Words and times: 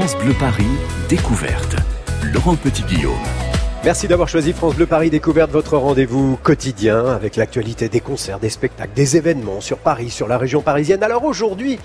France 0.00 0.16
Bleu 0.16 0.32
Paris, 0.32 0.64
découverte. 1.10 1.76
Laurent 2.32 2.56
Petit-Guillaume. 2.56 3.12
Merci 3.82 4.08
d'avoir 4.08 4.28
choisi 4.28 4.52
France 4.52 4.74
Bleu 4.74 4.84
Paris 4.84 5.08
Découverte, 5.08 5.50
votre 5.50 5.78
rendez-vous 5.78 6.38
quotidien 6.42 7.06
avec 7.06 7.36
l'actualité 7.36 7.88
des 7.88 8.00
concerts, 8.00 8.38
des 8.38 8.50
spectacles, 8.50 8.92
des 8.94 9.16
événements 9.16 9.62
sur 9.62 9.78
Paris, 9.78 10.10
sur 10.10 10.28
la 10.28 10.36
région 10.36 10.60
parisienne. 10.60 11.02
Alors 11.02 11.24
aujourd'hui, 11.24 11.78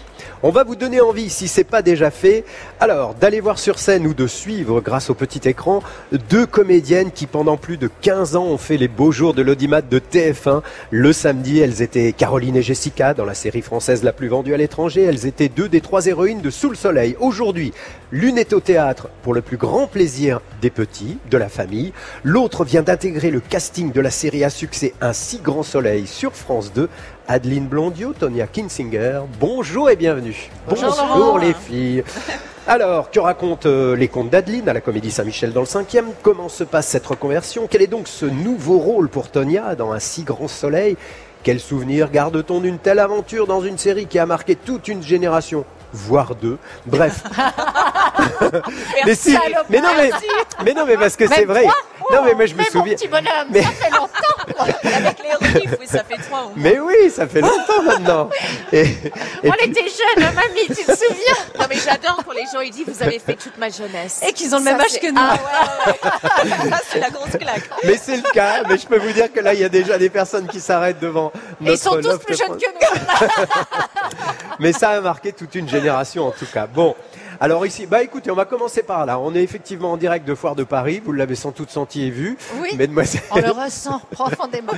on 0.44 0.50
va 0.50 0.66
vous 0.66 0.76
donner 0.76 1.00
envie, 1.00 1.30
si 1.30 1.48
c'est 1.48 1.64
pas 1.64 1.82
déjà 1.82 2.12
fait, 2.12 2.44
alors 2.82 3.14
d'aller 3.14 3.40
voir 3.40 3.58
sur 3.58 3.80
scène 3.80 4.06
ou 4.08 4.14
de 4.14 4.28
suivre 4.28 4.82
grâce 4.82 5.10
au 5.10 5.14
petit 5.14 5.48
écran 5.48 5.82
deux 6.30 6.46
comédiennes 6.46 7.12
qui 7.12 7.28
pendant 7.28 7.56
plus 7.56 7.78
de 7.78 7.90
15 8.02 8.36
ans 8.36 8.46
ont 8.46 8.58
fait 8.58 8.76
les 8.76 8.90
beaux 8.90 9.14
jours 9.14 9.34
de 9.34 9.42
l'audimat 9.42 9.82
de 9.82 9.98
TF1. 10.00 10.64
Le 10.92 11.14
samedi, 11.14 11.60
elles 11.60 11.82
étaient 11.82 12.12
Caroline 12.12 12.58
et 12.58 12.62
Jessica 12.62 13.14
dans 13.14 13.24
la 13.24 13.36
série 13.36 13.62
française 13.62 14.04
la 14.04 14.12
plus 14.12 14.28
vendue 14.28 14.54
à 14.54 14.58
l'étranger. 14.58 15.04
Elles 15.04 15.26
étaient 15.26 15.48
deux 15.48 15.70
des 15.70 15.80
trois 15.80 16.08
héroïnes 16.08 16.42
de 16.42 16.50
Sous 16.50 16.70
le 16.70 16.76
Soleil. 16.76 17.16
Aujourd'hui, 17.22 17.72
l'une 18.12 18.38
est 18.38 18.54
au 18.54 18.60
théâtre 18.60 19.10
pour 19.24 19.34
le 19.34 19.42
plus 19.42 19.58
grand 19.58 19.88
plaisir 19.88 20.42
des 20.62 20.70
petits, 20.70 21.18
de 21.30 21.38
la 21.38 21.50
famille 21.50 21.94
L'autre 22.24 22.64
vient 22.64 22.82
d'intégrer 22.82 23.32
le 23.32 23.40
casting 23.40 23.92
de 23.92 24.02
la 24.02 24.12
série 24.12 24.44
à 24.44 24.50
succès 24.50 24.94
Un 25.02 25.14
si 25.14 25.40
grand 25.40 25.64
soleil 25.64 26.08
sur 26.08 26.34
France 26.34 26.74
2. 26.74 26.90
Adeline 27.28 27.68
Blondiot, 27.68 28.14
Tonia 28.14 28.48
Kinsinger, 28.48 29.22
bonjour 29.40 29.90
et 29.90 29.96
bienvenue. 29.96 30.50
Bonjour, 30.68 31.40
les 31.40 31.54
filles. 31.54 32.04
Alors, 32.68 33.12
que 33.12 33.20
racontent 33.20 33.70
euh, 33.70 33.96
les 33.96 34.08
contes 34.08 34.32
d'Adeline 34.32 34.68
à 34.68 34.74
la 34.74 34.82
Comédie 34.82 35.12
Saint-Michel 35.12 35.54
dans 35.54 35.62
le 35.62 35.68
5e 35.68 36.06
Comment 36.24 36.50
se 36.50 36.64
passe 36.64 36.88
cette 36.88 37.06
reconversion? 37.06 37.68
Quel 37.70 37.84
est 37.84 37.88
donc 37.88 38.08
ce 38.08 38.26
nouveau 38.26 38.80
rôle 38.80 39.08
pour 39.08 39.30
Tonia 39.30 39.76
dans 39.76 39.92
Un 39.92 40.00
si 40.00 40.24
grand 40.24 40.48
soleil? 40.48 40.98
Quel 41.44 41.60
souvenir 41.60 42.10
garde-t-on 42.10 42.62
d'une 42.62 42.80
telle 42.80 42.98
aventure 42.98 43.46
dans 43.46 43.62
une 43.62 43.78
série 43.78 44.08
qui 44.08 44.18
a 44.18 44.26
marqué 44.26 44.56
toute 44.56 44.88
une 44.88 45.04
génération? 45.04 45.64
Voire 45.94 46.36
deux. 46.36 46.58
Bref. 46.86 47.24
mais, 49.06 49.16
si, 49.16 49.38
mais 49.70 49.82
non, 49.82 49.90
mais, 49.98 50.10
mais 50.64 50.74
non, 50.74 50.86
mais 50.86 50.98
parce 50.98 51.16
que 51.16 51.28
c'est 51.28 51.46
vrai. 51.46 51.66
Non, 52.12 52.24
mais 52.24 52.34
moi 52.34 52.46
je 52.46 52.54
me 52.54 52.60
mais 52.60 52.66
souviens. 52.66 52.82
Mon 52.82 52.98
petit 52.98 53.08
bonhomme, 53.08 53.48
mais... 53.50 53.64
ça 53.64 53.70
fait 53.70 53.90
longtemps. 53.90 54.68
Avec 54.84 55.18
les 55.24 55.48
riffs, 55.48 55.78
oui, 55.80 55.88
ça 55.88 56.04
fait 56.04 56.22
trois. 56.22 56.52
Mais 56.56 56.80
oui, 56.80 57.10
ça 57.10 57.28
fait 57.28 57.42
longtemps 57.42 57.82
maintenant. 57.84 58.30
Et, 58.72 58.82
et 58.82 58.88
On 59.44 59.52
puis... 59.52 59.70
était 59.70 59.82
jeunes, 59.82 60.24
hein, 60.24 60.32
mamie, 60.34 60.68
tu 60.68 60.86
te 60.86 60.92
souviens? 60.92 61.36
Non, 61.60 61.66
mais 61.70 61.78
j'adore 61.78 62.22
quand 62.26 62.34
les 62.34 62.46
gens 62.54 62.60
ils 62.62 62.72
disent 62.72 62.86
vous 62.88 63.04
avez 63.04 63.20
fait 63.20 63.36
toute 63.36 63.58
ma 63.58 63.70
jeunesse. 63.70 64.22
Et 64.28 64.34
qu'ils 64.34 64.54
ont 64.54 64.60
le 64.60 64.66
même 64.66 64.80
âge 64.80 65.00
que 65.02 65.12
nous. 65.12 65.18
Ah 65.18 65.34
ouais, 65.34 66.52
ouais. 66.52 66.78
c'est 66.92 67.00
la 67.00 67.10
grosse 67.10 67.38
claque. 67.40 67.70
Mais 67.84 67.98
c'est 67.98 68.18
le 68.18 68.32
cas. 68.34 68.64
Mais 68.70 68.78
je 68.78 68.86
peux 68.88 68.98
vous 68.98 69.12
dire 69.12 69.32
que 69.32 69.40
là, 69.40 69.54
il 69.54 69.60
y 69.60 69.64
a 69.64 69.70
déjà 69.70 69.98
des 69.98 70.10
personnes 70.10 70.48
qui 70.48 70.60
s'arrêtent 70.60 71.00
devant 71.00 71.32
notre. 71.60 71.74
Ils 71.74 71.78
sont 71.78 72.00
tous 72.02 72.18
plus 72.20 72.38
jeunes 72.38 72.58
que 72.58 72.66
nous. 72.66 73.26
mais 74.60 74.74
ça 74.74 74.90
a 74.90 75.02
marqué 75.02 75.32
toute 75.32 75.56
une 75.56 75.68
génération 75.68 76.28
en 76.28 76.32
tout 76.32 76.46
cas. 76.52 76.68
Bon. 76.68 76.96
Alors 77.40 77.66
ici, 77.66 77.86
bah 77.86 78.02
écoutez, 78.02 78.32
on 78.32 78.36
va 78.36 78.46
commencer 78.46 78.82
par 78.82 79.06
là. 79.06 79.20
On 79.20 79.36
est 79.36 79.44
effectivement 79.44 79.92
en 79.92 79.98
direct 79.98 80.26
de 80.26 80.34
Foire 80.36 80.56
de 80.56 80.64
Paris. 80.64 81.02
Vous 81.04 81.12
l'avez 81.12 81.36
sans 81.36 81.52
doute 81.52 81.70
senti 81.70 82.04
et 82.06 82.10
vu. 82.10 82.38
Oui. 82.62 82.70
Mesdemoiselles. 82.78 83.24
On 83.32 83.40
le 83.40 83.52
ressent 83.52 84.00
profondément. 84.10 84.72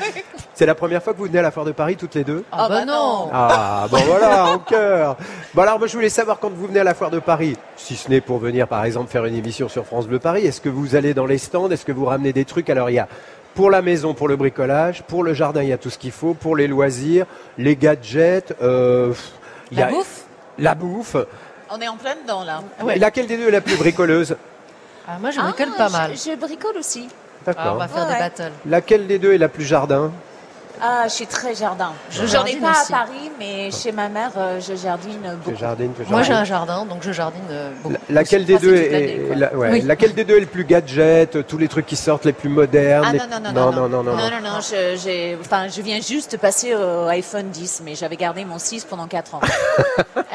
C'est 0.56 0.66
la 0.66 0.74
première 0.74 1.04
fois 1.04 1.14
que 1.14 1.20
vous 1.20 1.26
venez 1.26 1.38
à 1.38 1.44
la 1.44 1.52
Foire 1.52 1.66
de 1.68 1.72
Paris 1.72 1.98
toutes 1.98 2.16
les 2.16 2.24
deux 2.24 2.44
Ah 2.52 2.68
bah 2.68 2.84
non. 2.84 3.30
Ah 3.32 3.88
bon 3.92 3.98
voilà, 4.08 4.48
en 4.48 4.58
cœur. 4.58 5.18
Bon 5.54 5.62
alors 5.62 5.78
moi 5.78 5.88
je 5.88 5.94
voulais 5.94 6.10
savoir 6.10 6.40
quand 6.40 6.50
vous 6.50 6.66
venez 6.66 6.80
à 6.80 6.84
la 6.84 6.96
Foire 6.96 7.12
de 7.12 7.20
Paris, 7.20 7.56
si 7.76 7.96
ce 7.96 8.10
n'est 8.10 8.22
pour 8.22 8.40
venir 8.40 8.68
par 8.68 8.84
exemple 8.86 9.12
faire 9.12 9.26
une 9.26 9.36
émission 9.36 9.70
sur 9.70 9.86
France 9.86 10.08
Bleu 10.08 10.18
Paris, 10.18 10.46
est-ce 10.48 10.62
que 10.62 10.70
vous 10.70 10.96
allez 10.96 11.14
dans 11.14 11.28
les 11.28 11.38
stands, 11.38 11.70
est-ce 11.70 11.86
que 11.86 11.92
vous 11.92 12.06
ramenez 12.06 12.34
des 12.34 12.46
trucs? 12.46 12.72
Alors 12.72 12.90
il 12.90 12.94
y 12.94 13.00
a 13.00 13.08
pour 13.54 13.72
la 13.72 13.82
maison, 13.82 14.14
pour 14.14 14.28
le 14.28 14.36
bricolage, 14.36 15.02
pour 15.04 15.24
le 15.24 15.34
jardin, 15.34 15.64
il 15.64 15.70
y 15.70 15.74
a 15.74 15.80
tout 15.80 15.90
ce 15.90 15.98
qu'il 15.98 16.12
faut, 16.12 16.36
pour 16.36 16.56
les 16.56 16.68
loisirs, 16.68 17.26
les 17.58 17.76
gadgets, 17.76 18.54
euh, 18.62 19.14
il 19.72 19.78
y 19.78 19.82
La 19.82 19.88
a 19.88 19.90
bouffe 19.92 20.24
la 20.60 20.74
bouffe. 20.76 21.16
On 21.70 21.80
est 21.80 21.88
en 21.88 21.98
plein 21.98 22.16
dedans 22.22 22.44
là. 22.44 22.62
Laquelle 22.96 23.28
des 23.28 23.38
deux 23.38 23.50
est 23.50 23.52
la 23.52 23.62
plus 23.62 23.76
bricoleuse 23.76 24.36
Ah, 25.08 25.18
moi, 25.20 25.30
je 25.32 25.40
bricole 25.40 25.76
pas 25.78 25.90
mal. 25.90 26.12
Je, 26.16 26.32
je 26.32 26.36
bricole 26.36 26.78
aussi. 26.78 27.08
Ah, 27.12 27.14
on 27.46 27.46
D'accord. 27.52 27.76
va 27.78 27.88
faire 27.88 28.08
Ouais, 28.08 28.14
des 28.14 28.20
battles. 28.20 28.52
Laquelle 28.66 29.08
des 29.08 29.20
deux 29.20 29.34
est 29.34 29.38
la 29.38 29.50
plus 29.50 29.66
jardin 29.66 30.12
Ah, 30.82 31.04
je 31.06 31.10
suis 31.14 31.26
très 31.28 31.56
jardin. 31.56 31.92
Je 32.12 32.24
ai 32.24 32.28
jardine 32.28 32.60
pas 32.60 32.72
aussi. 32.72 32.94
à 32.94 32.98
Paris, 32.98 33.32
mais 33.40 33.72
chez 33.72 33.92
ma 33.92 34.10
mère, 34.10 34.32
euh, 34.38 34.60
je 34.60 34.76
jardine 34.76 35.20
beaucoup. 35.46 35.58
Moi, 36.10 36.22
j'ai 36.24 36.34
un 36.34 36.44
jardin, 36.44 36.86
donc 36.86 37.00
je 37.02 37.12
jardine 37.12 37.42
euh, 37.50 37.72
beaucoup. 37.82 37.96
La- 38.10 38.16
Laquelle 38.22 38.46
des 38.46 38.58
deux 38.58 38.76
est, 38.76 39.26
quoi. 39.28 39.36
la- 39.36 39.56
ouais, 39.56 39.70
Oui. 39.72 39.82
laquelle 39.82 40.14
des 40.14 40.24
deux 40.24 40.38
est 40.38 40.42
le 40.42 40.46
plus 40.46 40.66
gadget, 40.66 41.48
tous 41.48 41.58
les 41.58 41.68
trucs 41.68 41.86
qui 41.86 41.96
sortent 41.96 42.26
les 42.26 42.34
plus 42.34 42.50
modernes 42.50 43.06
Ah 43.08 43.14
les- 43.14 43.20
non, 43.20 43.26
non, 43.30 43.40
non, 43.40 43.52
non, 43.52 43.72
non, 43.72 43.90
non, 43.90 44.04
non, 44.04 44.04
non. 44.04 44.16
non, 44.30 44.42
non, 44.44 44.60
je, 44.62 44.98
j'ai- 45.04 45.38
enfin, 45.42 45.68
je 45.68 45.82
viens 45.82 46.00
juste 46.02 46.34
de 46.34 46.38
passer 46.38 46.76
au 46.76 47.08
iPhone 47.08 47.50
10, 47.50 47.82
mais 47.84 47.96
j'avais 47.96 48.16
gardé 48.18 48.46
mon 48.46 48.60
6 48.60 48.84
pendant 48.86 49.08
4 49.08 49.36
ans. 49.36 49.42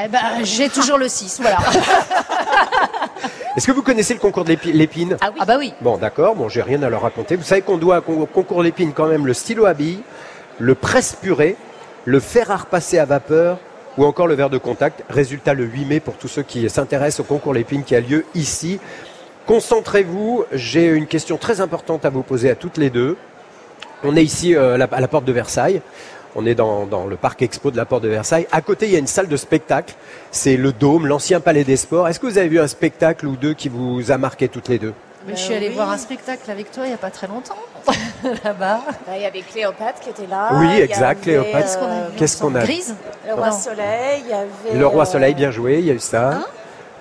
Eh 0.05 0.09
ben, 0.09 0.19
j'ai 0.43 0.69
toujours 0.69 0.99
le 0.99 1.07
6, 1.09 1.39
voilà. 1.41 1.59
Est-ce 3.57 3.67
que 3.67 3.73
vous 3.73 3.83
connaissez 3.83 4.15
le 4.15 4.21
concours 4.21 4.45
de 4.45 4.49
l'épi- 4.51 4.73
l'épine? 4.73 5.17
Ah 5.21 5.27
oui, 5.33 5.37
Ah 5.41 5.45
bah 5.45 5.57
oui. 5.59 5.75
Bon, 5.83 5.97
d'accord, 5.99 6.35
bon, 6.35 6.49
j'ai 6.49 6.63
rien 6.63 6.83
à 6.83 6.89
leur 6.89 7.03
raconter. 7.03 7.37
Vous 7.37 7.45
savez 7.45 7.61
qu'on 7.63 7.77
doit 7.77 7.99
au 8.09 8.27
concours 8.27 8.59
de 8.59 8.65
l'épine 8.65 8.93
quand 8.93 9.07
même 9.07 9.27
le 9.27 9.35
stylo 9.35 9.67
à 9.67 9.75
billes, 9.75 10.01
le 10.63 10.77
presse-purée, 10.77 11.57
le 12.05 12.21
fer 12.21 12.53
à 12.53 12.57
repasser 12.57 12.99
à 13.01 13.05
vapeur 13.05 13.59
ou 13.99 14.05
encore 14.05 14.29
le 14.29 14.35
verre 14.35 14.49
de 14.49 14.59
contact. 14.59 15.03
Résultat 15.11 15.55
le 15.55 15.65
8 15.65 15.85
mai 15.87 15.99
pour 16.01 16.15
tous 16.15 16.29
ceux 16.29 16.43
qui 16.45 16.71
s'intéressent 16.71 17.19
au 17.21 17.25
concours 17.25 17.53
l'épine 17.53 17.83
qui 17.83 17.97
a 17.97 18.01
lieu 18.01 18.25
ici. 18.37 18.79
Concentrez-vous, 19.49 20.45
j'ai 20.53 20.87
une 20.87 21.09
question 21.09 21.37
très 21.37 21.61
importante 21.61 22.05
à 22.05 22.11
vous 22.11 22.23
poser 22.23 22.49
à 22.49 22.55
toutes 22.55 22.79
les 22.79 22.91
deux. 22.91 23.17
On 24.05 24.15
est 24.17 24.23
ici 24.23 24.55
euh, 24.55 24.75
à 24.75 25.01
la- 25.01 25.09
porte 25.09 25.25
de 25.25 25.33
Versailles. 25.33 25.83
On 26.37 26.47
est 26.47 26.55
dans 26.55 26.87
le 27.11 27.17
parc 27.17 27.43
expo 27.43 27.73
de 27.73 27.77
la 27.77 27.85
porte 27.85 28.05
de 28.05 28.09
Versailles. 28.09 28.47
À 28.53 28.61
côté, 28.61 28.87
il 28.87 28.93
y 28.93 28.97
a 28.97 29.01
une 29.01 29.09
salle 29.09 29.27
de 29.29 29.37
spectacle. 29.37 29.95
C'est 30.31 30.57
le 30.57 30.73
Dôme, 30.73 31.07
l'ancien 31.09 31.41
palais 31.41 31.65
des 31.65 31.77
sports. 31.77 32.09
Est-ce 32.09 32.21
que 32.21 32.27
vous 32.27 32.39
avez 32.39 32.49
vu 32.49 32.61
un 32.61 32.69
spectacle 32.69 33.27
ou 33.27 33.35
deux 33.37 33.53
qui 33.53 33.69
vous 33.69 34.13
a 34.13 34.17
marqué 34.17 34.49
toutes 34.49 34.69
les 34.69 34.79
deux? 34.79 34.95
Mais 35.27 35.35
je 35.37 35.41
Euh, 35.43 35.45
suis 35.45 35.55
allée 35.55 35.69
oui. 35.69 35.75
voir 35.75 35.91
un 35.91 35.99
spectacle 35.99 36.51
avec 36.51 36.71
toi 36.73 36.85
il 36.85 36.89
n'y 36.89 36.95
a 36.95 36.99
pas 36.99 37.11
très 37.11 37.27
longtemps, 37.27 37.57
là-bas. 38.45 38.81
Bah, 39.07 39.13
il 39.17 39.23
y 39.23 39.27
avait 39.27 39.41
Cléopâtre 39.43 40.01
qui 40.01 40.11
était 40.11 40.27
là. 40.27 40.49
Oui, 40.55 40.81
exact, 40.81 41.23
avait, 41.27 41.39
Cléopâtre. 41.39 41.59
Qu'est-ce 41.59 41.77
qu'on 41.79 41.85
a 41.87 41.89
euh, 41.91 42.09
vu 42.09 42.17
Qu'est-ce 42.17 42.43
qu'on 42.43 42.55
a 42.55 42.63
Grise 42.63 42.95
Le 43.29 43.35
roi 43.35 43.47
Non. 43.51 43.53
soleil, 43.53 44.23
il 44.25 44.31
y 44.31 44.33
avait. 44.35 44.79
Le 44.79 44.87
roi 44.87 45.03
euh, 45.03 45.07
soleil, 45.07 45.35
bien 45.35 45.51
joué, 45.51 45.79
il 45.79 45.85
y 45.87 45.91
a 45.91 45.95
eu 45.95 45.99
ça. 46.01 46.29
Hein 46.33 46.45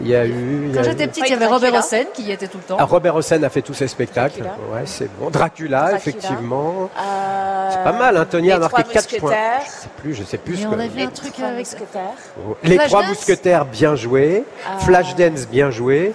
il 0.03 0.07
y 0.07 0.15
a 0.15 0.25
eu. 0.25 0.71
Quand 0.73 0.81
j'étais 0.83 1.07
petite, 1.07 1.25
il 1.27 1.31
y 1.31 1.33
avait. 1.35 1.45
Robert 1.45 1.75
Hossein 1.75 2.05
qui 2.13 2.23
y 2.23 2.31
était 2.31 2.47
tout 2.47 2.57
le 2.57 2.63
temps. 2.63 2.77
Ah, 2.79 2.85
Robert 2.85 3.15
Hossein 3.15 3.43
a 3.43 3.49
fait 3.49 3.61
tous 3.61 3.75
ses 3.75 3.87
spectacles. 3.87 4.39
Dracula. 4.41 4.55
Ouais, 4.73 4.81
c'est 4.85 5.09
bon. 5.19 5.29
Dracula, 5.29 5.79
Dracula. 5.79 5.97
effectivement. 5.97 6.89
euh, 6.99 7.69
C'est 7.71 7.83
pas 7.83 7.91
mal, 7.91 8.17
hein, 8.17 8.25
Tony 8.29 8.51
a 8.51 8.55
les 8.55 8.59
marqué 8.61 8.81
trois 8.83 8.93
4 8.93 9.17
points. 9.19 9.29
mousquetaires. 9.29 9.61
Je 9.63 9.69
sais 9.69 9.89
plus, 9.97 10.13
je 10.15 10.23
sais 10.23 10.37
plus 10.39 10.53
Mais 10.55 10.61
ce 10.63 10.67
on 10.67 10.71
que. 10.71 10.79
a 10.79 10.87
vu 10.87 11.01
un 11.03 11.07
truc 11.07 11.39
avec... 11.39 11.59
mousquetaires. 11.59 12.01
Les 12.63 12.75
Flash 12.75 12.87
trois 12.87 13.01
Dance 13.01 13.09
mousquetaires, 13.09 13.65
bien 13.65 13.95
joué. 13.95 14.43
Ah. 14.67 14.79
Flashdance, 14.79 15.47
bien 15.47 15.69
joué. 15.69 16.13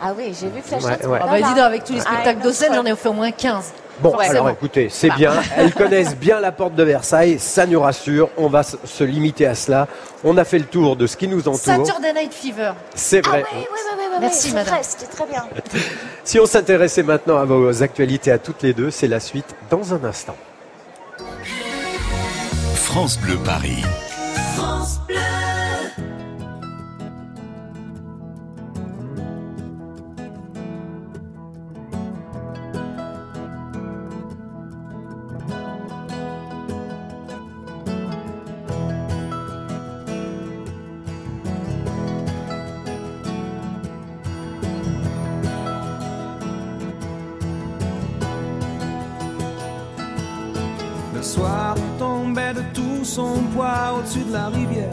Ah 0.00 0.12
oui, 0.16 0.34
j'ai 0.38 0.48
vu 0.48 0.60
Flash 0.62 0.82
Ouais, 0.82 1.06
ouais. 1.06 1.18
Ah 1.22 1.26
bah 1.26 1.38
là. 1.38 1.46
dis 1.48 1.54
donc, 1.54 1.58
avec 1.64 1.84
tous 1.84 1.92
les 1.94 2.00
Ah, 2.00 2.12
spectacles 2.12 2.46
ouais. 2.46 2.74
j'en 2.74 2.84
ai 2.84 2.96
fait 2.96 3.08
au 3.08 3.12
moins 3.12 3.30
15. 3.30 3.72
Bon, 4.00 4.12
alors 4.18 4.50
écoutez, 4.50 4.88
c'est 4.90 5.08
bien. 5.10 5.32
Elles 5.56 5.72
connaissent 5.74 6.14
bien 6.16 6.38
la 6.38 6.52
porte 6.52 6.74
de 6.74 6.82
Versailles, 6.82 7.38
ça 7.38 7.64
nous 7.64 7.80
rassure. 7.80 8.28
On 8.36 8.48
va 8.48 8.62
se 8.62 9.04
limiter 9.04 9.46
à 9.46 9.54
cela. 9.54 9.88
On 10.22 10.36
a 10.36 10.44
fait 10.44 10.58
le 10.58 10.66
tour 10.66 10.96
de 10.96 11.06
ce 11.06 11.16
qui 11.16 11.26
nous 11.28 11.40
entoure. 11.48 11.58
Saturday 11.58 12.12
Night 12.12 12.34
Fever. 12.34 12.72
C'est 12.94 13.22
Ah 13.24 13.28
vrai. 13.30 13.44
oui, 13.54 13.58
oui, 13.60 13.66
oui, 13.72 13.80
oui, 13.96 14.04
oui, 14.12 14.16
Merci, 14.20 14.48
c'est 14.50 14.54
madame. 14.54 14.74
C'était 14.82 15.06
très 15.06 15.26
bien. 15.26 15.44
Si 16.24 16.38
on 16.40 16.44
s'intéressait 16.46 17.04
maintenant 17.04 17.38
à 17.38 17.44
vos 17.44 17.82
actualités 17.82 18.32
à 18.32 18.38
toutes 18.38 18.62
les 18.62 18.74
deux, 18.74 18.90
c'est 18.90 19.06
la 19.08 19.20
suite 19.20 19.54
dans 19.70 19.94
un 19.94 20.04
instant. 20.04 20.34
France 22.74 23.18
Bleu 23.18 23.36
Paris. 23.44 23.82
De 52.54 52.62
tout 52.72 53.04
son 53.04 53.42
poids 53.54 53.94
au-dessus 53.98 54.24
de 54.24 54.32
la 54.32 54.48
rivière. 54.48 54.90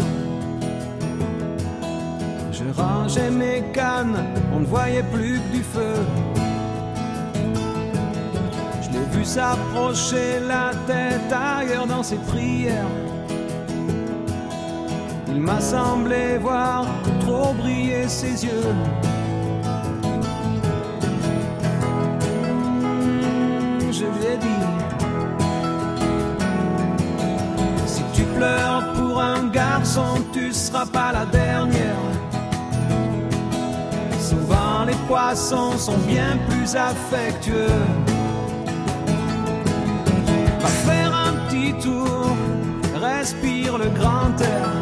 Je 2.51 2.63
rangeais 2.81 3.29
mes 3.29 3.63
cannes, 3.73 4.17
on 4.53 4.61
ne 4.61 4.65
voyait 4.65 5.03
plus 5.03 5.39
que 5.39 5.55
du 5.55 5.63
feu. 5.63 5.95
Je 8.81 8.89
l'ai 8.91 9.05
vu 9.17 9.25
s'approcher 9.25 10.39
la 10.47 10.71
tête 10.87 11.31
ailleurs 11.31 11.87
dans 11.87 12.03
ses 12.03 12.17
prières. 12.17 12.87
Il 15.27 15.41
m'a 15.41 15.59
semblé 15.59 16.37
voir 16.37 16.85
trop 17.21 17.53
briller 17.53 18.07
ses 18.07 18.45
yeux. 18.45 18.73
Garçon, 29.93 30.23
tu 30.33 30.51
seras 30.51 30.85
pas 30.85 31.11
la 31.11 31.25
dernière. 31.25 31.95
souvent 34.19 34.85
les 34.85 34.95
poissons 35.07 35.77
sont 35.77 35.97
bien 36.07 36.37
plus 36.49 36.75
affectueux. 36.75 37.67
Va 40.61 40.67
faire 40.67 41.13
un 41.13 41.33
petit 41.45 41.73
tour, 41.73 42.35
respire 42.95 43.77
le 43.77 43.89
grand 43.89 44.39
air. 44.41 44.72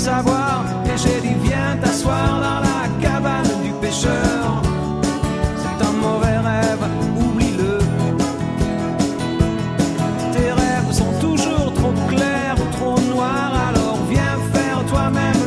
Savoir. 0.00 0.64
Et 0.86 0.96
j'ai 0.96 1.20
dit, 1.20 1.34
viens 1.42 1.76
t'asseoir 1.80 2.40
dans 2.46 2.60
la 2.68 2.80
cabane 3.02 3.52
du 3.62 3.72
pêcheur. 3.82 4.62
C'est 5.62 5.78
un 5.88 5.92
mauvais 6.06 6.38
rêve, 6.50 6.84
oublie-le. 7.24 7.78
Tes 10.32 10.52
rêves 10.62 10.92
sont 11.00 11.14
toujours 11.20 11.72
trop 11.74 11.94
clairs 12.08 12.56
ou 12.62 12.66
trop 12.76 12.98
noirs. 13.14 13.54
Alors 13.68 13.98
viens 14.08 14.38
faire 14.54 14.80
toi-même 14.90 15.39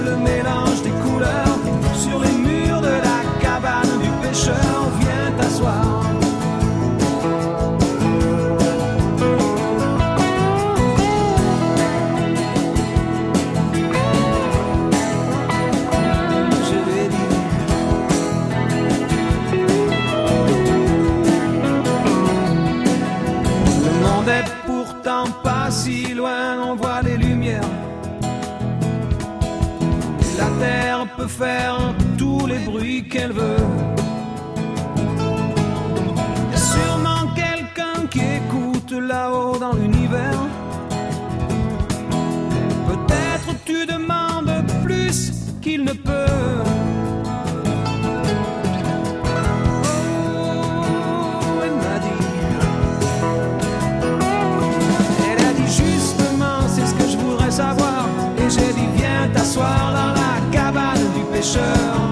tous 32.17 32.45
les 32.47 32.59
bruits 32.59 33.07
qu'elle 33.09 33.33
veut. 33.33 33.65
Y 36.51 36.55
a 36.55 36.57
sûrement 36.57 37.33
quelqu'un 37.35 38.07
qui 38.09 38.19
écoute 38.19 38.91
là-haut 38.91 39.57
dans 39.57 39.73
l'univers. 39.73 40.39
Peut-être 42.87 43.55
tu 43.65 43.85
demandes 43.85 44.63
plus 44.83 45.31
qu'il 45.61 45.83
ne 45.83 45.93
peut. 45.93 46.22
Cabane 61.43 62.02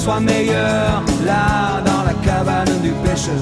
soit 0.00 0.20
meilleur 0.20 1.02
là 1.26 1.82
dans 1.84 2.02
la 2.04 2.14
cabane 2.24 2.80
du 2.80 2.90
pêcheur. 3.04 3.34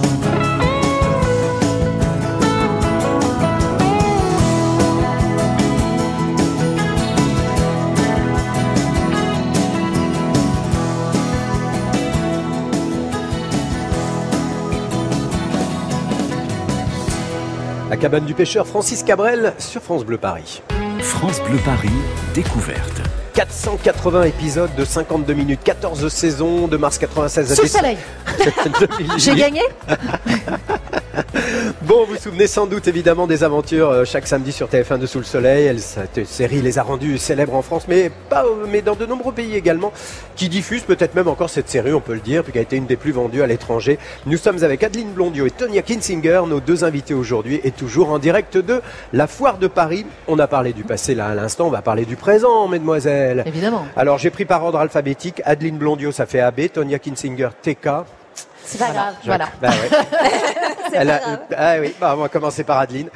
La 17.88 17.96
cabane 17.96 18.24
du 18.24 18.34
pêcheur 18.34 18.66
Francis 18.66 19.04
Cabrel 19.04 19.54
sur 19.58 19.80
France 19.80 20.04
Bleu 20.04 20.18
Paris. 20.18 20.62
France 21.00 21.40
Bleu 21.40 21.58
Paris, 21.64 21.88
découverte. 22.34 23.07
480 23.38 24.25
épisodes 24.25 24.75
de 24.75 24.85
52 24.85 25.33
minutes, 25.33 25.61
14 25.62 26.09
saisons 26.09 26.66
de 26.66 26.76
mars 26.76 26.99
96 26.99 27.52
à 27.52 27.54
Sous 27.54 27.62
décembre 27.62 27.85
soleil. 27.85 27.99
2008. 28.99 29.12
J'ai 29.18 29.37
gagné 29.37 29.62
Bon, 31.82 32.04
vous 32.04 32.14
vous 32.14 32.20
souvenez 32.20 32.46
sans 32.46 32.66
doute 32.66 32.88
évidemment 32.88 33.26
des 33.26 33.44
aventures 33.44 33.90
euh, 33.90 34.04
chaque 34.04 34.26
samedi 34.26 34.52
sur 34.52 34.68
TF1 34.68 34.98
de 34.98 35.06
Sous 35.06 35.18
le 35.18 35.25
Soleil. 35.25 35.78
Cette 35.78 36.26
série 36.26 36.60
les 36.60 36.78
a 36.78 36.82
rendus 36.82 37.18
célèbres 37.18 37.54
en 37.54 37.62
France, 37.62 37.84
mais 37.88 38.10
pas, 38.28 38.44
mais 38.68 38.82
dans 38.82 38.94
de 38.94 39.06
nombreux 39.06 39.32
pays 39.32 39.54
également, 39.54 39.92
qui 40.37 40.48
diffusent 40.48 40.82
peut-être 40.82 41.14
même 41.14 41.28
encore 41.28 41.50
cette 41.50 41.68
série, 41.68 41.92
on 41.92 42.00
peut 42.00 42.14
le 42.14 42.20
dire, 42.20 42.42
puis 42.42 42.52
qui 42.52 42.58
a 42.58 42.62
été 42.62 42.76
une 42.76 42.87
des 42.87 42.96
plus 42.96 43.12
vendues 43.12 43.42
à 43.42 43.46
l'étranger. 43.46 43.98
Nous 44.26 44.37
sommes 44.37 44.62
avec 44.64 44.82
Adeline 44.82 45.12
Blondio 45.12 45.46
et 45.46 45.50
Tonya 45.50 45.82
Kinsinger, 45.82 46.42
nos 46.48 46.60
deux 46.60 46.84
invités 46.84 47.14
aujourd'hui, 47.14 47.60
et 47.64 47.70
toujours 47.70 48.10
en 48.10 48.18
direct 48.18 48.56
de 48.56 48.80
la 49.12 49.26
Foire 49.26 49.58
de 49.58 49.66
Paris. 49.66 50.06
On 50.26 50.38
a 50.38 50.46
parlé 50.46 50.72
du 50.72 50.84
passé 50.84 51.14
là 51.14 51.28
à 51.28 51.34
l'instant, 51.34 51.66
on 51.66 51.70
va 51.70 51.82
parler 51.82 52.04
du 52.04 52.16
présent, 52.16 52.68
mesdemoiselles. 52.68 53.44
Évidemment. 53.46 53.87
Alors 53.96 54.18
j'ai 54.18 54.30
pris 54.30 54.44
par 54.44 54.64
ordre 54.64 54.78
alphabétique. 54.78 55.42
Adeline 55.44 55.78
Blondio, 55.78 56.12
ça 56.12 56.26
fait 56.26 56.40
AB. 56.40 56.68
Tonya 56.72 56.98
Kinsinger, 56.98 57.50
TK. 57.62 57.88
C'est 58.68 58.78
pas 58.78 58.90
grave. 58.92 59.14
Voilà. 59.25 59.48
Bah 59.62 59.70
ouais. 59.70 59.98
Elle 60.92 61.10
a- 61.10 61.40
ah 61.56 61.76
oui, 61.80 61.94
bah, 62.00 62.14
on 62.16 62.20
va 62.20 62.28
commencer 62.28 62.64
par 62.64 62.78
Adeline. 62.78 63.08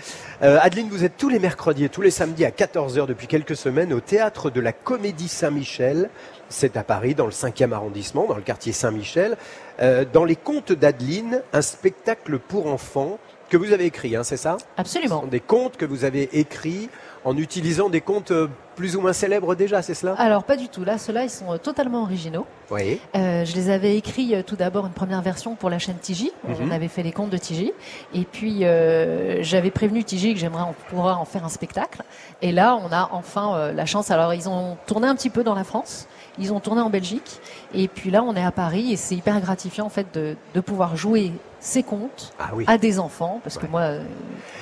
Euh, 0.43 0.59
Adeline, 0.61 0.89
vous 0.91 1.05
êtes 1.05 1.17
tous 1.17 1.29
les 1.29 1.39
mercredis 1.39 1.85
et 1.85 1.89
tous 1.89 2.03
les 2.03 2.11
samedis 2.11 2.45
à 2.45 2.51
14h 2.51 3.07
depuis 3.07 3.27
quelques 3.27 3.57
semaines 3.57 3.93
au 3.93 4.01
théâtre 4.01 4.51
de 4.51 4.61
la 4.61 4.73
Comédie 4.73 5.29
Saint-Michel. 5.29 6.11
C'est 6.49 6.77
à 6.77 6.83
Paris, 6.83 7.15
dans 7.15 7.25
le 7.27 7.33
5e 7.33 7.73
arrondissement, 7.73 8.27
dans 8.27 8.35
le 8.37 8.43
quartier 8.43 8.73
Saint-Michel. 8.73 9.37
Euh, 9.81 10.05
dans 10.11 10.25
les 10.25 10.37
contes 10.37 10.73
d'Adeline, 10.73 11.43
un 11.53 11.63
spectacle 11.63 12.39
pour 12.39 12.67
enfants 12.67 13.19
que 13.49 13.57
vous 13.59 13.73
avez 13.73 13.85
écrits, 13.87 14.17
hein, 14.17 14.25
c'est 14.25 14.37
ça? 14.39 14.57
Ce 14.59 14.65
Absolument. 14.81 15.21
sont 15.23 15.27
des 15.27 15.41
contes 15.41 15.77
que 15.77 15.85
vous 15.85 16.05
avez 16.05 16.29
écrits 16.39 16.89
en 17.25 17.37
utilisant 17.37 17.89
des 17.89 18.01
contes 18.01 18.31
euh, 18.31 18.49
plus 18.75 18.97
ou 18.97 19.01
moins 19.01 19.13
célèbres 19.13 19.55
déjà, 19.55 19.83
c'est 19.83 19.95
cela? 19.95 20.15
Alors 20.15 20.45
pas 20.45 20.57
du 20.57 20.69
tout. 20.69 20.85
Là, 20.85 20.99
ceux-là, 20.99 21.25
ils 21.25 21.31
sont 21.31 21.53
euh, 21.53 21.59
totalement 21.59 22.03
originaux. 22.03 22.47
Oui. 22.71 23.01
Euh, 23.15 23.45
je 23.45 23.55
les 23.55 23.71
avais 23.71 23.97
écrits 23.97 24.35
euh, 24.35 24.43
tout 24.43 24.57
d'abord 24.57 24.87
une 24.87 24.93
première 24.93 25.23
version 25.23 25.55
pour 25.55 25.71
la 25.71 25.79
chaîne 25.79 25.99
Tiji. 25.99 26.33
Mhm. 26.49 26.57
On 26.63 26.71
avait 26.71 26.89
fait 26.89 27.03
les 27.03 27.13
contes 27.13 27.31
de 27.31 27.37
Tiji. 27.37 27.73
Et 28.15 28.25
puis 28.25 28.65
euh, 28.65 29.43
j'avais 29.43 29.71
prévenu 29.71 30.03
Tiji 30.05 30.35
que 30.35 30.41
j'aimerais 30.41 30.65
pouvoir 30.89 31.21
en 31.21 31.25
faire 31.25 31.45
un 31.45 31.49
spectacle. 31.51 32.03
Et 32.41 32.51
là, 32.51 32.77
on 32.83 32.91
a 32.93 33.11
enfin 33.13 33.73
la 33.73 33.87
chance. 33.87 34.11
Alors 34.11 34.35
ils 34.35 34.49
ont 34.49 34.77
tourné 34.87 35.07
un 35.07 35.15
petit 35.15 35.31
peu 35.31 35.45
dans 35.45 35.55
la 35.55 35.65
France. 35.65 36.09
Ils 36.39 36.53
ont 36.53 36.61
tourné 36.61 36.81
en 36.81 36.91
Belgique. 36.91 37.41
Et 37.75 37.89
puis 37.89 38.11
là, 38.11 38.23
on 38.23 38.35
est 38.35 38.45
à 38.45 38.53
Paris 38.53 38.93
et 38.93 38.97
c'est 38.97 39.15
hyper 39.15 39.41
gratifiant 39.41 39.87
en 39.87 39.91
fait 39.91 40.07
de, 40.15 40.35
de 40.55 40.61
pouvoir 40.61 40.97
jouer 40.97 41.33
ces 41.65 41.85
contes 41.85 42.33
Ah 42.41 42.51
oui. 42.55 42.65
à 42.67 42.77
des 42.77 42.99
enfants 42.99 43.41
parce 43.45 43.57
que 43.57 43.63
Ouais. 43.63 43.69
moi, 43.71 43.83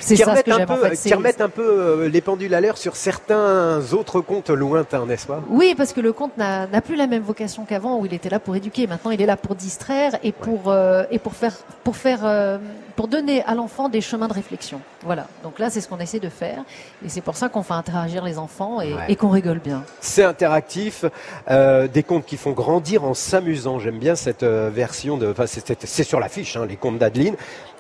c'est 0.01 0.17
ça 0.17 0.25
ce 0.25 0.31
remettent, 0.31 0.45
que 0.45 0.51
un 0.51 0.57
j'aime 0.59 0.71
en 0.71 0.77
peu, 0.77 0.89
fait. 0.91 1.09
qui 1.09 1.15
remettent 1.15 1.41
un 1.41 1.49
peu 1.49 1.63
euh, 1.67 2.09
les 2.11 2.21
pendules 2.21 2.55
à 2.55 2.61
l'heure 2.61 2.77
sur 2.77 2.95
certains 2.95 3.81
autres 3.95 4.21
contes 4.21 4.51
lointains, 4.51 5.07
n'est-ce 5.07 5.27
pas? 5.27 5.41
Oui, 5.49 5.75
parce 5.77 5.95
que 5.95 6.01
le 6.03 6.13
conte 6.13 6.37
n'a 6.37 6.67
plus 6.83 6.97
la 6.97 7.07
même 7.07 7.23
vocation 7.23 7.65
qu'avant, 7.65 7.99
où 7.99 8.05
il 8.07 8.13
était 8.13 8.29
là 8.29 8.39
pour 8.39 8.55
éduquer. 8.55 8.87
Maintenant, 8.87 9.11
il 9.13 9.23
est 9.23 9.27
là 9.27 9.39
pour 9.39 9.55
distraire 9.55 10.19
et 10.23 10.33
pour 10.33 10.65
euh, 10.71 11.05
et 11.11 11.19
pour 11.19 11.33
faire 11.35 11.55
pour 11.85 11.97
faire 11.97 12.21
euh, 12.25 12.59
pour 12.97 13.09
donner 13.09 13.43
à 13.45 13.55
l'enfant 13.55 13.89
des 13.89 14.03
chemins 14.03 14.29
de 14.29 14.35
réflexion. 14.35 14.81
Voilà. 15.03 15.27
Donc 15.43 15.59
là, 15.59 15.71
c'est 15.71 15.81
ce 15.81 15.89
qu'on 15.89 16.01
essaie 16.01 16.21
de 16.21 16.29
faire, 16.29 16.63
et 17.03 17.09
c'est 17.09 17.23
pour 17.23 17.35
ça 17.37 17.49
qu'on 17.49 17.63
fait 17.63 17.73
interagir 17.73 18.23
les 18.25 18.37
enfants 18.37 18.83
et, 18.83 18.93
Ouais. 18.93 19.05
et 19.09 19.17
qu'on 19.17 19.31
rigole 19.31 19.59
bien. 19.61 19.85
C'est 20.01 20.25
interactif, 20.25 21.07
euh, 21.51 21.89
des 21.89 22.03
contes 22.03 22.27
qui 22.27 22.37
font 22.37 22.51
grandir 22.53 23.05
en 23.05 23.15
s'amusant. 23.15 23.79
J'aime 23.79 23.99
bien 23.99 24.17
cette 24.17 24.45
version 24.45 25.17
de. 25.17 25.31
Enfin, 25.31 25.47
c'est- 25.47 26.03
sur 26.03 26.21
l'affiche, 26.21 26.57
hein, 26.57 26.67
les 26.69 26.77
contes 26.91 26.99
d'Adeline. 26.99 27.37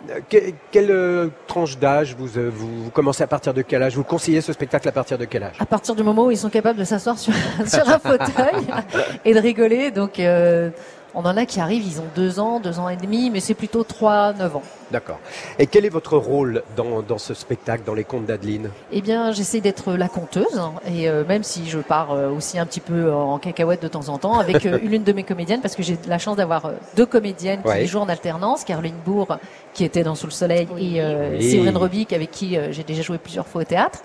Euh, 0.08 0.20
que- 0.30 0.52
quelle 0.70 0.90
euh, 0.90 1.28
tranche 1.46 1.78
d'âge 1.78 2.14
vous, 2.18 2.38
euh, 2.38 2.50
vous, 2.52 2.84
vous 2.84 2.90
commencez 2.90 3.22
à 3.22 3.26
partir 3.26 3.52
de 3.52 3.62
quel 3.62 3.82
âge? 3.82 3.96
Vous 3.96 4.04
conseillez 4.04 4.40
ce 4.40 4.52
spectacle 4.52 4.88
à 4.88 4.92
partir 4.92 5.18
de 5.18 5.24
quel 5.26 5.42
âge? 5.42 5.56
À 5.58 5.66
partir 5.66 5.94
du 5.94 6.02
moment 6.02 6.24
où 6.26 6.30
ils 6.30 6.38
sont 6.38 6.48
capables 6.48 6.78
de 6.78 6.84
s'asseoir 6.84 7.18
sur, 7.18 7.32
sur 7.66 7.88
un 7.88 7.98
fauteuil 7.98 8.64
et 9.24 9.34
de 9.34 9.40
rigoler, 9.40 9.90
donc 9.90 10.18
euh, 10.18 10.70
on 11.14 11.20
en 11.24 11.36
a 11.36 11.46
qui 11.46 11.60
arrivent, 11.60 11.84
ils 11.86 12.00
ont 12.00 12.06
deux 12.14 12.40
ans, 12.40 12.60
deux 12.60 12.78
ans 12.78 12.88
et 12.88 12.96
demi, 12.96 13.30
mais 13.30 13.40
c'est 13.40 13.54
plutôt 13.54 13.84
trois, 13.84 14.32
neuf 14.32 14.54
ans. 14.56 14.62
D'accord. 14.90 15.18
Et 15.58 15.66
quel 15.68 15.84
est 15.84 15.88
votre 15.90 16.16
rôle 16.16 16.62
dans, 16.76 17.00
dans 17.02 17.18
ce 17.18 17.32
spectacle, 17.34 17.84
dans 17.86 17.94
les 17.94 18.02
contes 18.04 18.26
d'Adeline? 18.26 18.70
Eh 18.90 19.00
bien, 19.00 19.30
j'essaie 19.30 19.60
d'être 19.60 19.92
la 19.94 20.08
conteuse, 20.08 20.58
hein, 20.58 20.72
et 20.86 21.08
euh, 21.08 21.24
même 21.24 21.44
si 21.44 21.68
je 21.68 21.78
pars 21.78 22.10
euh, 22.12 22.28
aussi 22.30 22.58
un 22.58 22.66
petit 22.66 22.80
peu 22.80 23.12
en 23.12 23.38
cacahuète 23.38 23.82
de 23.82 23.88
temps 23.88 24.08
en 24.08 24.18
temps, 24.18 24.38
avec 24.40 24.66
euh, 24.66 24.78
l'une 24.82 25.04
de 25.04 25.12
mes 25.12 25.22
comédiennes, 25.22 25.60
parce 25.60 25.76
que 25.76 25.82
j'ai 25.84 25.96
la 26.08 26.18
chance 26.18 26.36
d'avoir 26.36 26.66
euh, 26.66 26.72
deux 26.96 27.06
comédiennes 27.06 27.62
qui 27.62 27.68
Ouais. 27.68 27.86
jouent 27.86 28.00
en 28.00 28.08
alternance, 28.08 28.64
Caroline 28.64 28.96
Bourg, 29.04 29.38
qui 29.74 29.84
était 29.84 30.02
dans 30.02 30.14
Sous 30.14 30.26
le 30.26 30.32
Soleil, 30.32 30.66
et 30.78 31.00
euh, 31.02 31.36
Oui. 31.38 31.50
Séverine 31.50 31.76
Robic, 31.76 32.12
avec 32.12 32.30
qui 32.30 32.56
euh, 32.56 32.72
j'ai 32.72 32.82
déjà 32.82 33.02
joué 33.02 33.18
plusieurs 33.18 33.46
fois 33.46 33.62
au 33.62 33.64
théâtre. 33.64 34.00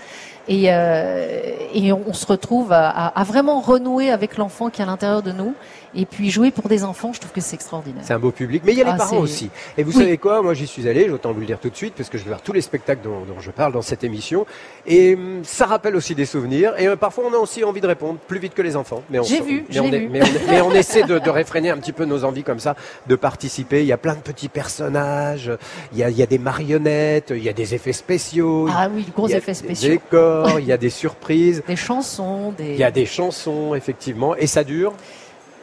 Et, 0.47 0.65
euh, 0.67 1.39
et 1.73 1.91
on, 1.91 2.03
on 2.07 2.13
se 2.13 2.27
retrouve 2.27 2.71
à, 2.71 2.87
à- 2.87 3.19
à 3.19 3.23
vraiment 3.23 3.61
renouer 3.61 4.11
avec 4.11 4.37
l'enfant 4.37 4.69
qui 4.69 4.81
est 4.81 4.83
à 4.83 4.87
l'intérieur 4.87 5.23
de 5.23 5.31
nous, 5.31 5.55
et 5.95 6.05
puis 6.05 6.29
jouer 6.29 6.51
pour 6.51 6.69
des 6.69 6.83
enfants, 6.83 7.13
je 7.13 7.19
trouve 7.19 7.31
que 7.31 7.41
c'est 7.41 7.55
extraordinaire. 7.55 8.03
C'est 8.05 8.13
un 8.13 8.19
beau 8.19 8.29
public, 8.29 8.61
mais 8.63 8.73
il 8.73 8.77
y 8.77 8.81
a 8.81 8.85
les 8.85 8.91
Ah, 8.91 8.97
parents 8.97 9.09
c'est- 9.09 9.17
aussi. 9.17 9.49
Et 9.75 9.81
vous 9.81 9.91
Oui. 9.97 10.03
savez 10.03 10.17
quoi? 10.19 10.43
Moi, 10.43 10.53
j'y 10.53 10.67
suis 10.67 10.87
allé, 10.87 11.07
j'autant 11.09 11.31
vous 11.31 11.39
le 11.39 11.47
dire 11.47 11.57
tout 11.59 11.71
de 11.71 11.75
suite, 11.75 11.95
parce 11.97 12.09
que 12.09 12.19
je 12.19 12.23
vais 12.25 12.29
voir 12.29 12.41
tous 12.41 12.53
les 12.53 12.61
spectacles 12.61 13.01
dont, 13.03 13.21
dont 13.21 13.39
je 13.39 13.49
parle 13.49 13.73
dans 13.73 13.81
cette 13.81 14.03
émission. 14.03 14.45
Et 14.85 15.15
hum, 15.15 15.39
ça 15.43 15.65
rappelle 15.65 15.95
aussi 15.95 16.13
des 16.13 16.25
souvenirs. 16.27 16.73
Et 16.77 16.87
euh, 16.87 16.95
parfois, 16.95 17.23
on 17.27 17.33
a 17.33 17.37
aussi 17.37 17.63
envie 17.63 17.81
de 17.81 17.87
répondre 17.87 18.19
plus 18.27 18.37
vite 18.37 18.53
que 18.53 18.61
les 18.61 18.75
enfants. 18.75 19.01
Mais 19.09 19.17
on 19.17 19.23
J'ai 19.23 19.41
vu, 19.41 19.65
mais 19.71 19.79
on 19.79 19.85
est- 19.91 19.97
vu. 19.99 20.09
Mais 20.11 20.21
on, 20.21 20.51
mais 20.51 20.61
on 20.61 20.71
essaie 20.73 21.03
de, 21.03 21.17
de 21.17 21.29
réfréner 21.31 21.71
un 21.71 21.77
petit 21.77 21.93
peu 21.93 22.05
nos 22.05 22.23
envies 22.23 22.43
comme 22.43 22.59
ça, 22.59 22.75
de 23.07 23.15
participer. 23.15 23.79
Il 23.81 23.87
y 23.87 23.93
a 23.93 23.97
plein 23.97 24.13
de 24.13 24.19
petits 24.19 24.49
personnages. 24.49 25.49
Il 25.93 25.97
y 25.99 26.03
a, 26.03 26.09
il 26.09 26.17
y 26.17 26.23
a 26.23 26.25
des 26.25 26.37
marionnettes, 26.39 27.31
il 27.35 27.43
y 27.43 27.49
a 27.49 27.53
des 27.53 27.73
effets 27.75 27.93
spéciaux. 27.93 28.67
Ah 28.73 28.87
oui, 28.93 29.05
gros 29.15 29.27
il 29.27 29.31
y 29.31 29.33
a 29.35 29.37
effets 29.37 29.53
des 29.53 29.73
décors, 29.89 30.59
il 30.59 30.65
y 30.65 30.71
a 30.71 30.77
des 30.85 30.89
surprises. 30.89 31.63
Des 31.67 31.75
chansons, 31.75 32.51
des... 32.57 32.73
Il 32.73 32.77
y 32.77 32.83
a 32.83 32.91
des 32.91 33.05
chansons, 33.05 33.75
effectivement. 33.75 34.35
Et 34.35 34.47
ça 34.47 34.63
dure 34.63 34.93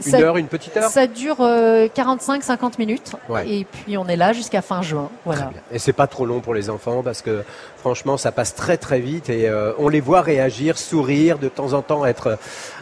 une 0.04 0.10
Ça- 0.12 0.18
heure, 0.20 0.36
une 0.36 0.46
petite 0.48 0.76
heure? 0.76 0.90
Ça 0.90 1.06
dure 1.06 1.36
45-50 1.38 2.72
minutes 2.78 3.12
Ouais. 3.28 3.48
et 3.48 3.64
puis 3.64 3.96
on 3.96 4.06
est 4.08 4.16
là 4.16 4.32
jusqu'à 4.32 4.62
fin 4.62 4.82
juin. 4.82 5.08
Voilà. 5.24 5.50
Et 5.70 5.78
c'est 5.78 5.92
pas 5.92 6.06
trop 6.06 6.26
long 6.26 6.40
pour 6.40 6.54
les 6.54 6.70
enfants 6.70 7.02
parce 7.02 7.22
que 7.22 7.42
franchement 7.78 8.16
ça 8.16 8.32
passe 8.32 8.54
très 8.54 8.76
très 8.78 8.98
vite 9.00 9.28
et 9.30 9.48
euh, 9.48 9.72
on 9.78 9.88
les 9.88 10.00
voit 10.00 10.22
réagir, 10.22 10.78
sourire, 10.78 11.38
de 11.38 11.48
temps 11.48 11.72
en 11.74 11.82
temps 11.82 12.04
être 12.06 12.26
euh, 12.28 12.36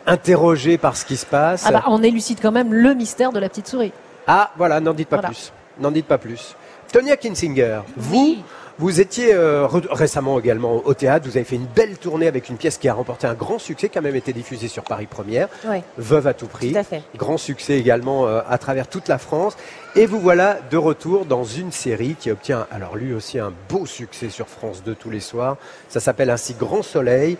interrogés 0.06 0.78
par 0.78 0.96
ce 0.96 1.04
qui 1.04 1.16
se 1.16 1.26
passe. 1.26 1.64
Ah 1.66 1.72
bah, 1.72 1.84
on 1.88 2.02
élucide 2.02 2.38
quand 2.40 2.52
même 2.52 2.72
le 2.72 2.94
mystère 2.94 3.32
de 3.32 3.38
la 3.38 3.48
petite 3.48 3.66
souris. 3.68 3.92
Ah 4.26 4.50
voilà, 4.56 4.80
n'en 4.80 4.94
dites 4.94 5.08
pas 5.08 5.16
Voilà. 5.16 5.28
plus. 5.28 5.52
N'en 5.78 5.90
dites 5.90 6.06
pas 6.06 6.18
plus. 6.18 6.54
Tonya 6.92 7.16
Kinsinger, 7.16 7.82
vous, 7.96 8.36
vous 8.78 9.00
étiez 9.00 9.32
euh, 9.32 9.66
récemment 9.68 10.40
également 10.40 10.82
au 10.84 10.92
théâtre, 10.92 11.24
vous 11.28 11.36
avez 11.36 11.44
fait 11.44 11.54
une 11.54 11.66
belle 11.66 11.96
tournée 11.98 12.26
avec 12.26 12.48
une 12.48 12.56
pièce 12.56 12.78
qui 12.78 12.88
a 12.88 12.94
remporté 12.94 13.28
un 13.28 13.34
grand 13.34 13.60
succès, 13.60 13.88
qui 13.88 13.96
a 13.96 14.00
même 14.00 14.16
été 14.16 14.32
diffusée 14.32 14.66
sur 14.66 14.82
Paris 14.82 15.06
Première, 15.06 15.48
Oui, 15.68 15.82
Veuve 15.98 16.26
à 16.26 16.34
tout 16.34 16.48
prix. 16.48 16.72
tout 16.72 16.78
à 16.78 16.82
fait. 16.82 17.02
Grand 17.16 17.36
succès 17.36 17.78
également 17.78 18.26
euh, 18.26 18.40
à 18.48 18.58
travers 18.58 18.88
toute 18.88 19.06
la 19.06 19.18
France. 19.18 19.56
Et 19.94 20.06
vous 20.06 20.18
voilà 20.18 20.58
de 20.70 20.76
retour 20.76 21.26
dans 21.26 21.44
une 21.44 21.70
série 21.70 22.16
qui 22.18 22.30
obtient, 22.30 22.66
alors 22.72 22.96
lui 22.96 23.12
aussi, 23.14 23.38
un 23.38 23.52
beau 23.68 23.86
succès 23.86 24.28
sur 24.28 24.48
France 24.48 24.82
2 24.82 24.94
tous 24.96 25.10
les 25.10 25.20
soirs. 25.20 25.58
Ça 25.88 26.00
s'appelle 26.00 26.30
ainsi 26.30 26.54
Grand 26.54 26.82
Soleil. 26.82 27.38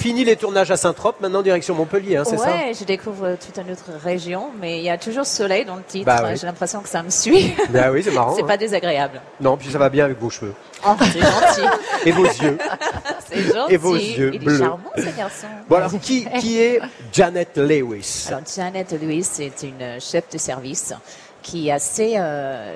Fini 0.00 0.24
les 0.24 0.36
tournages 0.36 0.70
à 0.70 0.78
Saint-Trope, 0.78 1.20
maintenant 1.20 1.42
direction 1.42 1.74
Montpellier, 1.74 2.16
hein, 2.16 2.24
c'est 2.24 2.38
ça 2.38 2.46
ouais, 2.46 2.72
je 2.72 2.84
découvre 2.84 3.36
toute 3.36 3.62
une 3.62 3.70
autre 3.70 3.90
région, 4.02 4.46
mais 4.58 4.78
il 4.78 4.84
y 4.84 4.88
a 4.88 4.96
toujours 4.96 5.26
soleil 5.26 5.66
dans 5.66 5.76
le 5.76 5.82
titre. 5.82 6.06
Bah 6.06 6.22
oui. 6.24 6.38
J'ai 6.40 6.46
l'impression 6.46 6.80
que 6.80 6.88
ça 6.88 7.02
me 7.02 7.10
suit. 7.10 7.54
Ben 7.68 7.90
oui, 7.92 8.02
c'est 8.02 8.10
marrant. 8.10 8.34
c'est 8.34 8.42
hein. 8.42 8.46
pas 8.46 8.56
désagréable. 8.56 9.20
Non, 9.42 9.58
puis 9.58 9.68
ça 9.70 9.76
va 9.76 9.90
bien 9.90 10.06
avec 10.06 10.18
vos 10.18 10.30
cheveux. 10.30 10.54
Oh, 10.86 10.92
c'est 11.00 11.20
gentil. 11.20 11.76
Et 12.06 12.12
vos 12.12 12.24
yeux. 12.24 12.56
C'est 13.28 13.42
gentil. 13.42 13.74
Et 13.74 13.76
vos 13.76 13.94
yeux 13.94 14.30
Il 14.32 14.40
bleus. 14.40 14.56
est 14.56 14.58
charmant, 14.58 14.90
ce 14.96 15.16
garçon. 15.16 15.46
Bon 15.68 15.76
alors, 15.76 15.92
qui, 16.00 16.26
qui 16.40 16.60
est 16.60 16.80
Janet 17.12 17.58
Lewis 17.58 18.24
Alors, 18.28 18.40
Janet 18.56 18.90
Lewis, 18.92 19.24
c'est 19.24 19.62
une 19.62 20.00
chef 20.00 20.24
de 20.32 20.38
service 20.38 20.94
qui 21.42 21.68
est 21.68 21.72
assez 21.72 22.14
euh, 22.16 22.74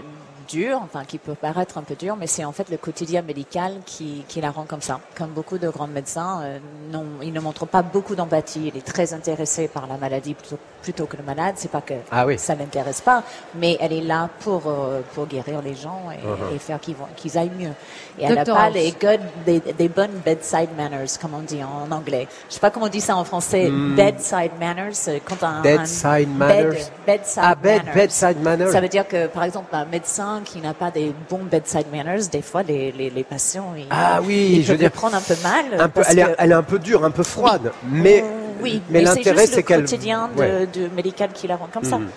dure, 0.49 0.81
enfin 0.83 1.05
qui 1.05 1.19
peut 1.19 1.35
paraître 1.35 1.79
un 1.79 1.83
peu 1.83 1.95
dure, 1.95 2.17
mais 2.17 2.27
c'est 2.27 2.45
en 2.45 2.53
fait 2.53 2.69
le 2.71 2.77
quotidien 2.77 3.23
médical 3.23 3.75
qui, 3.87 4.25
qui 4.29 4.41
la 4.41 4.51
rend 4.51 4.65
comme 4.65 4.83
ça. 4.83 5.01
Comme 5.17 5.31
beaucoup 5.31 5.59
de 5.59 5.69
grands 5.69 5.87
médecins, 5.87 6.41
euh, 6.43 6.59
non, 6.93 7.05
il 7.23 7.33
ne 7.33 7.41
montre 7.41 7.67
pas 7.67 7.83
beaucoup 7.83 8.15
d'empathie. 8.15 8.71
Il 8.73 8.77
est 8.79 8.85
très 8.87 9.13
intéressé 9.15 9.69
par 9.69 9.87
la 9.87 9.97
maladie 9.97 10.35
plutôt, 10.35 10.59
plutôt 10.83 11.07
que 11.07 11.17
le 11.17 11.23
malade. 11.23 11.55
C'est 11.57 11.71
pas 11.71 11.81
que 11.81 11.95
Ah 12.11 12.27
oui. 12.27 12.39
ça 12.39 12.55
l'intéresse 12.55 13.01
pas, 13.01 13.23
mais 13.55 13.77
elle 13.81 13.93
est 13.93 14.01
là 14.03 14.29
pour 14.41 14.63
euh, 14.67 15.01
pour 15.15 15.27
guérir 15.27 15.61
les 15.63 15.75
gens 15.75 16.03
et, 16.13 16.25
Uh-huh. 16.25 16.55
et 16.55 16.59
faire 16.59 16.81
qu'ils 16.81 16.97
vont 16.97 17.07
qu'ils 17.17 17.37
aillent 17.37 17.51
mieux. 17.59 17.73
Et 18.19 18.25
elle 18.25 18.35
n'a 18.35 18.45
pas 18.45 18.71
les 18.71 18.93
good, 18.93 19.21
des, 19.45 19.61
des 19.61 19.89
bonnes 19.89 20.19
bedside 20.25 20.69
manners, 20.77 21.07
comme 21.21 21.35
on 21.35 21.41
dit 21.41 21.61
en 21.63 21.91
anglais. 21.93 22.27
Je 22.49 22.55
sais 22.55 22.61
pas 22.61 22.71
comment 22.71 22.87
on 22.87 22.89
dit 22.89 23.01
ça 23.01 23.17
en 23.17 23.25
français. 23.25 23.69
Bedside 23.71 24.53
manners, 24.61 24.93
euh, 25.09 25.19
quand 25.25 25.43
un, 25.43 25.49
un 25.57 25.61
Hmm. 25.61 25.63
Bedside 25.63 26.29
bed- 26.29 26.29
manners. 26.39 26.85
bedside 27.07 27.43
Ah, 27.45 27.55
bed, 27.55 27.85
manners. 27.85 27.95
bedside 27.95 28.41
manner. 28.43 28.71
Ça 28.71 28.81
veut 28.81 28.89
dire 28.89 29.07
que, 29.09 29.27
par 29.27 29.45
exemple, 29.45 29.75
un 29.75 29.85
médecin 29.87 30.34
qui 30.43 30.59
n'a 30.61 30.75
pas 30.75 30.91
des 30.91 31.15
bons 31.31 31.45
bedside 31.45 31.87
manners, 31.93 32.27
des 32.31 32.43
fois, 32.43 32.63
les, 32.63 32.93
les, 32.93 33.11
les 33.11 33.25
patients, 33.25 33.75
ils, 33.77 33.87
Ah 33.91 34.21
oui, 34.23 34.57
ils 34.57 34.63
je 34.63 34.67
veux 34.67 34.67
peuvent 34.75 34.79
dire, 34.79 34.87
le 34.89 34.91
prendre 34.91 35.17
un 35.17 35.21
peu 35.21 35.35
mal. 35.43 35.81
un 35.81 35.89
peu, 35.89 36.01
parce 36.01 36.11
elle, 36.11 36.19
est, 36.21 36.25
que- 36.25 36.35
elle 36.39 36.51
est 36.51 36.55
un 36.55 36.63
peu 36.63 36.79
dure, 36.79 37.05
un 37.05 37.11
peu 37.11 37.23
froide, 37.23 37.73
mais, 37.89 38.25
oui, 38.63 38.81
mais 38.89 39.01
mais, 39.01 39.07
c'est 39.07 39.17
l'intérêt 39.17 39.39
juste 39.43 39.51
c'est 39.51 39.57
le 39.57 39.63
qu'elle. 39.63 39.81
quotidien 39.83 40.31
de, 40.35 40.41
Ouais. 40.41 40.67
de 40.73 40.89
médical 40.95 41.31
qui 41.35 41.47
la 41.47 41.57
rend 41.57 41.69
comme 41.73 41.85
ça. 41.85 41.99
Mhm. 41.99 42.09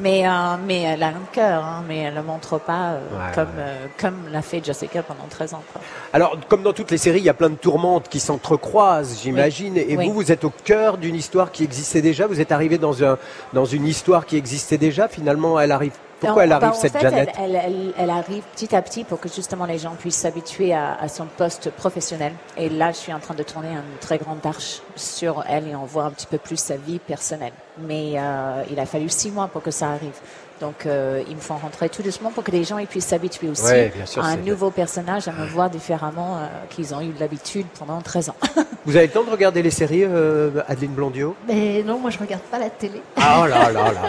Mais, 0.00 0.26
euh, 0.26 0.30
mais 0.66 0.82
elle 0.82 1.02
a 1.02 1.08
un 1.08 1.12
cœur, 1.32 1.64
hein, 1.64 1.82
mais 1.88 1.98
elle 2.02 2.14
ne 2.14 2.18
le 2.20 2.24
montre 2.26 2.58
pas 2.58 2.92
euh, 2.92 2.98
Ouais, 3.12 3.34
comme, 3.34 3.44
ouais. 3.44 3.50
euh, 3.58 3.86
comme 4.00 4.16
l'a 4.32 4.42
fait 4.42 4.64
Jessica 4.64 5.02
pendant 5.02 5.26
13 5.28 5.54
ans. 5.54 5.62
quoi. 5.72 5.80
Alors, 6.12 6.36
comme 6.48 6.62
dans 6.62 6.72
toutes 6.72 6.90
les 6.90 6.98
séries, 6.98 7.18
il 7.20 7.24
y 7.24 7.28
a 7.30 7.34
plein 7.34 7.50
de 7.50 7.54
tourmentes 7.56 8.08
qui 8.08 8.20
s'entrecroisent, 8.20 9.20
j'imagine. 9.22 9.76
Et 9.76 9.96
Oui. 9.96 10.06
vous, 10.08 10.14
vous 10.14 10.32
êtes 10.32 10.44
au 10.44 10.52
cœur 10.64 10.96
d'une 10.98 11.14
histoire 11.16 11.50
qui 11.50 11.64
existait 11.64 12.02
déjà? 12.02 12.26
Vous 12.26 12.40
êtes 12.40 12.52
arrivé 12.52 12.78
dans, 12.78 13.02
un, 13.04 13.18
dans 13.52 13.64
une 13.64 13.86
histoire 13.86 14.26
qui 14.26 14.36
existait 14.36 14.78
déjà? 14.78 15.08
Finalement, 15.08 15.58
elle 15.60 15.72
arrive. 15.72 15.92
Pourquoi 16.20 16.44
elle 16.44 16.52
Alors, 16.52 16.64
arrive, 16.70 16.80
bah, 16.82 16.88
cette 16.88 16.92
fait, 16.98 17.32
elle, 17.38 17.56
elle- 17.56 17.92
elle 17.98 18.10
arrive 18.10 18.42
petit 18.54 18.74
à 18.74 18.80
petit 18.82 19.04
pour 19.04 19.20
que 19.20 19.28
justement 19.28 19.66
les 19.66 19.78
gens 19.78 19.94
puissent 19.94 20.16
s'habituer 20.16 20.72
à, 20.72 20.94
à 20.94 21.08
son 21.08 21.26
poste 21.26 21.70
professionnel. 21.70 22.32
Et 22.56 22.68
là, 22.70 22.92
je 22.92 22.96
suis 22.96 23.12
en 23.12 23.20
train 23.20 23.34
de 23.34 23.42
tourner 23.42 23.68
une 23.68 23.98
très 24.00 24.16
grande 24.18 24.44
arche 24.46 24.80
sur 24.96 25.44
elle 25.48 25.68
et 25.68 25.76
on 25.76 25.84
voit 25.84 26.04
un 26.04 26.10
petit 26.10 26.26
peu 26.26 26.38
plus 26.38 26.56
sa 26.58 26.76
vie 26.76 26.98
personnelle. 26.98 27.52
Mais 27.78 28.14
euh, 28.16 28.62
il 28.70 28.78
a 28.80 28.86
fallu 28.86 29.08
six 29.08 29.30
mois 29.30 29.48
pour 29.48 29.62
que 29.62 29.70
ça 29.70 29.88
arrive. 29.90 30.14
Donc, 30.58 30.86
euh, 30.86 31.22
il 31.28 31.36
me 31.36 31.40
faut 31.42 31.52
rentrer 31.52 31.90
tout 31.90 32.00
doucement 32.02 32.30
pour 32.30 32.42
que 32.42 32.50
les 32.50 32.64
gens 32.64 32.78
ils 32.78 32.86
puissent 32.86 33.08
s'habituer 33.08 33.50
aussi 33.50 33.64
Ouais, 33.64 33.92
bien 33.94 34.06
sûr, 34.06 34.24
à 34.24 34.28
un 34.28 34.36
nouveau 34.36 34.70
personnage, 34.70 35.28
à 35.28 35.32
me 35.32 35.44
voir 35.44 35.68
différemment 35.68 36.38
euh, 36.38 36.46
qu'ils 36.70 36.94
ont 36.94 37.02
eu 37.02 37.12
l'habitude 37.20 37.66
pendant 37.78 38.00
13 38.00 38.30
ans. 38.30 38.36
Vous 38.86 38.96
avez 38.96 39.06
le 39.08 39.12
temps 39.12 39.24
de 39.24 39.28
regarder 39.30 39.62
les 39.62 39.70
séries, 39.70 40.04
euh, 40.04 40.62
Adeline 40.66 40.92
Blondio? 40.92 41.34
Mais 41.46 41.82
non, 41.82 41.98
moi 41.98 42.08
je 42.08 42.18
regarde 42.18 42.40
pas 42.44 42.58
la 42.58 42.70
télé. 42.70 43.02
Ah 43.18 43.40
oh 43.42 43.46
là 43.46 43.70
là 43.70 43.92
là 43.92 43.92
là. 43.92 44.00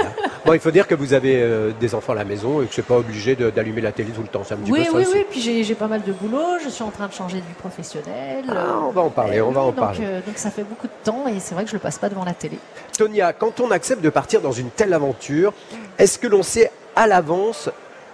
Bon, 0.45 0.53
il 0.53 0.61
faut 0.61 0.71
dire 0.71 0.87
que 0.87 0.95
vous 0.95 1.11
avez 1.11 1.41
euh, 1.41 1.71
des 1.77 1.93
enfants 1.93 2.13
à 2.13 2.15
la 2.15 2.23
maison 2.23 2.61
et 2.61 2.67
que 2.67 2.73
c'est 2.73 2.81
pas 2.85 2.95
obligé 2.95 3.35
d'allumer 3.35 3.81
la 3.81 3.91
télé 3.91 4.11
tout 4.11 4.21
le 4.21 4.29
temps. 4.29 4.43
C'est 4.45 4.53
un 4.53 4.57
petit 4.57 4.71
Oui, 4.71 4.85
peu 4.85 4.91
ça 4.91 4.97
oui, 4.99 5.05
oui. 5.15 5.25
Puis 5.29 5.63
j'ai 5.65 5.75
pas 5.75 5.87
mal 5.87 6.01
de 6.03 6.13
boulot. 6.13 6.59
Je 6.63 6.69
suis 6.69 6.83
en 6.83 6.91
train 6.91 7.07
de 7.07 7.13
changer 7.13 7.37
de 7.41 7.45
vie 7.45 7.53
professionnelle. 7.59 8.45
Ah, 8.49 8.79
on 8.87 8.91
va 8.91 9.01
en 9.01 9.09
parler, 9.09 9.41
on 9.41 9.51
va 9.51 9.61
oui, 9.63 9.67
en 9.67 9.71
donc, 9.71 9.75
parler. 9.75 9.99
euh, 10.03 10.19
donc 10.25 10.37
ça 10.37 10.49
fait 10.49 10.63
beaucoup 10.63 10.87
de 10.87 10.93
temps 11.03 11.27
et 11.27 11.41
c'est 11.41 11.55
vrai 11.55 11.65
que 11.65 11.69
je 11.71 11.75
le 11.75 11.81
passe 11.81 11.97
pas 11.97 12.07
devant 12.07 12.23
la 12.23 12.33
télé. 12.33 12.57
Tonia, 12.97 13.33
quand 13.33 13.56
on 13.61 13.71
accepte 13.71 14.01
de 14.03 14.09
partir 14.09 14.41
dans 14.41 14.51
une 14.51 14.69
telle 14.69 14.93
aventure, 14.93 15.53
est-ce 15.97 16.17
que 16.19 16.27
l'on 16.27 16.43
sait 16.43 16.71
à 16.95 17.07
l'avance 17.07 17.69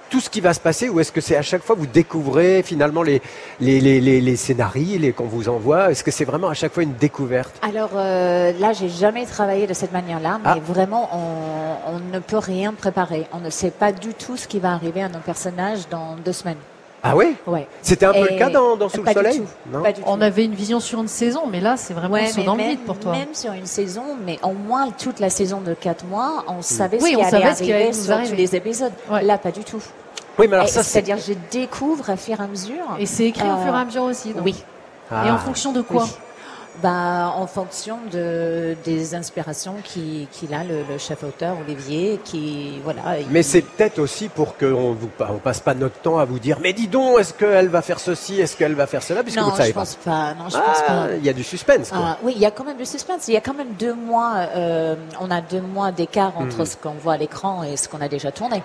tout 0.10 0.20
ce 0.20 0.30
qui 0.30 0.42
va 0.42 0.54
se 0.54 0.60
passer 0.60 0.90
ou 0.90 1.00
est-ce 1.00 1.12
que 1.12 1.22
c'est 1.22 1.36
à 1.36 1.42
chaque 1.42 1.64
fois 1.64 1.76
vous 1.76 1.88
découvrez 1.88 2.62
finalement 2.62 3.02
les, 3.02 3.20
les, 3.60 3.80
les, 3.82 4.00
les, 4.00 4.22
les 4.22 4.36
scénarios 4.36 5.00
les, 5.00 5.12
qu'on 5.12 5.24
vous 5.26 5.50
envoie 5.50 5.90
Est-ce 5.90 6.04
que 6.04 6.12
c'est 6.12 6.26
vraiment 6.26 6.50
à 6.50 6.54
chaque 6.54 6.72
fois 6.72 6.84
une 6.84 6.94
découverte? 6.94 7.56
Alors 7.64 7.90
euh, 7.96 8.52
là, 8.60 8.74
j'ai 8.74 8.90
jamais 8.90 9.26
travaillé 9.26 9.66
de 9.66 9.74
cette 9.74 9.92
manière-là, 9.92 10.40
mais 10.44 10.52
Ah. 10.52 10.58
vraiment, 10.64 11.10
on, 11.14 11.96
on 11.96 12.00
ne 12.14 12.20
peut 12.20 12.38
rien 12.38 12.74
préparer. 12.74 13.26
On 13.34 13.40
ne 13.40 13.50
sait 13.50 13.72
pas 13.72 13.92
du 13.92 14.14
tout 14.14 14.38
ce 14.38 14.48
qui 14.48 14.60
va 14.60 14.74
arriver 14.74 15.02
à 15.02 15.10
nos 15.10 15.20
personnages 15.20 15.90
dans 15.90 16.16
deux 16.24 16.34
semaines. 16.34 16.58
Ah 17.06 17.16
oui 17.18 17.36
Ouais. 17.46 17.68
C'était 17.82 18.06
un 18.06 18.14
peu 18.14 18.20
Et- 18.30 18.34
le 18.34 18.38
cas 18.40 18.50
dans, 18.50 18.78
dans 18.78 18.88
Sous 18.88 19.02
le 19.02 19.08
du 19.08 19.12
Soleil 19.14 19.40
tout. 19.40 19.46
Non 19.72 19.82
Pas 19.84 19.92
du 19.92 20.02
tout. 20.02 20.08
On 20.10 20.22
avait 20.22 20.46
une 20.46 20.56
vision 20.56 20.80
sur 20.80 21.02
une 21.02 21.08
saison, 21.10 21.42
mais 21.52 21.60
là, 21.60 21.76
c'est 21.76 21.94
vraiment 21.94 22.14
Ouais, 22.14 22.28
saut 22.28 22.44
dans 22.44 22.56
le 22.56 22.64
vide 22.64 22.80
pour 22.86 22.98
toi. 22.98 23.12
même 23.12 23.34
sur 23.34 23.52
une 23.52 23.66
saison, 23.66 24.04
mais 24.26 24.40
au 24.42 24.54
moins 24.54 24.90
toute 24.92 25.20
la 25.20 25.30
saison 25.30 25.60
de 25.60 25.74
quatre 25.74 26.06
mois, 26.06 26.46
on 26.48 26.62
savait 26.62 26.98
Oui, 27.04 27.12
ce 27.12 27.16
on 27.18 27.20
qui 27.20 27.26
allait 27.26 27.32
savait 27.44 27.56
ce 27.56 27.64
qui 27.64 27.72
allait 27.74 27.84
arriver 27.84 27.94
sur 27.94 28.14
arriver. 28.14 28.30
tous 28.30 28.36
les 28.38 28.56
épisodes. 28.56 28.92
Ouais. 29.12 29.22
Là, 29.24 29.38
pas 29.38 29.52
du 29.52 29.64
tout. 29.66 29.82
Oui, 30.40 30.48
mais 30.48 30.54
alors 30.56 30.66
Et 30.66 30.70
ça 30.72 30.82
c'est. 30.82 30.92
C'est-à-dire, 30.94 31.18
je 31.18 31.34
découvre 31.52 32.10
à 32.10 32.16
fur 32.16 32.40
et 32.40 32.44
à 32.44 32.48
mesure. 32.48 32.74
Et 32.98 33.06
c'est 33.06 33.26
écrit 33.26 33.48
au 33.48 33.52
Euh, 33.52 33.64
fur 33.66 33.76
et 33.76 33.78
à 33.78 33.86
mesure 33.86 34.04
aussi. 34.04 34.34
donc. 34.34 34.44
Oui. 34.46 34.56
Et 35.12 35.14
Ah. 35.16 35.34
en 35.34 35.38
fonction 35.38 35.74
de 35.74 35.82
quoi 35.82 36.04
Oui. 36.04 36.10
Bah, 36.82 37.32
en 37.38 37.46
fonction 37.46 38.00
de, 38.12 38.76
des 38.84 39.14
inspirations 39.14 39.76
qu'il 39.84 40.28
a, 40.54 40.64
le, 40.64 40.80
le 40.90 40.98
chef 40.98 41.24
auteur 41.24 41.56
Olivier, 41.64 42.20
qui 42.26 42.80
voilà. 42.84 43.20
il- 43.20 43.28
Mais 43.30 43.44
c'est 43.44 43.62
peut-être 43.62 44.00
aussi 44.00 44.28
pour 44.28 44.58
qu'on 44.58 44.94
vous 44.94 45.10
on 45.30 45.38
passe 45.38 45.60
pas 45.60 45.76
notre 45.76 46.00
temps 46.00 46.18
à 46.18 46.26
vous 46.26 46.40
dire 46.40 46.58
mais 46.64 46.74
dis 46.74 46.88
donc 46.88 47.20
est-ce 47.20 47.32
qu'elle 47.34 47.68
va 47.70 47.84
faire 47.84 48.00
ceci 48.00 48.42
est-ce 48.42 48.58
qu'elle 48.58 48.74
va 48.74 48.88
faire 48.88 49.04
cela 49.04 49.22
puisque 49.22 49.38
non, 49.38 49.46
vous 49.46 49.52
ne 49.52 49.56
savez 49.58 49.70
je 49.70 49.74
pas. 49.76 49.80
pense 49.82 49.96
pas. 49.96 50.34
Non, 50.34 50.50
je 50.50 50.58
Ah, 50.58 50.62
pense 50.66 50.82
pas. 50.82 51.08
il 51.16 51.24
y 51.24 51.30
a 51.30 51.34
du 51.34 51.44
suspense 51.44 51.90
quoi. 51.90 52.00
Ah, 52.02 52.18
oui, 52.24 52.34
il 52.36 52.42
y 52.42 52.46
a 52.46 52.52
quand 52.52 52.64
même 52.64 52.78
du 52.78 52.86
suspense. 52.88 53.28
Il 53.28 53.36
y 53.36 53.38
a 53.38 53.42
quand 53.42 53.54
même 53.54 53.74
deux 53.78 53.94
mois. 53.94 54.34
euh, 54.56 54.96
on 55.22 55.30
a 55.30 55.42
deux 55.42 55.62
mois 55.62 55.92
d'écart 55.92 56.34
entre 56.38 56.58
Mhm. 56.60 56.66
ce 56.66 56.76
qu'on 56.78 56.94
voit 56.94 57.14
à 57.14 57.18
l'écran 57.18 57.62
et 57.64 57.78
ce 57.78 57.88
qu'on 57.88 58.02
a 58.02 58.08
déjà 58.08 58.32
tourné. 58.32 58.64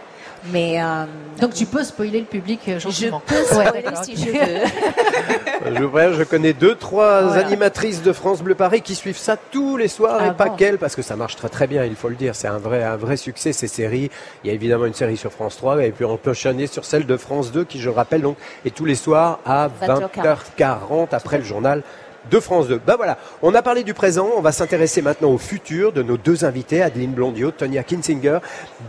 Mais 0.50 0.80
euh, 0.82 1.04
Donc 1.40 1.52
tu 1.52 1.66
peux 1.66 1.84
spoiler 1.84 2.20
le 2.20 2.26
public 2.26 2.60
euh, 2.68 2.74
je 2.78 2.88
gentiment. 2.88 3.20
peux 3.26 3.34
Ouais, 3.34 3.44
spoiler 3.44 3.82
d'accord, 3.82 4.02
si 4.04 4.16
je 4.16 4.30
veux. 4.30 4.38
Je, 5.66 6.12
je 6.14 6.22
connais 6.24 6.52
deux, 6.52 6.74
trois 6.74 7.22
Voilà. 7.22 7.46
animatrices 7.46 7.97
de 8.02 8.12
France 8.12 8.42
Bleu 8.42 8.54
Paris 8.54 8.82
qui 8.82 8.94
suivent 8.94 9.18
ça 9.18 9.36
tous 9.36 9.76
les 9.76 9.88
soirs 9.88 10.22
et 10.22 10.28
Ah 10.28 10.34
pas 10.34 10.50
qu'elles 10.50 10.78
parce 10.78 10.96
que 10.96 11.02
ça 11.02 11.16
marche 11.16 11.36
très 11.36 11.48
très 11.48 11.66
bien, 11.66 11.84
il 11.84 11.94
faut 11.94 12.08
le 12.08 12.14
dire. 12.14 12.34
C'est 12.34 12.48
un 12.48 12.58
vrai, 12.58 12.82
un 12.82 12.96
vrai 12.96 13.16
succès 13.16 13.52
ces 13.52 13.68
séries. 13.68 14.10
Il 14.42 14.48
y 14.48 14.50
a 14.50 14.54
évidemment 14.54 14.86
une 14.86 14.94
série 14.94 15.16
sur 15.16 15.32
France 15.32 15.56
3 15.56 15.84
et 15.84 15.90
puis 15.90 16.04
on 16.04 16.16
peut 16.16 16.30
enchaîner 16.30 16.66
sur 16.66 16.84
celle 16.84 17.06
de 17.06 17.16
France 17.16 17.52
2 17.52 17.64
qui, 17.64 17.80
je 17.80 17.88
rappelle, 17.88 18.22
donc 18.22 18.36
est 18.64 18.74
tous 18.74 18.84
les 18.84 18.94
soirs 18.94 19.40
à 19.44 19.68
20h40 19.68 21.08
après 21.12 21.38
le 21.38 21.44
journal 21.44 21.82
de 22.30 22.40
France 22.40 22.68
2. 22.68 22.80
Ben 22.86 22.96
voilà, 22.96 23.18
on 23.42 23.54
a 23.54 23.62
parlé 23.62 23.84
du 23.84 23.94
présent, 23.94 24.30
on 24.36 24.40
va 24.40 24.52
s'intéresser 24.52 25.02
maintenant 25.02 25.30
au 25.30 25.38
futur 25.38 25.92
de 25.92 26.02
nos 26.02 26.16
deux 26.16 26.44
invités, 26.44 26.82
Adeline 26.82 27.12
Blondiot, 27.12 27.52
Tonya 27.52 27.82
Kinsinger, 27.82 28.38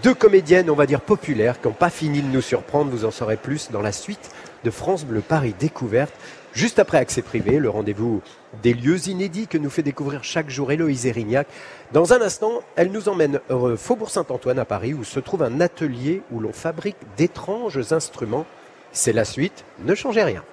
deux 0.04 0.14
comédiennes, 0.14 0.70
on 0.70 0.76
va 0.76 0.86
dire 0.86 1.02
populaires, 1.02 1.60
qui 1.62 1.68
n'ont 1.68 1.74
pas 1.74 1.90
fini 1.90 2.22
de 2.22 2.28
nous 2.28 2.42
surprendre. 2.42 2.92
Vous 2.92 3.06
en 3.06 3.12
saurez 3.12 3.38
plus 3.38 3.72
dans 3.72 3.82
la 3.82 3.92
suite 3.92 4.32
de 4.64 4.72
France 4.72 5.06
Bleu 5.06 5.22
Paris 5.22 5.56
Découverte. 5.58 6.14
Juste 6.54 6.80
après 6.80 6.98
Accès 6.98 7.22
Privé, 7.22 7.60
le 7.60 7.70
rendez-vous 7.70 8.22
des 8.62 8.74
lieux 8.74 9.08
inédits 9.08 9.48
que 9.48 9.58
nous 9.58 9.70
fait 9.70 9.84
découvrir 9.84 10.24
chaque 10.24 10.50
jour 10.50 10.72
Héloïse 10.72 11.06
Erignac. 11.06 11.48
Dans 11.92 12.14
un 12.14 12.22
instant, 12.22 12.62
elle 12.76 12.92
nous 12.92 13.10
emmène 13.10 13.40
au 13.50 13.76
Faubourg 13.76 14.10
Saint-Antoine 14.10 14.60
à 14.60 14.66
Paris 14.66 14.94
où 14.94 15.04
se 15.04 15.20
trouve 15.20 15.44
un 15.44 15.62
atelier 15.62 16.22
où 16.32 16.40
l'on 16.40 16.54
fabrique 16.54 16.98
d'étranges 17.18 17.94
instruments. 17.94 18.46
C'est 18.92 19.14
la 19.14 19.26
suite, 19.26 19.66
ne 19.86 19.96
changez 19.96 20.24
rien. 20.24 20.44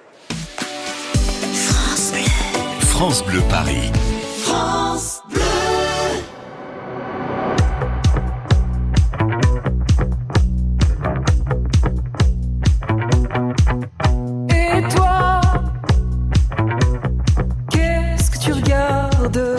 France 2.81 3.23
Bleu 3.25 3.41
Paris. 3.49 3.91
Regardes 19.27 19.57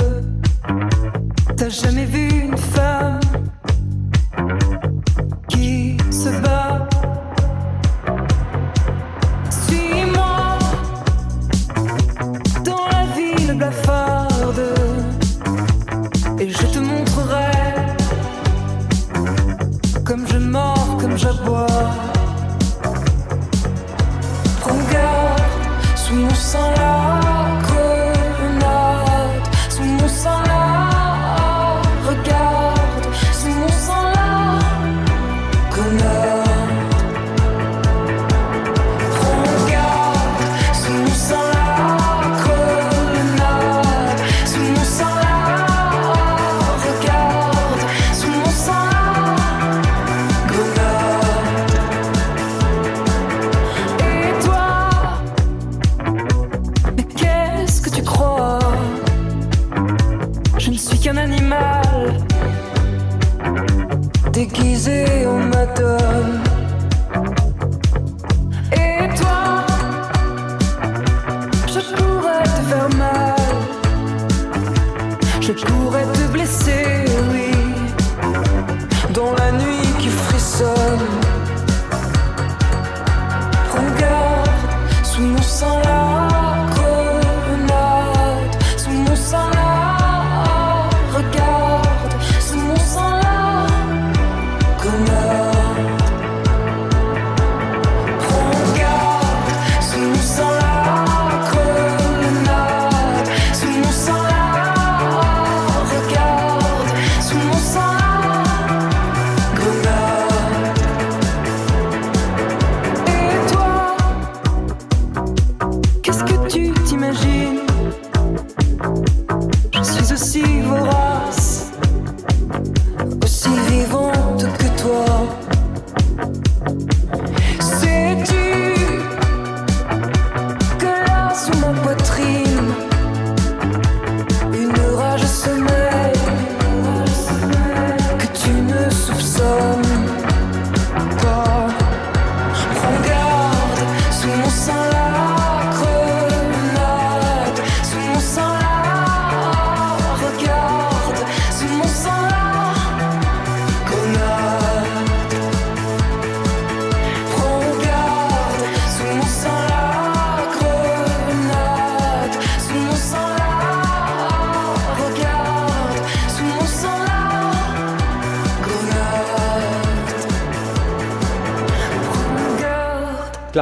T'as 1.57 1.69
jamais 1.69 2.05
vu 2.05 2.28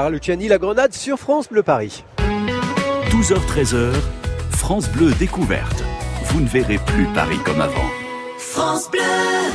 Clara 0.06 0.14
Luciani, 0.14 0.46
la 0.46 0.58
grenade 0.58 0.92
sur 0.92 1.18
France 1.18 1.48
Bleu 1.48 1.64
Paris. 1.64 2.04
12h-13h, 3.10 3.92
France 4.50 4.88
Bleu 4.88 5.10
découverte. 5.18 5.82
Vous 6.26 6.40
ne 6.40 6.46
verrez 6.46 6.78
plus 6.78 7.06
Paris 7.06 7.38
comme 7.44 7.60
avant. 7.60 7.90
France 8.38 8.88
Bleu. 8.88 9.00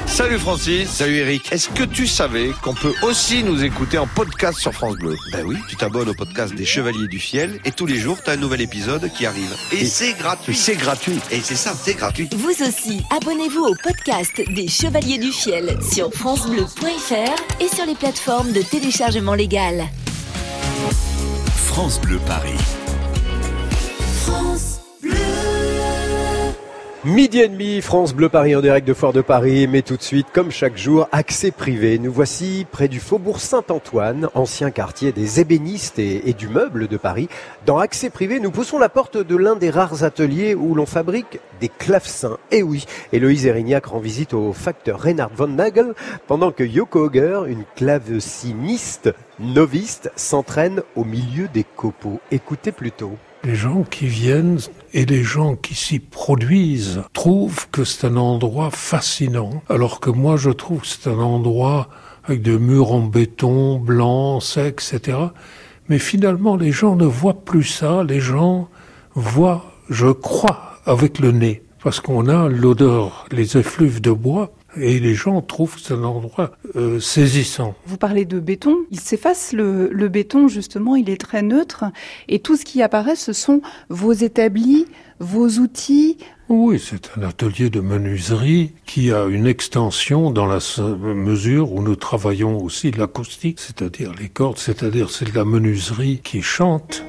Salut 0.07 0.39
Francis, 0.39 0.89
salut 0.89 1.15
Eric. 1.15 1.53
Est-ce 1.53 1.69
que 1.69 1.83
tu 1.83 2.05
savais 2.05 2.49
qu'on 2.63 2.73
peut 2.73 2.93
aussi 3.03 3.45
nous 3.45 3.63
écouter 3.63 3.97
en 3.97 4.07
podcast 4.07 4.59
sur 4.59 4.73
France 4.73 4.97
Bleu? 4.97 5.15
Ben 5.31 5.45
oui, 5.45 5.55
tu 5.69 5.77
t'abonnes 5.77 6.09
au 6.09 6.13
podcast 6.13 6.53
des 6.53 6.65
Chevaliers 6.65 7.07
du 7.07 7.19
Fiel 7.19 7.61
et 7.63 7.71
tous 7.71 7.85
les 7.85 7.95
jours, 7.95 8.17
tu 8.21 8.29
as 8.29 8.33
un 8.33 8.37
nouvel 8.37 8.59
épisode 8.59 9.09
qui 9.13 9.25
arrive. 9.25 9.55
Et, 9.71 9.85
c'est 9.85 10.13
gratuit. 10.13 10.53
C'est 10.53 10.75
gratuit. 10.75 11.19
Et 11.31 11.39
c'est 11.39 11.55
ça, 11.55 11.73
c'est 11.81 11.93
gratuit. 11.93 12.27
Vous 12.35 12.61
aussi, 12.61 13.01
abonnez-vous 13.09 13.63
au 13.63 13.75
podcast 13.81 14.41
des 14.53 14.67
Chevaliers 14.67 15.17
du 15.17 15.31
Fiel 15.31 15.77
sur 15.81 16.13
francebleu.fr 16.13 17.61
et 17.61 17.67
sur 17.69 17.85
les 17.85 17.95
plateformes 17.95 18.51
de 18.51 18.61
téléchargement 18.61 19.33
légal. 19.33 19.87
France 21.73 22.01
Bleu 22.01 22.19
Paris. 22.27 22.80
Midi 27.03 27.39
et 27.39 27.47
demi, 27.47 27.81
France 27.81 28.13
Bleu 28.13 28.29
Paris 28.29 28.55
en 28.55 28.61
direct 28.61 28.87
de 28.87 28.93
Fort 28.93 29.11
de 29.11 29.21
Paris, 29.21 29.65
mais 29.65 29.81
tout 29.81 29.97
de 29.97 30.03
suite, 30.03 30.27
comme 30.31 30.51
chaque 30.51 30.77
jour, 30.77 31.09
accès 31.11 31.49
privé. 31.49 31.97
Nous 31.97 32.13
voici 32.13 32.67
près 32.69 32.87
du 32.87 32.99
faubourg 32.99 33.39
Saint-Antoine, 33.39 34.29
ancien 34.35 34.69
quartier 34.69 35.11
des 35.11 35.39
ébénistes 35.39 35.97
et, 35.97 36.35
du 36.37 36.47
meuble 36.47 36.87
de 36.87 36.97
Paris. 36.97 37.27
Dans 37.65 37.79
accès 37.79 38.11
privé, 38.11 38.39
nous 38.39 38.51
poussons 38.51 38.77
la 38.77 38.87
porte 38.87 39.17
de 39.17 39.35
l'un 39.35 39.55
des 39.55 39.71
rares 39.71 40.03
ateliers 40.03 40.53
où 40.53 40.75
l'on 40.75 40.85
fabrique 40.85 41.39
des 41.59 41.69
clavecins. 41.69 42.37
Et 42.51 42.61
oui, 42.61 42.85
Héloïse 43.11 43.47
Erignac 43.47 43.87
rend 43.87 43.99
visite 43.99 44.35
au 44.35 44.53
facteur 44.53 45.01
Reinhard 45.01 45.31
von 45.33 45.47
Nagel 45.47 45.95
pendant 46.27 46.51
que 46.51 46.63
Yoko 46.63 47.07
Auger, 47.07 47.45
une 47.47 47.63
claveciniste 47.75 49.09
novice, 49.39 50.07
s'entraîne 50.15 50.83
au 50.95 51.03
milieu 51.03 51.47
des 51.47 51.63
copeaux. 51.63 52.19
Écoutez 52.29 52.71
plutôt. 52.71 53.17
Les 53.43 53.55
gens 53.55 53.81
qui 53.81 54.05
viennent 54.05 54.59
et 54.93 55.03
les 55.05 55.23
gens 55.23 55.55
qui 55.55 55.73
s'y 55.73 55.97
produisent 55.97 57.01
trouvent 57.11 57.67
que 57.71 57.83
c'est 57.83 58.05
un 58.05 58.15
endroit 58.15 58.69
fascinant, 58.69 59.63
alors 59.67 59.99
que 59.99 60.11
moi 60.11 60.37
je 60.37 60.51
trouve 60.51 60.81
que 60.81 60.87
c'est 60.87 61.09
un 61.09 61.17
endroit 61.17 61.89
avec 62.23 62.43
des 62.43 62.59
murs 62.59 62.91
en 62.91 62.99
béton, 63.01 63.79
blanc, 63.79 64.39
sec, 64.41 64.75
etc. 64.75 65.17
Mais 65.89 65.97
finalement, 65.97 66.55
les 66.55 66.71
gens 66.71 66.95
ne 66.95 67.05
voient 67.05 67.43
plus 67.43 67.63
ça, 67.63 68.03
les 68.03 68.19
gens 68.19 68.69
voient, 69.15 69.65
je 69.89 70.11
crois, 70.11 70.79
avec 70.85 71.17
le 71.17 71.31
nez, 71.31 71.63
parce 71.83 71.99
qu'on 71.99 72.27
a 72.27 72.47
l'odeur, 72.47 73.25
les 73.31 73.57
effluves 73.57 74.01
de 74.01 74.11
bois, 74.11 74.51
et 74.77 74.99
les 74.99 75.13
gens 75.13 75.41
trouvent 75.41 75.75
que 75.75 75.81
c'est 75.81 75.93
un 75.93 76.03
endroit 76.03 76.51
euh, 76.75 76.99
saisissant. 76.99 77.75
Vous 77.85 77.97
parlez 77.97 78.25
de 78.25 78.39
béton, 78.39 78.77
il 78.91 78.99
s'efface 78.99 79.53
le, 79.53 79.89
le 79.91 80.09
béton 80.09 80.47
justement, 80.47 80.95
il 80.95 81.09
est 81.09 81.19
très 81.19 81.41
neutre 81.41 81.85
et 82.27 82.39
tout 82.39 82.55
ce 82.55 82.65
qui 82.65 82.81
apparaît 82.81 83.15
ce 83.15 83.33
sont 83.33 83.61
vos 83.89 84.13
établis, 84.13 84.85
vos 85.19 85.47
outils. 85.59 86.17
Oui, 86.49 86.83
c'est 86.83 87.11
un 87.17 87.23
atelier 87.23 87.69
de 87.69 87.79
menuiserie 87.79 88.73
qui 88.85 89.11
a 89.11 89.25
une 89.25 89.47
extension 89.47 90.31
dans 90.31 90.47
la 90.47 90.59
mesure 90.99 91.71
où 91.71 91.81
nous 91.81 91.95
travaillons 91.95 92.61
aussi 92.61 92.91
l'acoustique, 92.91 93.59
c'est-à-dire 93.59 94.11
les 94.19 94.27
cordes, 94.27 94.57
c'est-à-dire 94.57 95.09
c'est 95.09 95.31
de 95.31 95.35
la 95.35 95.45
menuiserie 95.45 96.19
qui 96.21 96.41
chante. 96.41 97.03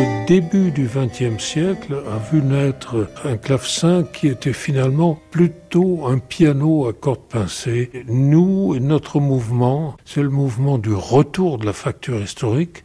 Le 0.00 0.26
début 0.26 0.70
du 0.70 0.88
XXe 0.88 1.44
siècle 1.44 2.02
a 2.10 2.16
vu 2.32 2.40
naître 2.40 3.10
un 3.22 3.36
clavecin 3.36 4.02
qui 4.02 4.28
était 4.28 4.54
finalement 4.54 5.20
plutôt 5.30 6.06
un 6.06 6.18
piano 6.18 6.86
à 6.86 6.94
cordes 6.94 7.28
pincées. 7.28 7.90
Nous, 8.06 8.78
notre 8.78 9.20
mouvement, 9.20 9.98
c'est 10.06 10.22
le 10.22 10.30
mouvement 10.30 10.78
du 10.78 10.94
retour 10.94 11.58
de 11.58 11.66
la 11.66 11.74
facture 11.74 12.18
historique 12.18 12.84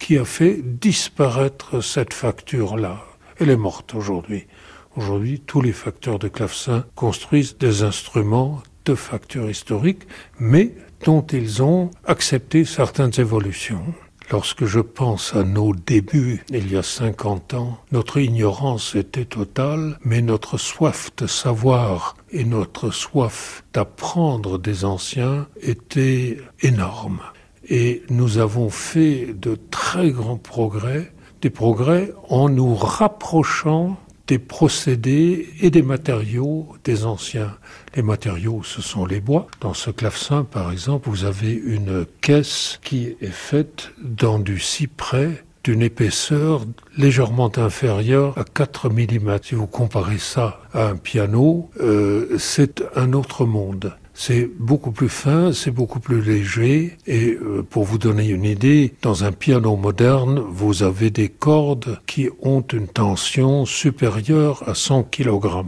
qui 0.00 0.18
a 0.18 0.24
fait 0.24 0.60
disparaître 0.60 1.84
cette 1.84 2.12
facture-là. 2.12 3.04
Elle 3.38 3.50
est 3.50 3.56
morte 3.56 3.94
aujourd'hui. 3.94 4.48
Aujourd'hui, 4.96 5.38
tous 5.38 5.60
les 5.60 5.72
facteurs 5.72 6.18
de 6.18 6.26
clavecin 6.26 6.84
construisent 6.96 7.58
des 7.58 7.84
instruments 7.84 8.60
de 8.86 8.96
facture 8.96 9.48
historique, 9.48 10.02
mais 10.40 10.72
dont 11.04 11.24
ils 11.32 11.62
ont 11.62 11.92
accepté 12.06 12.64
certaines 12.64 13.20
évolutions. 13.20 13.84
Lorsque 14.30 14.64
je 14.64 14.80
pense 14.80 15.36
à 15.36 15.44
nos 15.44 15.72
débuts, 15.72 16.44
il 16.50 16.72
y 16.72 16.76
a 16.76 16.82
50 16.82 17.54
ans, 17.54 17.78
notre 17.92 18.18
ignorance 18.18 18.96
était 18.96 19.24
totale, 19.24 19.98
mais 20.04 20.20
notre 20.20 20.58
soif 20.58 21.10
de 21.16 21.28
savoir 21.28 22.16
et 22.32 22.44
notre 22.44 22.90
soif 22.90 23.62
d'apprendre 23.72 24.58
des 24.58 24.84
anciens 24.84 25.46
était 25.62 26.38
énorme. 26.60 27.20
Et 27.68 28.02
nous 28.10 28.38
avons 28.38 28.68
fait 28.68 29.32
de 29.32 29.56
très 29.70 30.10
grands 30.10 30.38
progrès, 30.38 31.12
des 31.40 31.50
progrès 31.50 32.12
en 32.28 32.48
nous 32.48 32.74
rapprochant 32.74 33.96
des 34.26 34.40
procédés 34.40 35.48
et 35.60 35.70
des 35.70 35.82
matériaux 35.82 36.68
des 36.82 37.04
anciens. 37.04 37.56
Les 37.96 38.02
matériaux, 38.02 38.60
ce 38.62 38.82
sont 38.82 39.06
les 39.06 39.20
bois. 39.20 39.46
Dans 39.62 39.72
ce 39.72 39.90
clavecin, 39.90 40.44
par 40.44 40.70
exemple, 40.70 41.08
vous 41.08 41.24
avez 41.24 41.52
une 41.52 42.04
caisse 42.20 42.78
qui 42.84 43.16
est 43.22 43.32
faite 43.32 43.90
dans 44.02 44.38
du 44.38 44.60
cyprès 44.60 45.42
d'une 45.64 45.80
épaisseur 45.80 46.66
légèrement 46.98 47.50
inférieure 47.56 48.36
à 48.36 48.44
4 48.44 48.90
mm. 48.90 49.38
Si 49.42 49.54
vous 49.54 49.66
comparez 49.66 50.18
ça 50.18 50.60
à 50.74 50.88
un 50.88 50.96
piano, 50.96 51.70
euh, 51.80 52.36
c'est 52.38 52.84
un 52.94 53.14
autre 53.14 53.46
monde. 53.46 53.96
C'est 54.12 54.48
beaucoup 54.58 54.92
plus 54.92 55.08
fin, 55.08 55.52
c'est 55.52 55.70
beaucoup 55.70 55.98
plus 55.98 56.20
léger. 56.20 56.98
Et 57.06 57.30
euh, 57.32 57.62
pour 57.68 57.84
vous 57.84 57.98
donner 57.98 58.28
une 58.28 58.44
idée, 58.44 58.94
dans 59.00 59.24
un 59.24 59.32
piano 59.32 59.74
moderne, 59.74 60.38
vous 60.38 60.82
avez 60.82 61.08
des 61.08 61.30
cordes 61.30 61.98
qui 62.06 62.28
ont 62.42 62.60
une 62.60 62.88
tension 62.88 63.64
supérieure 63.64 64.62
à 64.68 64.74
100 64.74 65.04
kg. 65.04 65.64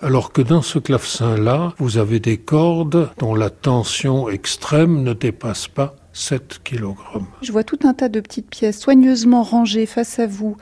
Alors 0.00 0.32
que 0.32 0.42
dans 0.42 0.62
ce 0.62 0.78
clavecin-là, 0.78 1.72
vous 1.78 1.96
avez 1.96 2.20
des 2.20 2.36
cordes 2.36 3.10
dont 3.18 3.34
la 3.34 3.48
tension 3.50 4.28
extrême 4.28 5.02
ne 5.02 5.14
dépasse 5.14 5.68
pas 5.68 5.96
7 6.12 6.60
kg. 6.64 6.94
Je 7.42 7.50
vois 7.50 7.64
tout 7.64 7.78
un 7.84 7.94
tas 7.94 8.08
de 8.08 8.20
petites 8.20 8.50
pièces 8.50 8.78
soigneusement 8.78 9.42
rangées 9.42 9.86
face 9.86 10.18
à 10.18 10.26
vous, 10.26 10.56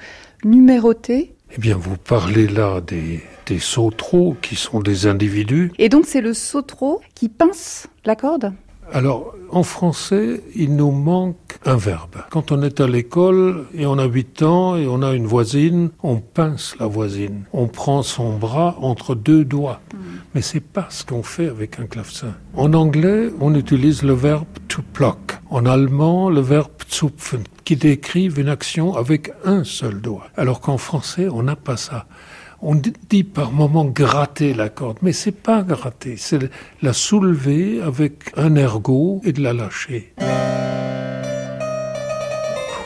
numérotées. 0.45 1.35
Eh 1.57 1.61
bien, 1.61 1.77
vous 1.77 1.97
parlez 1.97 2.47
là 2.47 2.81
des, 2.81 3.23
des 3.47 3.59
sautereaux 3.59 4.37
qui 4.41 4.57
sont 4.57 4.81
des 4.81 5.07
individus. 5.07 5.73
Et 5.79 5.89
donc 5.89 6.07
c'est 6.07 6.21
le 6.21 6.35
sautreau 6.35 7.01
qui 7.15 7.29
pince 7.29 7.87
la 8.05 8.17
corde? 8.17 8.53
Alors, 8.93 9.35
en 9.51 9.63
français, 9.63 10.43
il 10.55 10.77
nous 10.77 10.91
manque 10.91 11.59
un 11.65 11.77
verbe. 11.77 12.17
Quand 12.31 12.53
on 12.53 12.63
est 12.63 12.81
à 12.81 12.87
l'école 12.87 13.67
et 13.75 13.87
on 13.87 13.99
a 13.99 14.05
8 14.05 14.43
ans 14.43 14.77
et 14.77 14.87
on 14.87 15.03
a 15.03 15.15
une 15.15 15.27
voisine, 15.27 15.91
on 16.03 16.17
pince 16.17 16.77
la 16.79 16.87
voisine. 16.87 17.45
On 17.53 17.67
prend 17.67 18.03
son 18.03 18.37
bras 18.37 18.77
entre 18.81 19.15
deux 19.15 19.45
doigts. 19.45 19.81
Mais 20.35 20.43
c'est 20.43 20.61
pas 20.61 20.87
ce 20.91 21.05
qu'on 21.05 21.23
fait 21.23 21.49
avec 21.49 21.79
un 21.79 21.87
clavecin. 21.87 22.35
En 22.55 22.75
anglais, 22.75 23.31
on 23.41 23.55
utilise 23.55 24.03
le 24.03 24.13
verbe 24.13 24.47
to 24.69 24.83
pluck. 24.93 25.39
En 25.51 25.67
allemand, 25.67 26.31
le 26.31 26.41
verbe 26.41 26.71
zupfen, 26.91 27.45
qui 27.65 27.77
décrivent 27.77 28.39
une 28.39 28.49
action 28.49 28.97
avec 28.97 29.33
un 29.45 29.65
seul 29.65 30.01
doigt. 30.01 30.27
Alors 30.37 30.61
qu'en 30.61 30.79
français, 30.79 31.29
on 31.29 31.43
n'a 31.45 31.57
pas 31.57 31.77
ça. 31.77 32.07
On 32.67 32.77
dit 32.77 33.25
par 33.25 33.53
moment 33.53 33.85
gratter 33.85 34.55
la 34.55 34.71
corde, 34.71 34.97
mais 35.03 35.13
c'est 35.13 35.33
pas 35.33 35.61
gratter, 35.61 36.17
c'est 36.17 36.39
la 36.81 36.95
soulever 36.95 37.83
avec 37.83 38.33
un 38.39 38.57
ergot 38.57 39.21
et 39.23 39.35
de 39.35 39.43
la 39.43 39.53
lâcher. 39.53 40.15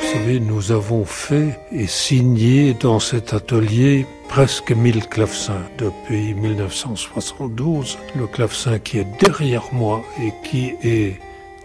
Vous 0.01 0.07
savez, 0.13 0.41
nous 0.41 0.73
avons 0.73 1.05
fait 1.05 1.61
et 1.71 1.87
signé 1.87 2.75
dans 2.75 2.99
cet 2.99 3.33
atelier 3.35 4.05
presque 4.29 4.73
1000 4.73 5.07
clavecins 5.07 5.63
depuis 5.79 6.35
1972. 6.35 7.99
Le 8.17 8.27
clavecin 8.27 8.81
qui 8.81 8.99
est 8.99 9.07
derrière 9.21 9.69
moi 9.71 10.03
et 10.21 10.33
qui 10.43 10.75
est 10.83 11.21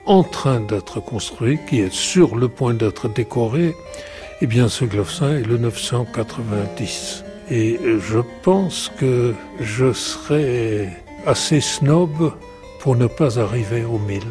en 0.06 0.22
train 0.22 0.60
d'être 0.60 1.00
construit, 1.00 1.58
qui 1.68 1.80
est 1.80 1.92
sur 1.92 2.36
le 2.36 2.48
point 2.48 2.76
d'être 2.76 3.10
décoré, 3.10 3.74
eh 4.42 4.46
bien 4.46 4.70
ce 4.70 4.86
clavecin 4.86 5.36
est 5.36 5.48
le 5.48 5.58
990. 5.58 7.24
Et 7.50 7.80
je 8.00 8.20
pense 8.42 8.92
que 8.98 9.34
je 9.60 9.92
serai 9.92 10.90
assez 11.26 11.62
snob 11.62 12.34
pour 12.80 12.96
ne 12.96 13.08
pas 13.08 13.40
arriver 13.40 13.84
au 13.86 13.98
1000. 14.00 14.22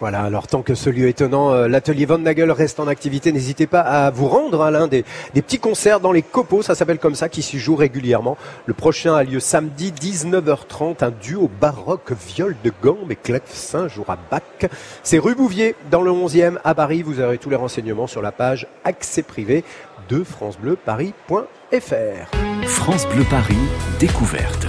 Voilà, 0.00 0.22
alors 0.22 0.46
tant 0.46 0.62
que 0.62 0.74
ce 0.74 0.88
lieu 0.88 1.08
étonnant, 1.08 1.52
euh, 1.52 1.68
l'atelier 1.68 2.06
Van 2.06 2.16
Nagel 2.16 2.50
reste 2.50 2.80
en 2.80 2.88
activité, 2.88 3.32
n'hésitez 3.32 3.66
pas 3.66 3.80
à 3.80 4.10
vous 4.10 4.28
rendre 4.28 4.62
à 4.62 4.70
l'un 4.70 4.88
des, 4.88 5.04
petits 5.34 5.58
concerts 5.58 6.00
dans 6.00 6.10
les 6.10 6.22
copeaux, 6.22 6.62
ça 6.62 6.74
s'appelle 6.74 6.98
comme 6.98 7.14
ça, 7.14 7.28
qui 7.28 7.42
s'y 7.42 7.58
joue 7.58 7.76
régulièrement. 7.76 8.38
Le 8.64 8.72
prochain 8.72 9.14
a 9.14 9.24
lieu 9.24 9.40
samedi 9.40 9.92
19h30, 9.92 11.04
un 11.04 11.10
duo 11.10 11.50
baroque 11.60 12.12
viol 12.12 12.56
de 12.64 12.72
gambe 12.82 13.12
et 13.12 13.16
clavecin 13.16 13.88
jouera 13.88 14.16
Bach. 14.30 14.70
C'est 15.02 15.18
rue 15.18 15.34
Bouvier, 15.34 15.74
dans 15.90 16.00
le 16.00 16.10
11e 16.10 16.56
à 16.64 16.74
Paris. 16.74 17.02
Vous 17.02 17.20
aurez 17.20 17.36
tous 17.36 17.50
les 17.50 17.56
renseignements 17.56 18.06
sur 18.06 18.22
la 18.22 18.32
page 18.32 18.66
accès 18.84 19.22
privé 19.22 19.64
de 20.08 20.24
francebleuparis.fr. 20.24 22.66
France 22.66 23.06
Bleu 23.06 23.24
Paris, 23.28 23.58
découverte. 23.98 24.66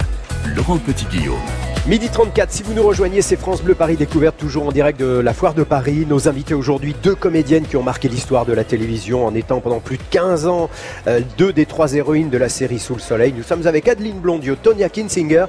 Laurent 0.54 0.76
Petit-Guillaume. 0.76 1.71
Midi 1.88 2.08
34, 2.10 2.52
si 2.52 2.62
vous 2.62 2.74
nous 2.74 2.82
rejoignez, 2.84 3.22
c'est 3.22 3.34
France 3.34 3.60
Bleu 3.60 3.74
Paris 3.74 3.96
Découverte, 3.96 4.36
toujours 4.36 4.68
en 4.68 4.70
direct 4.70 5.00
de 5.00 5.18
la 5.18 5.34
Foire 5.34 5.52
de 5.52 5.64
Paris. 5.64 6.06
Nos 6.08 6.28
invités 6.28 6.54
aujourd'hui, 6.54 6.94
deux 7.02 7.16
comédiennes 7.16 7.66
qui 7.66 7.76
ont 7.76 7.82
marqué 7.82 8.08
l'histoire 8.08 8.46
de 8.46 8.52
la 8.52 8.62
télévision 8.62 9.26
en 9.26 9.34
étant 9.34 9.58
pendant 9.60 9.80
plus 9.80 9.96
de 9.96 10.02
15 10.12 10.46
ans 10.46 10.70
euh, 11.08 11.18
deux 11.38 11.52
des 11.52 11.66
trois 11.66 11.92
héroïnes 11.94 12.30
de 12.30 12.38
la 12.38 12.48
série 12.48 12.78
Sous 12.78 12.94
le 12.94 13.00
Soleil. 13.00 13.34
Nous 13.36 13.42
sommes 13.42 13.66
avec 13.66 13.88
Adeline 13.88 14.20
Blondio, 14.20 14.54
Tonya 14.54 14.88
Kinsinger, 14.88 15.46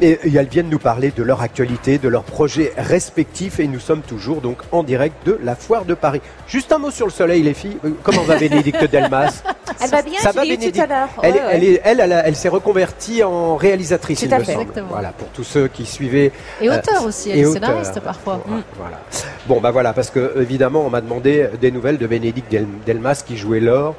et, 0.00 0.18
et 0.24 0.34
elles 0.34 0.48
viennent 0.48 0.70
nous 0.70 0.80
parler 0.80 1.12
de 1.16 1.22
leur 1.22 1.40
actualité, 1.40 1.98
de 1.98 2.08
leurs 2.08 2.24
projets 2.24 2.72
respectifs, 2.76 3.60
et 3.60 3.68
nous 3.68 3.78
sommes 3.80 4.00
toujours 4.02 4.40
donc 4.40 4.58
en 4.72 4.82
direct 4.82 5.24
de 5.24 5.38
la 5.40 5.54
Foire 5.54 5.84
de 5.84 5.94
Paris. 5.94 6.20
Juste 6.48 6.72
un 6.72 6.78
mot 6.78 6.90
sur 6.90 7.06
le 7.06 7.12
Soleil, 7.12 7.44
les 7.44 7.54
filles. 7.54 7.76
Euh, 7.84 7.90
Comment 8.02 8.22
va 8.22 8.34
Bénédicte 8.38 8.84
Delmas? 8.90 9.40
Elle 9.80 9.90
va 9.90 10.02
bien, 10.02 10.18
Ça 10.18 10.32
va, 10.32 10.42
tout 10.42 10.48
Bénédicte? 10.48 10.80
à 10.80 10.86
l'heure. 10.86 11.08
Elle, 11.22 11.32
Ouais, 11.34 11.40
elle, 11.52 11.60
ouais. 11.60 11.66
est- 11.74 11.80
elle, 11.84 12.00
elle, 12.00 12.12
a- 12.12 12.26
elle 12.26 12.34
s'est 12.36 12.48
reconvertie 12.48 13.22
en 13.22 13.54
réalisatrice, 13.54 14.18
Tout 14.18 14.26
il 14.26 14.34
à 14.34 14.38
me 14.40 14.44
fait. 14.44 14.50
semble. 14.52 14.62
Exactement. 14.62 14.88
Voilà, 14.90 15.10
pour 15.10 15.28
tous 15.28 15.44
ceux 15.44 15.68
qui 15.76 15.86
suivaient. 15.86 16.32
Et 16.60 16.68
euh, 16.68 16.78
auteur 16.78 17.04
aussi, 17.04 17.30
elle 17.30 17.38
et 17.38 17.40
est 17.42 17.46
auteur. 17.46 17.62
scénariste 17.68 18.00
parfois. 18.00 18.40
Voilà, 18.46 18.62
voilà. 18.76 19.00
Bon, 19.46 19.60
bah 19.60 19.70
voilà, 19.70 19.92
parce 19.92 20.10
que 20.10 20.34
évidemment, 20.40 20.84
on 20.86 20.90
m'a 20.90 21.00
demandé 21.00 21.48
des 21.60 21.70
nouvelles 21.70 21.98
de 21.98 22.06
Bénédicte 22.06 22.50
Del- 22.50 22.66
Delmas 22.86 23.22
qui 23.26 23.36
jouait 23.36 23.60
l'or. 23.60 23.94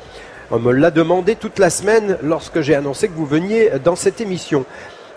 On 0.50 0.60
me 0.60 0.72
l'a 0.72 0.92
demandé 0.92 1.36
toute 1.36 1.60
la 1.60 1.70
semaine 1.70 2.18
lorsque 2.24 2.62
j'ai 2.62 2.74
annoncé 2.76 3.08
que 3.10 3.14
vous 3.16 3.26
veniez 3.26 3.70
dans 3.84 3.96
cette 3.96 4.22
émission. 4.22 4.66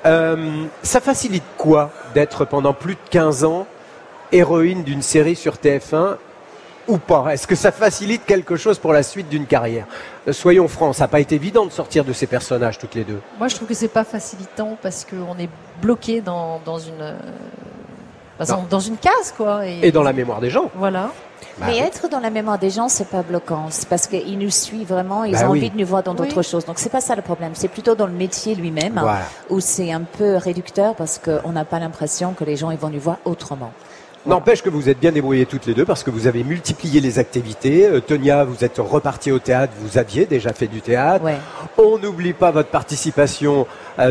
Euh, 0.06 0.64
ça 0.82 1.00
facilite 1.00 1.44
quoi 1.56 1.90
d'être 2.14 2.44
pendant 2.44 2.72
plus 2.72 2.94
de 2.94 3.00
15 3.10 3.44
ans 3.44 3.66
héroïne 4.32 4.82
d'une 4.82 5.02
série 5.02 5.36
sur 5.36 5.54
TF1 5.56 6.16
ou 6.88 6.98
pas? 6.98 7.32
Est-ce 7.32 7.46
que 7.46 7.54
ça 7.54 7.72
facilite 7.72 8.24
quelque 8.26 8.56
chose 8.56 8.78
pour 8.78 8.92
la 8.92 9.02
suite 9.02 9.28
d'une 9.28 9.46
carrière? 9.46 9.86
Euh, 10.28 10.32
Soyons 10.32 10.68
francs, 10.68 10.94
ça 10.94 11.04
n'a 11.04 11.08
pas 11.08 11.20
été 11.20 11.34
évident 11.36 11.64
de 11.66 11.70
sortir 11.70 12.04
de 12.04 12.12
ces 12.12 12.26
personnages 12.26 12.78
toutes 12.78 12.94
les 12.94 13.04
deux. 13.04 13.20
Moi, 13.38 13.48
je 13.48 13.56
trouve 13.56 13.68
que 13.68 13.74
c'est 13.74 13.88
pas 13.88 14.04
facilitant 14.04 14.76
parce 14.82 15.04
qu'on 15.04 15.38
est 15.38 15.48
bloqué 15.82 16.20
dans, 16.20 16.60
dans 16.64 16.78
une 16.78 17.00
euh, 17.00 17.14
bah, 18.38 18.44
dans 18.70 18.80
une 18.80 18.96
case, 18.96 19.34
quoi. 19.36 19.66
Et 19.66 19.92
dans 19.92 20.02
la 20.02 20.12
mémoire 20.14 20.40
des 20.40 20.48
gens. 20.50 20.70
Voilà. 20.74 21.10
Bah 21.58 21.66
Mais 21.68 21.74
oui. 21.74 21.78
être 21.80 22.08
dans 22.08 22.20
la 22.20 22.30
mémoire 22.30 22.58
des 22.58 22.70
gens, 22.70 22.88
c'est 22.88 23.08
pas 23.08 23.22
bloquant. 23.22 23.66
C'est 23.70 23.86
parce 23.88 24.06
qu'ils 24.06 24.38
nous 24.38 24.50
suivent 24.50 24.88
vraiment, 24.88 25.24
ils 25.24 25.32
Bah 25.32 25.46
ont 25.48 25.52
oui. 25.52 25.58
envie 25.58 25.70
de 25.70 25.76
nous 25.78 25.86
voir 25.86 26.02
dans 26.02 26.14
d'autres 26.14 26.38
Oui. 26.38 26.44
choses. 26.44 26.64
Donc 26.64 26.78
c'est 26.78 26.88
pas 26.90 27.00
ça 27.02 27.14
le 27.14 27.22
problème. 27.22 27.52
C'est 27.54 27.68
plutôt 27.68 27.94
dans 27.94 28.06
le 28.06 28.12
métier 28.12 28.54
lui-même 28.54 28.94
Voilà. 28.98 29.24
où 29.50 29.60
c'est 29.60 29.92
un 29.92 30.00
peu 30.02 30.36
réducteur 30.36 30.94
parce 30.94 31.18
qu'on 31.18 31.52
n'a 31.52 31.64
pas 31.66 31.78
l'impression 31.78 32.32
que 32.32 32.44
les 32.44 32.56
gens 32.56 32.70
ils 32.70 32.78
vont 32.78 32.88
nous 32.88 33.00
voir 33.00 33.18
autrement. 33.26 33.72
N'empêche 34.26 34.60
que 34.60 34.68
vous 34.68 34.90
êtes 34.90 35.00
bien 35.00 35.12
débrouillées 35.12 35.46
toutes 35.46 35.64
les 35.64 35.72
deux 35.72 35.86
parce 35.86 36.02
que 36.02 36.10
vous 36.10 36.26
avez 36.26 36.44
multiplié 36.44 37.00
les 37.00 37.18
activités. 37.18 37.86
Euh, 37.86 38.00
Tonia, 38.00 38.44
vous 38.44 38.64
êtes 38.64 38.76
repartie 38.76 39.32
au 39.32 39.38
théâtre, 39.38 39.72
vous 39.78 39.96
aviez 39.96 40.26
déjà 40.26 40.52
fait 40.52 40.66
du 40.66 40.82
théâtre. 40.82 41.24
Ouais. 41.24 41.38
On 41.78 41.98
n'oublie 41.98 42.34
pas 42.34 42.50
votre 42.50 42.68
participation 42.68 43.66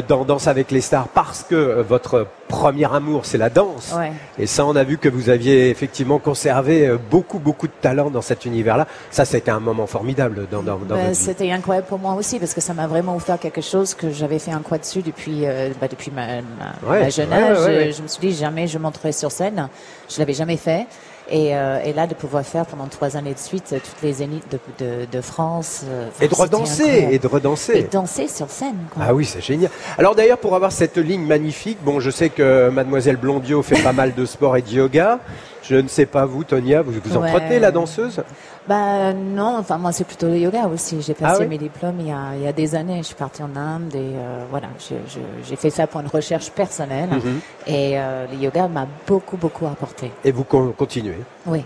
dans 0.07 0.25
Danse 0.25 0.47
avec 0.47 0.71
les 0.71 0.81
stars 0.81 1.07
parce 1.09 1.43
que 1.43 1.55
euh, 1.55 1.83
votre 1.83 2.27
premier 2.47 2.91
amour, 2.93 3.25
c'est 3.25 3.37
la 3.37 3.49
danse. 3.49 3.93
Ouais. 3.95 4.11
Et 4.39 4.47
ça, 4.47 4.65
on 4.65 4.75
a 4.75 4.83
vu 4.83 4.97
que 4.97 5.07
vous 5.09 5.29
aviez 5.29 5.69
effectivement 5.69 6.17
conservé 6.19 6.87
euh, 6.87 6.97
beaucoup, 7.11 7.39
beaucoup 7.39 7.67
de 7.67 7.73
talent 7.81 8.09
dans 8.09 8.21
cet 8.21 8.45
univers-là. 8.45 8.87
Ça, 9.11 9.25
c'était 9.25 9.51
un 9.51 9.59
moment 9.59 9.85
formidable 9.87 10.47
dans, 10.51 10.63
dans, 10.63 10.77
dans 10.77 10.95
votre 10.95 11.09
vie. 11.09 11.15
C'était 11.15 11.51
incroyable 11.51 11.87
pour 11.87 11.99
moi 11.99 12.13
aussi 12.15 12.39
parce 12.39 12.53
que 12.53 12.61
ça 12.61 12.73
m'a 12.73 12.87
vraiment 12.87 13.15
offert 13.15 13.37
quelque 13.39 13.61
chose 13.61 13.93
que 13.93 14.09
j'avais 14.11 14.39
fait 14.39 14.51
un 14.51 14.61
quoi 14.61 14.77
dessus 14.77 15.01
depuis 15.01 15.45
euh, 15.45 15.69
bah, 15.79 15.87
depuis 15.89 16.11
ma, 16.11 16.25
ma, 16.41 16.89
Ouais, 16.89 17.01
ma 17.01 17.09
jeune 17.09 17.29
ouais, 17.29 17.35
âge. 17.35 17.59
ouais. 17.65 17.91
Je 17.91 18.01
me 18.01 18.07
suis 18.07 18.19
dit 18.29 18.35
jamais 18.35 18.67
je 18.67 18.77
monterai 18.79 19.11
sur 19.11 19.31
scène. 19.31 19.69
Je 20.09 20.17
l'avais 20.19 20.33
jamais 20.33 20.57
fait. 20.57 20.87
Et, 21.31 21.55
euh, 21.55 21.79
et 21.83 21.93
là, 21.93 22.07
de 22.07 22.13
pouvoir 22.15 22.43
faire 22.43 22.65
pendant 22.65 22.87
trois 22.87 23.15
années 23.15 23.33
de 23.33 23.39
suite 23.39 23.71
euh, 23.73 23.77
toutes 23.83 24.01
les 24.01 24.13
zéniths 24.13 24.45
de, 24.51 24.59
de, 24.83 25.05
de 25.11 25.21
France. 25.21 25.81
euh, 25.87 26.09
Et 26.21 26.27
de 26.27 26.33
redanser, 26.35 27.07
et 27.11 27.19
de 27.19 27.27
redanser. 27.27 27.73
Et 27.77 27.83
danser 27.83 28.27
sur 28.27 28.49
scène. 28.49 28.77
Quoi. 28.93 29.03
Ah 29.07 29.13
oui, 29.13 29.25
c'est 29.25 29.41
génial. 29.41 29.69
Alors 29.97 30.15
d'ailleurs, 30.15 30.39
pour 30.39 30.55
avoir 30.55 30.71
cette 30.71 30.97
ligne 30.97 31.25
magnifique, 31.25 31.77
bon, 31.83 31.99
je 31.99 32.09
sais 32.09 32.29
que 32.29 32.69
Mademoiselle 32.69 33.17
Blondio 33.17 33.61
fait 33.61 33.81
pas 33.81 33.93
mal 33.93 34.15
de 34.15 34.25
sport 34.25 34.57
et 34.57 34.61
de 34.61 34.69
yoga. 34.69 35.19
Je 35.61 35.75
ne 35.75 35.87
sais 35.87 36.07
pas 36.07 36.25
vous, 36.25 36.43
Tonia, 36.43 36.81
vous 36.81 36.93
vous 37.03 37.17
Ouais. 37.17 37.29
entretenez 37.29 37.59
la 37.59 37.71
danseuse? 37.71 38.23
Bah 38.67 39.13
non, 39.13 39.57
enfin 39.57 39.77
moi 39.79 39.91
c'est 39.91 40.03
plutôt 40.03 40.27
le 40.27 40.37
yoga 40.37 40.67
aussi. 40.67 41.01
J'ai 41.01 41.15
passé 41.15 41.37
Ah 41.39 41.41
oui 41.41 41.47
mes 41.47 41.57
diplômes 41.57 41.95
il 41.99 42.07
y, 42.07 42.11
a, 42.11 42.35
il 42.35 42.43
y 42.43 42.47
a 42.47 42.51
des 42.53 42.75
années. 42.75 42.97
Je 42.99 43.07
suis 43.07 43.15
partie 43.15 43.41
en 43.41 43.55
Inde 43.55 43.95
et 43.95 43.97
euh, 43.97 44.43
voilà, 44.51 44.67
j'ai 45.47 45.55
fait 45.55 45.71
ça 45.71 45.87
pour 45.87 46.01
une 46.01 46.07
recherche 46.07 46.51
personnelle. 46.51 47.09
Mhm. 47.09 47.39
Et 47.65 47.93
euh, 47.99 48.27
le 48.31 48.37
yoga 48.37 48.67
m'a 48.67 48.85
beaucoup 49.07 49.37
beaucoup 49.37 49.65
apporté. 49.65 50.11
et 50.23 50.31
vous 50.31 50.43
con- 50.43 50.73
continuez. 50.77 51.17
Oui. 51.47 51.63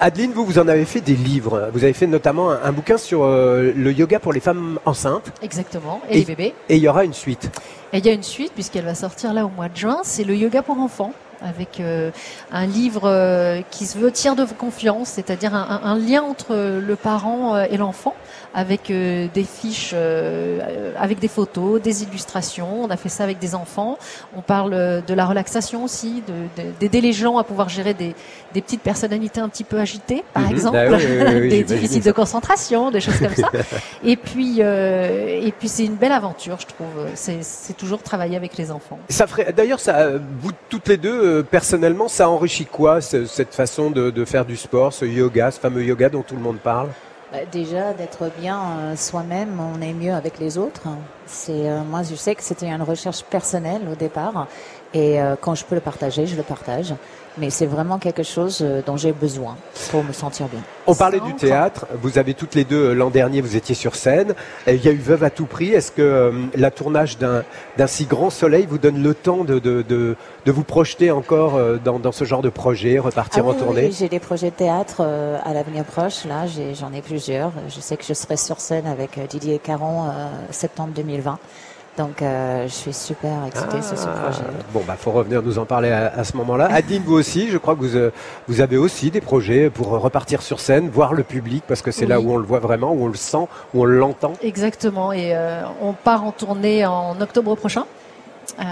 Adeline, 0.00 0.32
vous, 0.32 0.44
vous 0.44 0.58
en 0.58 0.68
avez 0.68 0.84
fait 0.84 1.00
des 1.00 1.14
livres. 1.14 1.70
Vous 1.72 1.84
avez 1.84 1.92
fait 1.94 2.06
notamment 2.08 2.50
un, 2.50 2.58
un 2.64 2.72
bouquin 2.72 2.98
sur 2.98 3.22
euh, 3.22 3.72
le 3.74 3.92
yoga 3.92 4.18
pour 4.18 4.32
les 4.34 4.40
femmes 4.40 4.78
enceintes. 4.84 5.32
Exactement. 5.42 6.00
Et, 6.10 6.18
les 6.18 6.24
bébés. 6.24 6.54
Et 6.68 6.76
il 6.76 6.82
y 6.82 6.88
aura 6.88 7.04
une 7.04 7.14
suite. 7.14 7.50
Et 7.94 7.98
il 7.98 8.04
y 8.06 8.08
a 8.10 8.12
une 8.12 8.22
suite 8.22 8.52
puisqu'elle 8.52 8.84
va 8.84 8.94
sortir 8.94 9.32
là 9.32 9.46
au 9.46 9.48
mois 9.48 9.68
de 9.68 9.76
juin. 9.76 10.00
C'est 10.02 10.24
le 10.24 10.34
yoga 10.36 10.60
pour 10.62 10.78
enfants 10.78 11.12
avec 11.44 11.80
euh, 11.80 12.10
un 12.52 12.66
livre 12.66 13.02
euh, 13.04 13.60
qui 13.70 13.86
se 13.86 13.98
veut 13.98 14.10
tiers 14.12 14.36
de 14.36 14.44
confiance, 14.44 15.08
c'est-à-dire 15.10 15.54
un, 15.54 15.98
lien 15.98 16.22
entre 16.22 16.54
le 16.54 16.96
parent 16.96 17.54
euh, 17.56 17.64
et 17.70 17.76
l'enfant, 17.76 18.14
avec 18.54 18.90
euh, 18.90 19.26
des 19.32 19.44
fiches, 19.44 19.92
euh, 19.94 20.60
euh, 20.62 20.92
avec 20.98 21.18
des 21.18 21.28
photos, 21.28 21.80
des 21.80 22.02
illustrations. 22.02 22.84
On 22.84 22.90
a 22.90 22.96
fait 22.96 23.08
ça 23.08 23.24
avec 23.24 23.38
des 23.38 23.54
enfants. 23.54 23.98
On 24.36 24.40
parle 24.42 24.74
euh, 24.74 25.00
de 25.00 25.14
la 25.14 25.24
relaxation 25.26 25.84
aussi, 25.84 26.22
de- 26.26 26.62
de- 26.62 26.70
d'aider 26.78 27.00
les 27.00 27.12
gens 27.12 27.38
à 27.38 27.44
pouvoir 27.44 27.68
gérer 27.68 27.94
des, 27.94 28.14
des 28.54 28.60
petites 28.60 28.82
personnalités 28.82 29.40
un 29.40 29.48
petit 29.48 29.64
peu 29.64 29.78
agitées, 29.80 30.22
par 30.34 30.44
Mhm. 30.44 30.50
exemple, 30.50 30.76
Ah 30.78 30.86
oui, 30.90 30.96
oui, 30.98 31.16
oui, 31.26 31.40
oui, 31.42 31.48
des 31.50 31.64
déficits 31.64 32.00
de 32.00 32.12
concentration, 32.12 32.90
des 32.90 33.00
choses 33.00 33.18
comme 33.18 33.34
ça. 33.34 33.50
Et 34.04 34.16
puis, 34.16 34.56
euh, 34.60 35.40
et 35.42 35.52
puis 35.52 35.68
c'est 35.68 35.84
une 35.84 35.94
belle 35.94 36.12
aventure, 36.12 36.58
je 36.60 36.66
trouve. 36.66 37.06
C'est 37.14 37.38
c'est 37.42 37.76
toujours 37.76 38.02
travailler 38.02 38.36
avec 38.36 38.56
les 38.56 38.70
enfants. 38.70 38.98
Ça 39.08 39.26
ferait, 39.26 39.52
d'ailleurs, 39.52 39.80
ça, 39.80 39.96
euh, 40.00 40.18
vous 40.40 40.50
toutes 40.68 40.88
les 40.88 40.96
deux, 40.96 41.10
personnellement, 41.40 42.08
ça 42.08 42.28
enrichit 42.28 42.66
quoi 42.66 43.00
ce- 43.00 43.24
cette 43.24 43.54
façon 43.54 43.90
de, 43.90 44.10
de 44.10 44.24
faire 44.26 44.44
du 44.44 44.56
sport, 44.58 44.92
ce 44.92 45.06
yoga, 45.06 45.50
ce 45.50 45.58
fameux 45.58 45.82
yoga 45.82 46.10
dont 46.10 46.22
tout 46.22 46.36
le 46.36 46.42
monde 46.42 46.58
parle? 46.58 46.88
Bah, 47.32 47.38
déjà 47.50 47.94
d'être 47.94 48.30
bien 48.38 48.60
euh, 48.60 48.96
soi-même, 48.96 49.58
on 49.58 49.80
est 49.80 49.94
mieux 49.94 50.12
avec 50.12 50.38
les 50.38 50.58
autres. 50.58 50.82
C'est 51.24 51.70
euh, 51.70 51.80
moi 51.82 52.02
je 52.02 52.14
sais 52.14 52.34
que 52.34 52.42
c'était 52.42 52.66
une 52.68 52.82
recherche 52.82 53.22
personnelle 53.22 53.80
au 53.90 53.94
départ 53.94 54.46
et 54.92 55.18
euh, 55.18 55.34
quand 55.40 55.54
je 55.54 55.64
peux 55.64 55.74
le 55.74 55.80
partager, 55.80 56.26
je 56.26 56.36
le 56.36 56.42
partage. 56.42 56.92
Mais 57.38 57.50
c'est 57.50 57.66
vraiment 57.66 57.98
quelque 57.98 58.22
chose 58.22 58.58
euh, 58.62 58.82
dont 58.84 58.96
j'ai 58.96 59.12
besoin 59.12 59.56
pour 59.90 60.04
me 60.04 60.12
sentir 60.12 60.48
bien. 60.48 60.60
On 60.86 60.94
parlait 60.94 61.20
du 61.20 61.34
théâtre. 61.34 61.86
Vous 62.02 62.18
avez 62.18 62.34
toutes 62.34 62.54
les 62.54 62.64
deux, 62.64 62.90
euh, 62.90 62.94
l'an 62.94 63.10
dernier, 63.10 63.40
vous 63.40 63.56
étiez 63.56 63.74
sur 63.74 63.94
scène. 63.94 64.34
Il 64.66 64.84
y 64.84 64.88
a 64.88 64.92
eu 64.92 64.96
Veuve 64.96 65.24
à 65.24 65.30
tout 65.30 65.46
prix. 65.46 65.72
Est-ce 65.72 65.92
que 65.92 66.02
euh, 66.02 66.32
la 66.54 66.70
tournage 66.70 67.18
d'un 67.18 67.42
d'un 67.78 67.86
si 67.86 68.04
grand 68.04 68.30
soleil 68.30 68.66
vous 68.68 68.78
donne 68.78 69.02
le 69.02 69.14
temps 69.14 69.44
de, 69.44 69.58
de, 69.58 69.82
de, 69.82 70.16
de 70.44 70.52
vous 70.52 70.64
projeter 70.64 71.10
encore 71.10 71.58
dans, 71.82 71.98
dans 71.98 72.12
ce 72.12 72.24
genre 72.24 72.42
de 72.42 72.50
projet, 72.50 72.98
repartir 72.98 73.44
Ah 73.46 73.50
en 73.50 73.54
tournée 73.54 73.86
oui, 73.86 73.96
j'ai 73.98 74.08
des 74.08 74.20
projets 74.20 74.50
de 74.50 74.54
théâtre 74.54 75.00
à 75.00 75.54
l'avenir 75.54 75.84
proche. 75.84 76.24
Là, 76.26 76.44
j'en 76.46 76.92
ai, 76.92 77.00
plusieurs. 77.00 77.52
Je 77.68 77.80
sais 77.80 77.96
que 77.96 78.04
je 78.04 78.14
serai 78.14 78.36
sur 78.36 78.60
scène 78.60 78.86
avec 78.86 79.18
Didier 79.28 79.58
Caron 79.58 80.08
euh, 80.08 80.28
septembre 80.50 80.92
2020. 80.94 81.38
Donc, 81.98 82.22
euh, 82.22 82.62
je 82.66 82.72
suis 82.72 82.92
super 82.94 83.30
excitée 83.46 83.82
sur 83.82 83.98
ce 83.98 84.06
Ah, 84.08 84.22
projet. 84.22 84.42
Bon, 84.72 84.82
bah, 84.86 84.96
faut 84.98 85.10
revenir 85.10 85.42
nous 85.42 85.58
en 85.58 85.66
parler 85.66 85.90
à, 85.90 86.06
à 86.16 86.24
ce 86.24 86.34
moment-là. 86.38 86.68
Adine, 86.72 87.02
vous 87.04 87.12
aussi, 87.12 87.50
je 87.50 87.58
crois 87.58 87.74
que 87.74 87.80
vous, 87.80 87.96
euh, 87.96 88.10
vous 88.48 88.62
avez 88.62 88.78
aussi 88.78 89.10
des 89.10 89.20
projets 89.20 89.68
pour 89.68 89.94
euh, 89.94 89.98
repartir 89.98 90.40
sur 90.40 90.58
scène, 90.58 90.88
voir 90.88 91.12
le 91.12 91.22
public, 91.22 91.64
parce 91.68 91.82
que 91.82 91.90
c'est 91.90 92.06
là 92.06 92.18
où 92.18 92.32
on 92.32 92.38
le 92.38 92.44
voit 92.46 92.60
vraiment, 92.60 92.92
où 92.92 93.04
on 93.04 93.08
le 93.08 93.14
sent, 93.14 93.46
où 93.74 93.82
on 93.82 93.84
l'entend. 93.84 94.32
Exactement. 94.42 95.12
Et 95.12 95.36
euh, 95.36 95.60
on 95.82 95.92
part 95.92 96.24
en 96.24 96.32
tournée 96.32 96.86
en 96.86 97.20
octobre 97.20 97.54
prochain 97.56 97.84
euh, 98.58 98.64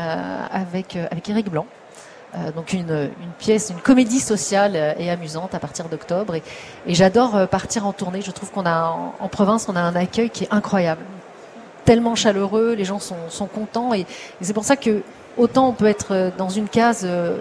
avec 0.50 0.96
euh, 0.96 1.06
avec 1.10 1.28
Eric 1.28 1.50
Blanc. 1.50 1.66
Euh, 2.34 2.52
donc 2.52 2.72
une, 2.72 2.88
une 2.90 3.32
pièce, 3.38 3.68
une 3.70 3.80
comédie 3.80 4.20
sociale 4.20 4.94
et 4.98 5.10
amusante 5.10 5.54
à 5.54 5.58
partir 5.58 5.90
d'octobre. 5.90 6.36
Et, 6.36 6.42
et 6.86 6.94
j'adore 6.94 7.48
partir 7.48 7.86
en 7.86 7.92
tournée. 7.92 8.22
Je 8.22 8.30
trouve 8.30 8.50
qu'on 8.50 8.64
a 8.64 8.84
en, 8.86 9.14
en 9.20 9.28
province, 9.28 9.68
on 9.68 9.76
a 9.76 9.80
un 9.80 9.94
accueil 9.96 10.30
qui 10.30 10.44
est 10.44 10.52
incroyable, 10.52 11.02
tellement 11.84 12.14
chaleureux. 12.14 12.74
Les 12.74 12.84
gens 12.84 12.98
sont, 12.98 13.16
sont 13.28 13.46
contents 13.46 13.94
et, 13.94 14.00
et 14.00 14.06
c'est 14.42 14.52
pour 14.54 14.64
ça 14.64 14.76
que 14.76 15.00
autant 15.36 15.68
on 15.68 15.72
peut 15.72 15.86
être 15.86 16.08
euh, 16.12 16.30
dans 16.36 16.48
une 16.48 16.68
case 16.68 17.02
euh, 17.04 17.36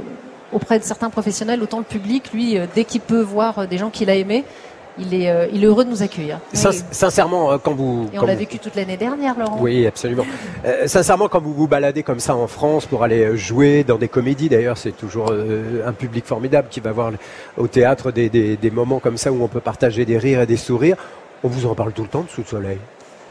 auprès 0.51 0.79
de 0.79 0.83
certains 0.83 1.09
professionnels, 1.09 1.61
autant 1.61 1.77
le 1.79 1.83
public, 1.83 2.31
lui, 2.33 2.57
euh, 2.57 2.65
dès 2.75 2.83
qu'il 2.83 3.01
peut 3.01 3.21
voir 3.21 3.67
des 3.67 3.77
gens 3.77 3.89
qu'il 3.89 4.09
a 4.09 4.15
aimés, 4.15 4.43
il 5.01 5.13
est, 5.13 5.29
euh, 5.29 5.47
il 5.53 5.63
est 5.63 5.67
heureux 5.67 5.85
de 5.85 5.89
nous 5.89 6.01
accueillir. 6.03 6.39
Sin- 6.51 6.71
Sincèrement, 6.91 7.57
quand 7.59 7.73
vous... 7.73 8.09
Et 8.13 8.19
on 8.19 8.25
l'a 8.25 8.33
vous- 8.33 8.39
vécu 8.39 8.59
toute 8.59 8.75
l'année 8.75 8.97
dernière, 8.97 9.37
Laurent. 9.39 9.57
Oui, 9.61 9.85
absolument. 9.87 10.25
Euh, 10.65 10.87
sincèrement, 10.87 11.29
quand 11.29 11.39
vous 11.41 11.53
vous 11.53 11.69
baladez 11.69 12.03
comme 12.03 12.19
ça 12.19 12.35
en 12.35 12.45
France 12.47 12.85
pour 12.85 13.01
aller 13.03 13.37
jouer 13.37 13.85
dans 13.85 13.97
des 13.97 14.09
comédies, 14.09 14.49
d'ailleurs, 14.49 14.77
c'est 14.77 14.91
toujours 14.91 15.29
euh, 15.31 15.87
un 15.87 15.93
public 15.93 16.25
formidable 16.25 16.67
qui 16.69 16.81
va 16.81 16.91
voir 16.91 17.11
au 17.57 17.67
théâtre 17.67 18.11
des, 18.11 18.27
des- 18.27 18.57
des 18.57 18.71
moments 18.71 18.99
comme 18.99 19.15
ça 19.15 19.31
où 19.31 19.41
on 19.41 19.47
peut 19.47 19.61
partager 19.61 20.03
des 20.03 20.17
rires 20.17 20.41
et 20.41 20.45
des 20.45 20.57
sourires. 20.57 20.97
On 21.45 21.47
vous 21.47 21.65
en 21.65 21.75
parle 21.75 21.93
tout 21.93 22.01
le 22.01 22.09
temps 22.09 22.23
de 22.23 22.29
sous 22.29 22.41
le 22.41 22.47
soleil. 22.47 22.77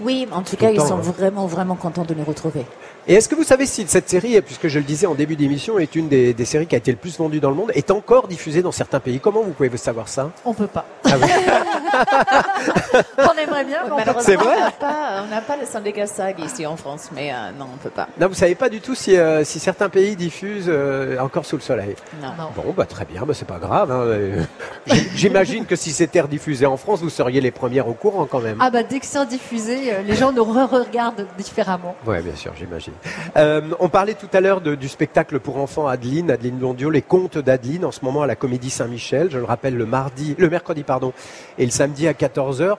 Oui, 0.01 0.27
en 0.33 0.43
tout 0.43 0.57
cas, 0.57 0.71
ils 0.71 0.81
sont 0.81 0.99
hein. 0.99 1.01
vraiment, 1.01 1.47
vraiment 1.47 1.75
contents 1.75 2.05
de 2.05 2.15
nous 2.15 2.25
retrouver. 2.25 2.65
Et 3.11 3.15
est-ce 3.15 3.27
que 3.27 3.35
vous 3.35 3.43
savez 3.43 3.65
si 3.65 3.87
cette 3.89 4.11
série, 4.11 4.39
puisque 4.43 4.69
je 4.69 4.79
le 4.79 4.85
disais 4.85 5.07
en 5.07 5.15
début 5.15 5.35
d'émission, 5.35 5.79
est 5.79 5.97
une 5.97 6.09
des, 6.09 6.35
des 6.35 6.45
séries 6.45 6.67
qui 6.67 6.75
a 6.75 6.79
été 6.79 6.91
le 6.91 6.99
plus 6.99 7.17
vendue 7.17 7.41
dans 7.41 7.49
le 7.49 7.57
monde, 7.57 7.73
est 7.75 7.91
encore 7.91 8.29
diffusée 8.29 8.61
dans 8.61 8.71
certains 8.71 9.01
pays? 9.01 9.19
Comment 9.19 9.41
vous 9.41 9.53
pouvez 9.53 9.75
savoir 9.79 10.09
ça? 10.09 10.31
On 10.45 10.53
peut 10.53 10.67
pas. 10.67 10.85
Ah 11.05 11.13
oui. 11.19 11.27
on 13.17 13.39
aimerait 13.39 13.65
bien, 13.65 13.79
mais 13.85 13.91
Malheureusement, 13.97 14.21
C'est 14.21 14.37
vrai? 14.37 14.57
on 14.57 14.61
n'a 14.61 14.71
pas, 14.73 15.25
on 15.27 15.41
pas 15.41 15.57
le 15.57 15.65
syndicat 15.67 16.07
SAG 16.07 16.41
ici 16.41 16.67
en 16.67 16.77
France, 16.77 17.09
mais 17.15 17.33
euh, 17.33 17.51
non, 17.59 17.67
on 17.73 17.79
peut 17.79 17.89
pas. 17.89 18.09
Non, 18.21 18.29
vous 18.29 18.35
savez 18.35 18.55
pas 18.55 18.69
du 18.69 18.83
tout 18.83 18.95
si, 18.95 19.17
euh, 19.17 19.43
si 19.43 19.59
certains 19.59 19.89
pays 19.89 20.15
diffusent 20.15 20.67
euh, 20.69 21.19
encore 21.19 21.47
sous 21.47 21.57
le 21.57 21.63
soleil. 21.63 21.97
Non. 22.21 22.29
Non. 22.37 22.51
Bon, 22.55 22.75
bah 22.77 22.85
très 22.85 23.07
bien, 23.07 23.23
bah, 23.25 23.33
c'est 23.33 23.49
pas 23.49 23.59
grave. 23.59 23.91
hein, 23.91 24.45
J'imagine 25.15 25.65
que 25.65 25.77
si 25.77 25.93
c'était 25.93 26.21
rediffusé 26.21 26.67
en 26.67 26.77
France, 26.77 27.01
vous 27.01 27.09
seriez 27.09 27.41
les 27.41 27.53
premières 27.53 27.89
au 27.89 27.95
courant 27.95 28.27
quand 28.27 28.41
même. 28.41 28.59
Ah 28.61 28.69
bah 28.69 28.83
dès 28.83 29.01
que 29.01 29.07
c'est 29.07 29.25
diffusé, 29.27 29.95
les 30.07 30.15
gens 30.15 30.31
nous 30.31 30.45
re-regardent 30.45 31.27
différemment. 31.39 31.97
Ouais, 32.07 32.21
bien 32.21 32.35
sûr, 32.37 32.53
j'imagine. 32.59 32.93
Euh, 33.37 33.61
on 33.81 33.89
parlait 33.89 34.15
tout 34.15 34.29
à 34.33 34.41
l'heure 34.41 34.61
du 34.61 34.89
spectacle 34.89 35.39
pour 35.41 35.59
enfants 35.59 35.87
Adeline, 35.87 36.31
Adeline 36.31 36.57
Blondiot, 36.59 36.91
les 36.91 37.03
contes 37.03 37.39
d'Adeline, 37.39 37.85
en 37.85 37.93
ce 37.93 38.05
moment 38.05 38.23
à 38.23 38.27
la 38.27 38.37
Comédie 38.37 38.71
Saint-Michel. 38.71 39.31
Je 39.31 39.39
le 39.39 39.45
rappelle, 39.45 39.77
le 39.77 39.87
mardi, 39.87 40.35
le 40.39 40.49
mercredi, 40.51 40.83
pardon, 40.83 41.13
et 41.59 41.65
le 41.65 41.71
samedi 41.71 42.07
à 42.09 42.13
14h. 42.13 42.77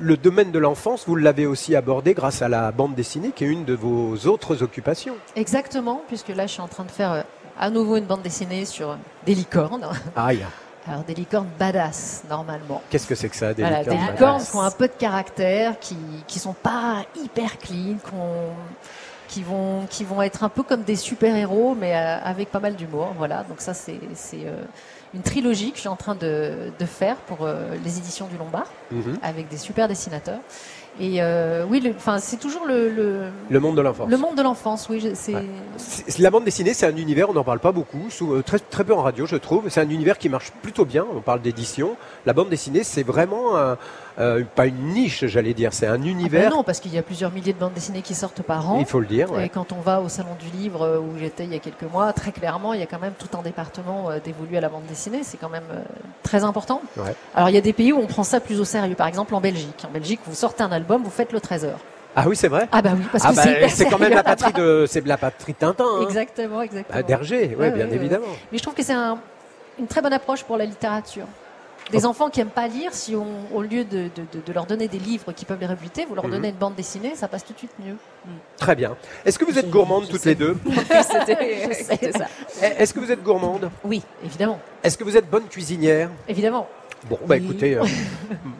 le 0.00 0.16
domaine 0.16 0.50
de 0.52 0.58
l'enfance, 0.58 1.04
vous 1.06 1.16
l'avez 1.16 1.46
aussi 1.46 1.74
abordé 1.76 2.14
grâce 2.14 2.42
à 2.42 2.48
la 2.48 2.70
bande 2.72 2.94
dessinée, 2.94 3.32
qui 3.34 3.44
est 3.44 3.48
une 3.48 3.64
de 3.64 3.74
vos 3.74 4.14
autres 4.26 4.62
occupations. 4.62 5.16
Exactement, 5.36 6.02
puisque 6.08 6.28
là 6.28 6.46
je 6.46 6.52
suis 6.52 6.60
en 6.62 6.68
train 6.68 6.84
de 6.84 6.90
faire 6.90 7.12
euh, 7.12 7.22
à 7.58 7.70
nouveau 7.70 7.96
une 7.96 8.04
bande 8.04 8.22
dessinée 8.22 8.64
sur 8.64 8.90
euh, 8.90 8.94
des 9.26 9.34
licornes. 9.34 9.86
Aïe, 10.16 10.44
Alors 10.88 11.02
des 11.02 11.14
licornes 11.14 11.48
badass 11.58 12.22
normalement. 12.30 12.80
qu'est-ce 12.90 13.06
que 13.08 13.14
c'est 13.16 13.28
que 13.28 13.36
ça, 13.36 13.52
des 13.54 13.62
Voilà, 13.62 13.80
licornes 13.80 13.96
des 13.98 14.02
badass 14.06 14.20
licornes 14.20 14.42
qui 14.44 14.56
ont 14.56 14.60
un 14.62 14.70
peu 14.70 14.86
de 14.86 14.92
caractère, 14.92 15.78
qui 15.80 15.96
qui 16.28 16.38
sont 16.38 16.54
pas 16.54 17.04
hyper 17.22 17.58
clean, 17.58 17.96
qu'on- 18.08 18.54
qui 19.28 19.42
vont 19.42 19.86
qui 19.90 20.04
vont 20.04 20.22
être 20.22 20.42
un 20.42 20.48
peu 20.48 20.62
comme 20.62 20.82
des 20.82 20.96
super 20.96 21.36
héros, 21.36 21.76
mais 21.78 21.94
euh, 21.94 22.18
avec 22.24 22.50
pas 22.50 22.60
mal 22.60 22.74
d'humour. 22.74 23.12
Voilà, 23.16 23.44
donc 23.48 23.60
ça 23.60 23.74
c'est 23.74 24.00
c'est 24.14 24.46
euh, 24.46 24.56
une 25.14 25.22
trilogie 25.22 25.70
que 25.70 25.76
je 25.76 25.80
suis 25.80 25.88
en 25.88 25.96
train 25.96 26.14
de, 26.14 26.70
de 26.78 26.84
faire 26.86 27.16
pour 27.16 27.38
euh, 27.42 27.74
les 27.84 27.98
éditions 27.98 28.26
du 28.26 28.36
Lombard, 28.36 28.66
Mhm. 28.90 29.18
avec 29.22 29.48
des 29.48 29.56
super 29.58 29.86
dessinateurs. 29.88 30.40
Et 31.00 31.22
euh, 31.22 31.64
oui, 31.68 31.94
enfin 31.96 32.18
c'est 32.18 32.38
toujours 32.38 32.66
le, 32.66 32.88
le 32.90 33.20
Le 33.50 33.60
monde 33.60 33.76
de 33.76 33.82
l'enfance. 33.82 34.08
le 34.10 34.16
monde 34.16 34.34
de 34.34 34.42
l'enfance. 34.42 34.88
Oui, 34.90 35.12
c'est 35.14 35.34
Ouais. 35.34 35.44
La 36.18 36.30
bande 36.30 36.44
dessinée, 36.44 36.74
c'est 36.74 36.86
un 36.86 36.96
univers, 36.96 37.30
on 37.30 37.34
n'en 37.34 37.44
parle 37.44 37.60
pas 37.60 37.70
beaucoup, 37.70 38.10
sous- 38.10 38.42
très, 38.42 38.58
très 38.58 38.82
peu 38.82 38.94
en 38.94 39.02
radio, 39.02 39.24
je 39.24 39.36
trouve. 39.36 39.68
C'est 39.68 39.80
un 39.80 39.88
univers 39.90 40.18
qui 40.18 40.28
marche 40.28 40.50
plutôt 40.62 40.84
bien. 40.84 41.04
On 41.14 41.20
parle 41.20 41.40
d'édition. 41.40 41.96
La 42.26 42.32
bande 42.32 42.48
dessinée, 42.48 42.82
c'est 42.82 43.04
vraiment 43.04 43.56
un- 43.56 43.76
euh, 44.18 44.42
pas 44.54 44.66
une 44.66 44.88
niche, 44.88 45.24
j'allais 45.26 45.54
dire. 45.54 45.72
C'est 45.72 45.86
un 45.86 45.94
Ah 45.94 45.98
ben 45.98 46.06
univers. 46.06 46.50
non, 46.50 46.62
parce 46.64 46.80
qu'il 46.80 46.92
y 46.94 46.98
a 46.98 47.02
plusieurs 47.02 47.30
milliers 47.32 47.52
de 47.52 47.58
bandes 47.58 47.72
dessinées 47.74 48.02
qui 48.02 48.14
sortent 48.14 48.42
par 48.42 48.70
an. 48.70 48.78
il 48.80 48.86
faut 48.86 49.00
le 49.00 49.06
dire. 49.06 49.30
ouais. 49.30 49.46
Et 49.46 49.48
quand 49.48 49.72
on 49.72 49.80
va 49.80 50.00
au 50.00 50.08
salon 50.08 50.36
du 50.40 50.56
livre 50.58 50.82
euh, 50.82 50.98
où 50.98 51.16
j'étais 51.18 51.44
il 51.44 51.52
y 51.52 51.56
a 51.56 51.60
quelques 51.60 51.84
mois, 51.90 52.12
très 52.12 52.32
clairement, 52.32 52.72
il 52.74 52.80
y 52.80 52.82
a 52.82 52.86
quand 52.86 52.98
même 53.00 53.14
tout 53.18 53.28
un 53.38 53.42
département 53.42 54.10
euh, 54.10 54.18
dévolu 54.24 54.56
à 54.56 54.60
la 54.60 54.68
bande 54.68 54.84
dessinée. 54.86 55.20
C'est 55.22 55.36
quand 55.38 55.48
même 55.50 55.62
très 56.22 56.44
important. 56.44 56.82
Ouais. 56.96 57.14
Alors 57.34 57.48
il 57.48 57.54
y 57.54 57.58
a 57.58 57.62
des 57.62 57.72
pays 57.72 57.92
où 57.92 57.98
on 57.98 58.06
prend 58.06 58.24
ça 58.24 58.40
plus 58.40 58.60
au 58.60 58.64
sérieux. 58.64 58.94
Par 58.94 59.06
exemple 59.06 59.34
en 59.34 59.40
Belgique. 59.40 59.84
En 59.88 59.92
Belgique, 59.92 60.20
vous 60.26 60.34
sortez 60.34 60.62
un 60.62 60.72
album, 60.72 61.02
vous 61.02 61.10
faites 61.10 61.32
le 61.32 61.40
13 61.40 61.64
heures. 61.66 61.80
Ah 62.16 62.24
oui, 62.26 62.34
c'est 62.34 62.48
vrai. 62.48 62.66
Ah 62.72 62.82
bah 62.82 62.90
oui, 62.96 63.04
parce 63.12 63.24
Ah 63.24 63.30
que 63.30 63.36
bah, 63.36 63.68
c'est 63.68 63.86
quand 63.86 63.98
même 63.98 64.12
la 64.14 64.24
patrie 64.24 64.52
de, 64.52 64.86
c'est 64.88 65.06
la 65.06 65.16
patrie 65.18 65.52
de 65.52 65.58
Tintin. 65.58 65.84
hein. 65.84 66.02
Exactement, 66.02 66.62
exactement. 66.62 66.98
Ah, 66.98 67.02
D'Hergé, 67.04 67.48
ouais, 67.50 67.56
Ouais, 67.56 67.70
bien 67.70 67.88
évidemment. 67.90 68.24
Mais 68.50 68.58
je 68.58 68.62
trouve 68.64 68.74
que 68.74 68.82
c'est 68.82 68.94
un- 68.94 69.18
une 69.78 69.86
très 69.86 70.00
bonne 70.02 70.12
approche 70.14 70.42
pour 70.42 70.56
la 70.56 70.64
littérature. 70.64 71.26
Des 71.90 72.04
Oh. 72.04 72.08
enfants 72.10 72.28
qui 72.28 72.40
aiment 72.40 72.48
pas 72.50 72.68
lire, 72.68 72.92
si 72.92 73.16
on, 73.16 73.26
au 73.54 73.62
lieu 73.62 73.84
de, 73.84 74.02
de- 74.14 74.26
de- 74.32 74.40
de 74.46 74.52
leur 74.52 74.66
donner 74.66 74.88
des 74.88 74.98
livres 74.98 75.32
qui 75.32 75.44
peuvent 75.44 75.60
les 75.60 75.66
rebuter, 75.66 76.04
vous 76.06 76.14
leur 76.14 76.24
Mhm. 76.26 76.30
donnez 76.32 76.48
une 76.50 76.54
bande 76.56 76.74
dessinée, 76.74 77.14
ça 77.16 77.28
passe 77.28 77.44
tout 77.44 77.52
de 77.54 77.58
suite 77.58 77.72
mieux. 77.84 77.96
Très 78.58 78.74
bien. 78.76 78.96
Est-ce 79.24 79.38
que 79.38 79.44
vous 79.44 79.58
êtes 79.58 79.70
gourmande 79.70 80.06
toutes 80.08 80.20
sais. 80.20 80.30
les 80.30 80.34
deux 80.34 80.56
C'était 81.02 81.72
c'était 81.72 82.12
ça. 82.12 82.26
Est-ce 82.62 82.92
que 82.92 83.00
vous 83.00 83.10
êtes 83.10 83.22
gourmande? 83.22 83.70
Oui, 83.84 84.02
évidemment, 84.24 84.60
Est-ce 84.82 84.98
que 84.98 85.04
vous 85.04 85.16
êtes 85.16 85.28
bonne 85.30 85.44
cuisinière? 85.48 86.10
Évidemment. 86.28 86.68
Bon, 87.08 87.18
bah 87.26 87.36
Oui. 87.38 87.44
écoutez, 87.44 87.76
euh, 87.76 87.84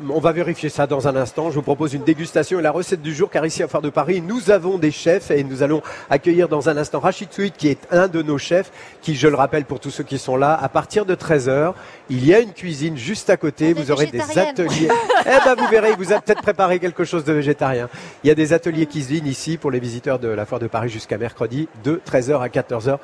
on 0.08 0.20
va 0.20 0.32
vérifier 0.32 0.68
ça 0.68 0.86
dans 0.86 1.08
un 1.08 1.16
instant. 1.16 1.50
Je 1.50 1.56
vous 1.56 1.62
propose 1.62 1.94
une 1.94 2.04
dégustation 2.04 2.58
et 2.58 2.62
la 2.62 2.70
recette 2.70 3.02
du 3.02 3.12
jour, 3.12 3.30
car 3.30 3.44
ici 3.44 3.62
à 3.62 3.68
Phare 3.68 3.82
de 3.82 3.90
Paris, 3.90 4.22
nous 4.22 4.50
avons 4.50 4.78
des 4.78 4.92
chefs 4.92 5.30
et 5.30 5.42
nous 5.42 5.62
allons 5.62 5.82
accueillir 6.08 6.48
dans 6.48 6.68
un 6.68 6.76
instant 6.76 7.00
Rachid 7.00 7.32
Souid, 7.32 7.52
qui 7.56 7.68
est 7.68 7.80
un 7.90 8.06
de 8.06 8.22
nos 8.22 8.38
chefs, 8.38 8.70
qui, 9.02 9.16
je 9.16 9.26
le 9.26 9.34
rappelle 9.34 9.64
pour 9.64 9.80
tous 9.80 9.90
ceux 9.90 10.04
qui 10.04 10.18
sont 10.18 10.36
là, 10.36 10.54
à 10.54 10.68
partir 10.68 11.04
de 11.04 11.14
13h, 11.14 11.74
il 12.10 12.24
y 12.24 12.32
a 12.32 12.38
une 12.38 12.52
cuisine 12.52 12.96
juste 12.96 13.28
à 13.28 13.36
côté. 13.36 13.72
Vous 13.72 13.90
aurez 13.90 14.06
des 14.06 14.38
ateliers. 14.38 14.88
eh 15.26 15.44
ben, 15.44 15.54
vous 15.56 15.66
verrez, 15.68 15.90
il 15.90 15.96
vous 15.96 16.12
a 16.12 16.20
peut-être 16.20 16.42
préparé 16.42 16.78
quelque 16.78 17.04
chose 17.04 17.24
de 17.24 17.32
végétarien. 17.32 17.88
Il 18.22 18.28
y 18.28 18.30
a 18.30 18.34
des 18.36 18.52
ateliers 18.52 18.86
cuisine 18.86 19.26
ici 19.26 19.56
pour 19.56 19.70
les 19.70 19.80
visiteurs 19.80 20.18
de 20.20 20.28
la 20.28 20.46
Foire 20.46 20.60
de 20.60 20.68
Paris 20.68 20.88
jusqu'à 20.88 21.18
mercredi, 21.18 21.68
de 21.82 22.00
13h 22.08 22.40
à 22.40 22.48
14h. 22.48 22.98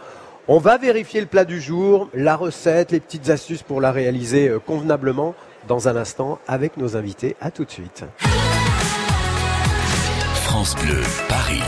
On 0.47 0.59
va 0.59 0.77
vérifier 0.77 1.23
le 1.23 1.27
plat 1.27 1.47
du 1.47 1.59
jour, 1.59 2.11
la 2.13 2.37
recette, 2.37 2.93
les 2.93 3.01
petites 3.01 3.31
astuces 3.31 3.63
pour 3.63 3.81
la 3.81 3.93
réaliser 3.93 4.49
euh, 4.49 4.59
convenablement 4.59 5.35
dans 5.69 5.89
un 5.89 5.97
instant 5.97 6.39
avec 6.47 6.77
nos 6.77 6.99
invités. 6.99 7.35
À 7.41 7.51
tout 7.51 7.65
de 7.65 7.71
suite. 7.71 8.05
France 10.35 10.77
Bleu, 10.77 11.01
Paris. 11.31 11.63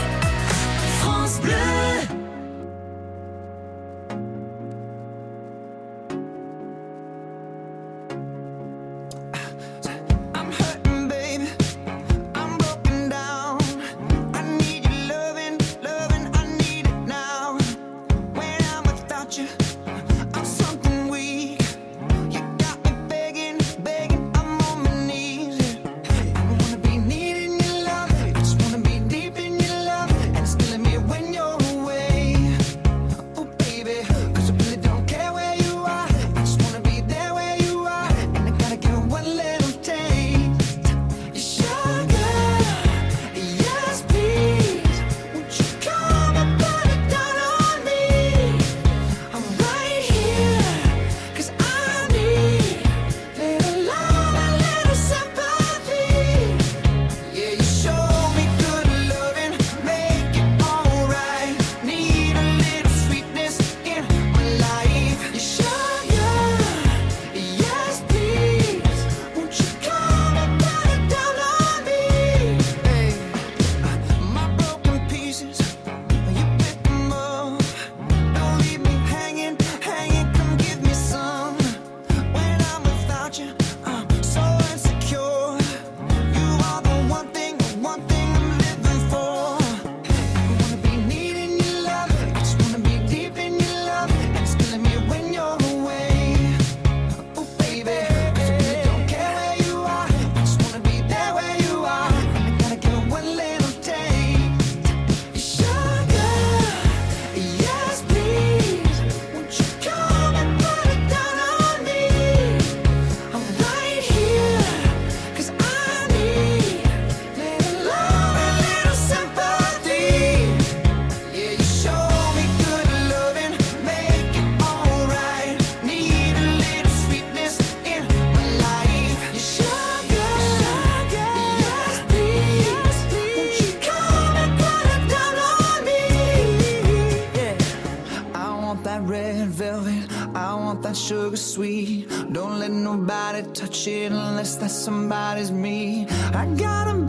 shit 143.87 144.11
unless 144.11 144.55
that 144.55 144.71
somebody's 144.71 145.51
me. 145.51 146.05
I 146.33 146.45
got 146.57 146.87
a 146.93 147.06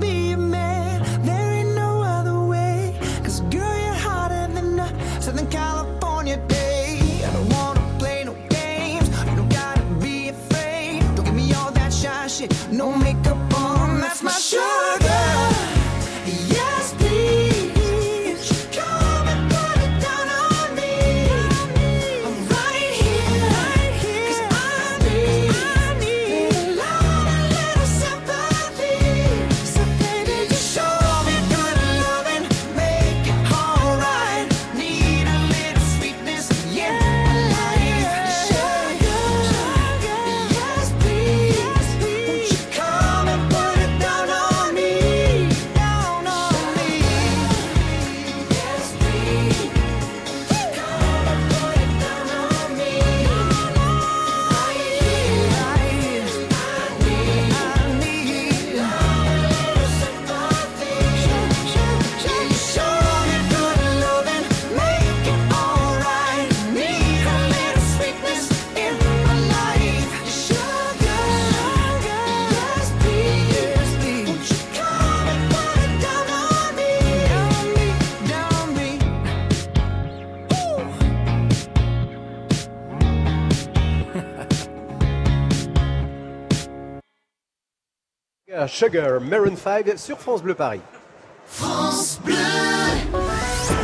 Sugar, 88.79 89.21
Maroon 89.21 89.57
5 89.57 89.99
sur 89.99 90.21
France 90.21 90.41
Bleu 90.41 90.55
Paris. 90.55 90.79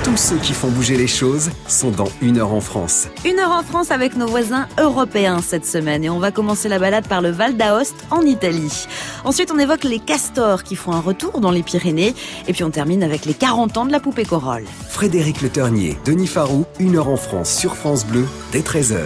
Tous 0.05 0.17
ceux 0.17 0.37
qui 0.37 0.53
font 0.53 0.69
bouger 0.69 0.97
les 0.97 1.09
choses 1.09 1.51
sont 1.67 1.91
dans 1.91 2.07
Une 2.23 2.39
heure 2.39 2.53
en 2.53 2.61
France. 2.61 3.09
Une 3.25 3.41
heure 3.41 3.51
en 3.51 3.65
France 3.65 3.91
avec 3.91 4.15
nos 4.17 4.29
voisins 4.29 4.69
européens 4.79 5.41
cette 5.43 5.67
semaine 5.67 6.05
et 6.05 6.11
on 6.11 6.21
va 6.21 6.31
commencer 6.31 6.69
la 6.69 6.79
balade 6.79 7.09
par 7.09 7.23
le 7.23 7.31
Val 7.31 7.57
d'Aoste 7.57 8.05
en 8.13 8.21
Italie. 8.21 8.87
Ensuite 9.25 9.51
on 9.53 9.59
évoque 9.59 9.83
les 9.83 9.99
castors 9.99 10.63
qui 10.63 10.77
font 10.77 10.93
un 10.93 11.01
retour 11.01 11.41
dans 11.41 11.51
les 11.51 11.65
Pyrénées 11.65 12.15
et 12.47 12.53
puis 12.53 12.63
on 12.63 12.71
termine 12.71 13.03
avec 13.03 13.25
les 13.25 13.35
40 13.35 13.77
ans 13.77 13.87
de 13.87 13.93
la 13.93 13.99
poupée 13.99 14.25
Corolle. 14.25 14.65
Frédéric 14.89 15.43
Le 15.43 15.49
Ternier, 15.49 15.99
Denis 16.05 16.29
Farou, 16.29 16.67
Une 16.79 16.95
heure 16.95 17.09
en 17.09 17.17
France 17.17 17.53
sur 17.53 17.75
France 17.75 18.07
Bleu, 18.07 18.29
dès 18.53 18.61
13h. 18.61 19.01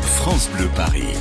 France 0.00 0.48
Bleu 0.56 0.66
Paris. 0.74 1.12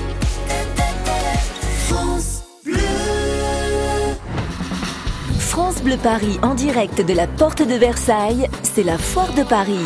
France 5.54 5.84
Bleu 5.84 5.97
Paris 6.01 6.39
en 6.41 6.56
direct 6.56 7.06
de 7.06 7.14
la 7.14 7.28
porte 7.28 7.62
de 7.62 7.76
Versailles, 7.76 8.49
c'est 8.64 8.82
la 8.82 8.97
foire 8.97 9.32
de 9.34 9.43
Paris. 9.43 9.78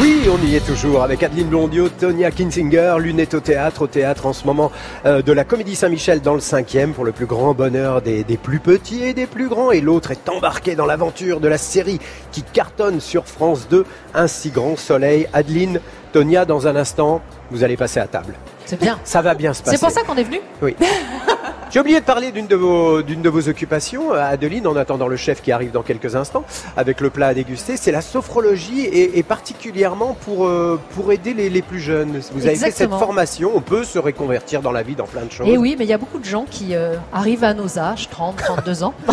Oui, 0.00 0.22
on 0.28 0.44
y 0.44 0.56
est 0.56 0.66
toujours 0.66 1.04
avec 1.04 1.22
Adeline 1.22 1.46
Blondiot, 1.46 1.90
Tonia 1.90 2.32
Kinsinger, 2.32 2.96
lunettes 2.98 3.34
au 3.34 3.38
théâtre, 3.38 3.82
au 3.82 3.86
théâtre 3.86 4.26
en 4.26 4.32
ce 4.32 4.44
moment 4.44 4.72
euh, 5.06 5.22
de 5.22 5.30
la 5.30 5.44
Comédie 5.44 5.76
Saint-Michel 5.76 6.22
dans 6.22 6.34
le 6.34 6.40
cinquième 6.40 6.92
pour 6.92 7.04
le 7.04 7.12
plus 7.12 7.26
grand 7.26 7.54
bonheur 7.54 8.02
des, 8.02 8.24
des 8.24 8.36
plus 8.36 8.58
petits 8.58 9.04
et 9.04 9.14
des 9.14 9.26
plus 9.26 9.48
grands. 9.48 9.70
Et 9.70 9.80
l'autre 9.80 10.10
est 10.10 10.28
embarqué 10.28 10.74
dans 10.74 10.86
l'aventure 10.86 11.38
de 11.38 11.46
la 11.46 11.56
série 11.56 12.00
qui 12.32 12.42
cartonne 12.42 12.98
sur 12.98 13.28
France 13.28 13.68
2, 13.70 13.86
Un 14.14 14.26
si 14.26 14.50
grand 14.50 14.76
soleil. 14.76 15.28
Adeline, 15.32 15.78
Tonia, 16.12 16.44
dans 16.44 16.66
un 16.66 16.74
instant, 16.74 17.22
vous 17.52 17.62
allez 17.62 17.76
passer 17.76 18.00
à 18.00 18.08
table. 18.08 18.34
C'est 18.66 18.80
bien. 18.80 18.98
Ça 19.04 19.22
va 19.22 19.34
bien 19.34 19.54
se 19.54 19.62
passer. 19.62 19.76
C'est 19.76 19.86
pour 19.86 19.94
ça 19.94 20.02
qu'on 20.02 20.16
est 20.16 20.24
venu 20.24 20.40
Oui. 20.60 20.74
J'ai 21.72 21.80
oublié 21.80 22.00
de 22.00 22.04
parler 22.04 22.32
d'une 22.32 22.46
de 22.46 22.54
vos 22.54 23.00
d'une 23.00 23.22
de 23.22 23.30
vos 23.30 23.48
occupations, 23.48 24.12
euh, 24.12 24.22
Adeline, 24.22 24.66
en 24.66 24.76
attendant 24.76 25.08
le 25.08 25.16
chef 25.16 25.40
qui 25.40 25.52
arrive 25.52 25.70
dans 25.70 25.80
quelques 25.82 26.16
instants 26.16 26.44
avec 26.76 27.00
le 27.00 27.08
plat 27.08 27.28
à 27.28 27.34
déguster. 27.34 27.78
C'est 27.78 27.92
la 27.92 28.02
sophrologie 28.02 28.80
et, 28.80 29.18
et 29.18 29.22
particulièrement 29.22 30.14
pour 30.26 30.44
euh, 30.46 30.78
pour 30.94 31.12
aider 31.12 31.32
les, 31.32 31.48
les 31.48 31.62
plus 31.62 31.80
jeunes. 31.80 32.20
Vous 32.34 32.46
avez 32.46 32.56
fait 32.56 32.70
cette 32.72 32.90
formation. 32.90 33.52
On 33.54 33.62
peut 33.62 33.84
se 33.84 33.98
reconvertir 33.98 34.60
dans 34.60 34.70
la 34.70 34.82
vie 34.82 34.96
dans 34.96 35.06
plein 35.06 35.24
de 35.24 35.32
choses. 35.32 35.48
Et 35.48 35.56
oui, 35.56 35.74
mais 35.78 35.86
il 35.86 35.88
y 35.88 35.94
a 35.94 35.98
beaucoup 35.98 36.18
de 36.18 36.26
gens 36.26 36.44
qui 36.44 36.74
euh, 36.74 36.96
arrivent 37.10 37.44
à 37.44 37.54
nos 37.54 37.78
âges, 37.78 38.10
30, 38.10 38.36
32 38.36 38.82
ans, 38.82 38.92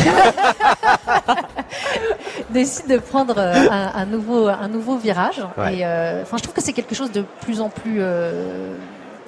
décident 2.50 2.94
de 2.96 3.00
prendre 3.00 3.40
un, 3.40 3.92
un 3.96 4.06
nouveau, 4.06 4.50
un 4.50 4.68
nouveau 4.68 4.98
virage. 4.98 5.42
Ouais. 5.58 5.78
Et 5.78 5.86
euh, 5.86 6.26
je 6.26 6.44
trouve 6.44 6.54
que 6.54 6.62
c'est 6.62 6.74
quelque 6.74 6.94
chose 6.94 7.14
de 7.14 7.24
plus 7.40 7.62
en 7.62 7.70
plus 7.70 8.02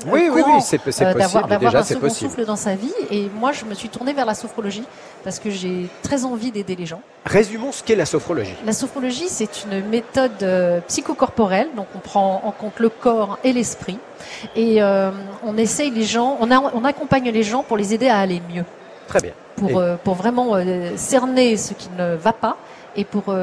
Oui, 0.07 0.29
oui, 0.31 0.41
oui, 0.45 0.61
c'est 0.61 0.77
euh, 0.77 0.83
possible. 0.83 1.13
d'avoir 1.47 1.75
un 1.75 1.83
second 1.83 1.99
possible. 2.01 2.29
souffle 2.31 2.45
dans 2.45 2.55
sa 2.55 2.75
vie. 2.75 2.93
Et 3.09 3.29
moi, 3.35 3.51
je 3.51 3.65
me 3.65 3.73
suis 3.73 3.89
tournée 3.89 4.13
vers 4.13 4.25
la 4.25 4.33
sophrologie 4.33 4.83
parce 5.23 5.39
que 5.39 5.49
j'ai 5.49 5.87
très 6.03 6.25
envie 6.25 6.51
d'aider 6.51 6.75
les 6.75 6.85
gens. 6.85 7.01
Résumons 7.25 7.71
ce 7.71 7.83
qu'est 7.83 7.95
la 7.95 8.05
sophrologie. 8.05 8.55
La 8.65 8.73
sophrologie, 8.73 9.27
c'est 9.29 9.65
une 9.65 9.87
méthode 9.87 10.31
euh, 10.43 10.79
psychocorporelle, 10.87 11.69
donc 11.75 11.87
on 11.95 11.99
prend 11.99 12.41
en 12.43 12.51
compte 12.51 12.79
le 12.79 12.89
corps 12.89 13.37
et 13.43 13.53
l'esprit, 13.53 13.97
et 14.55 14.81
euh, 14.81 15.11
on 15.43 15.57
essaye 15.57 15.91
les 15.91 16.03
gens, 16.03 16.37
on, 16.39 16.49
a- 16.51 16.71
on 16.73 16.83
accompagne 16.83 17.29
les 17.29 17.43
gens 17.43 17.63
pour 17.63 17.77
les 17.77 17.93
aider 17.93 18.07
à 18.09 18.17
aller 18.19 18.41
mieux, 18.53 18.65
Très 19.07 19.19
bien. 19.19 19.31
pour, 19.55 19.77
euh, 19.79 19.95
vraiment 20.05 20.55
euh, 20.55 20.91
cerner 20.95 21.57
ce 21.57 21.73
qui 21.73 21.89
ne 21.97 22.15
va 22.15 22.33
pas 22.33 22.57
et 22.95 23.05
pour 23.05 23.33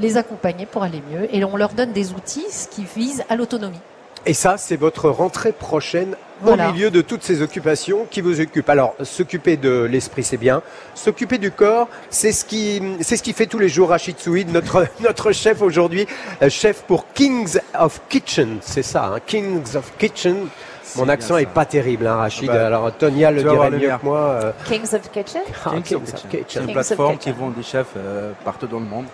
les 0.00 0.16
accompagner 0.16 0.64
pour 0.64 0.82
aller 0.82 1.02
mieux. 1.10 1.28
Et 1.34 1.44
on 1.44 1.56
leur 1.58 1.68
donne 1.74 1.92
des 1.92 2.12
outils 2.12 2.46
qui 2.70 2.86
visent 2.96 3.24
à 3.28 3.36
l'autonomie. 3.36 3.80
Et 4.28 4.34
ça, 4.34 4.56
c'est 4.58 4.76
votre 4.76 5.08
rentrée 5.08 5.52
prochaine 5.52 6.16
Voilà. 6.42 6.68
au 6.68 6.72
milieu 6.72 6.90
de 6.90 7.00
toutes 7.00 7.22
ces 7.22 7.42
occupations 7.42 8.06
qui 8.10 8.20
vous 8.20 8.40
occupent. 8.40 8.68
Alors, 8.68 8.94
s'occuper 9.04 9.56
de 9.56 9.84
l'esprit, 9.84 10.24
c'est 10.24 10.36
bien. 10.36 10.62
S'occuper 10.96 11.38
du 11.38 11.52
corps, 11.52 11.88
c'est 12.10 12.32
ce 12.32 12.44
qui, 12.44 12.82
c'est 13.02 13.16
ce 13.16 13.22
qui 13.22 13.32
fait 13.32 13.46
tous 13.46 13.60
les 13.60 13.68
jours 13.68 13.90
Rachid 13.90 14.18
Souid, 14.18 14.50
notre, 14.52 14.86
notre 15.00 15.30
chef 15.30 15.62
aujourd'hui, 15.62 16.06
euh, 16.42 16.50
chef 16.50 16.82
pour 16.82 17.06
Kings 17.12 17.58
of 17.78 18.00
Kitchen. 18.08 18.58
C'est 18.62 18.82
ça, 18.82 19.12
hein, 19.14 19.18
Kings 19.24 19.76
of 19.76 19.92
Kitchen. 19.96 20.48
Mon 20.96 21.08
accent 21.08 21.36
est 21.36 21.46
pas 21.46 21.64
terrible, 21.64 22.06
hein, 22.08 22.16
Rachid. 22.16 22.48
Ah 22.50 22.54
bah, 22.54 22.66
Alors, 22.66 22.92
Tonia 22.96 23.30
le 23.30 23.42
dirait 23.44 23.70
mieux 23.70 23.88
que 23.90 24.04
moi. 24.04 24.18
euh, 24.18 24.52
Kings 24.64 24.92
of 24.94 25.08
Kitchen 25.12 25.42
ah, 25.64 25.70
Kings 25.70 25.82
Kings 25.82 25.96
of 25.98 26.04
Kitchen. 26.04 26.30
Kitchen. 26.30 26.44
C'est 26.48 26.58
une 26.60 26.66
Kings 26.66 26.74
plateforme 26.74 27.18
qui 27.18 27.30
vend 27.30 27.50
des 27.50 27.62
chefs 27.62 27.86
euh, 27.96 28.32
partout 28.44 28.66
dans 28.66 28.80
le 28.80 28.86
monde. 28.86 29.06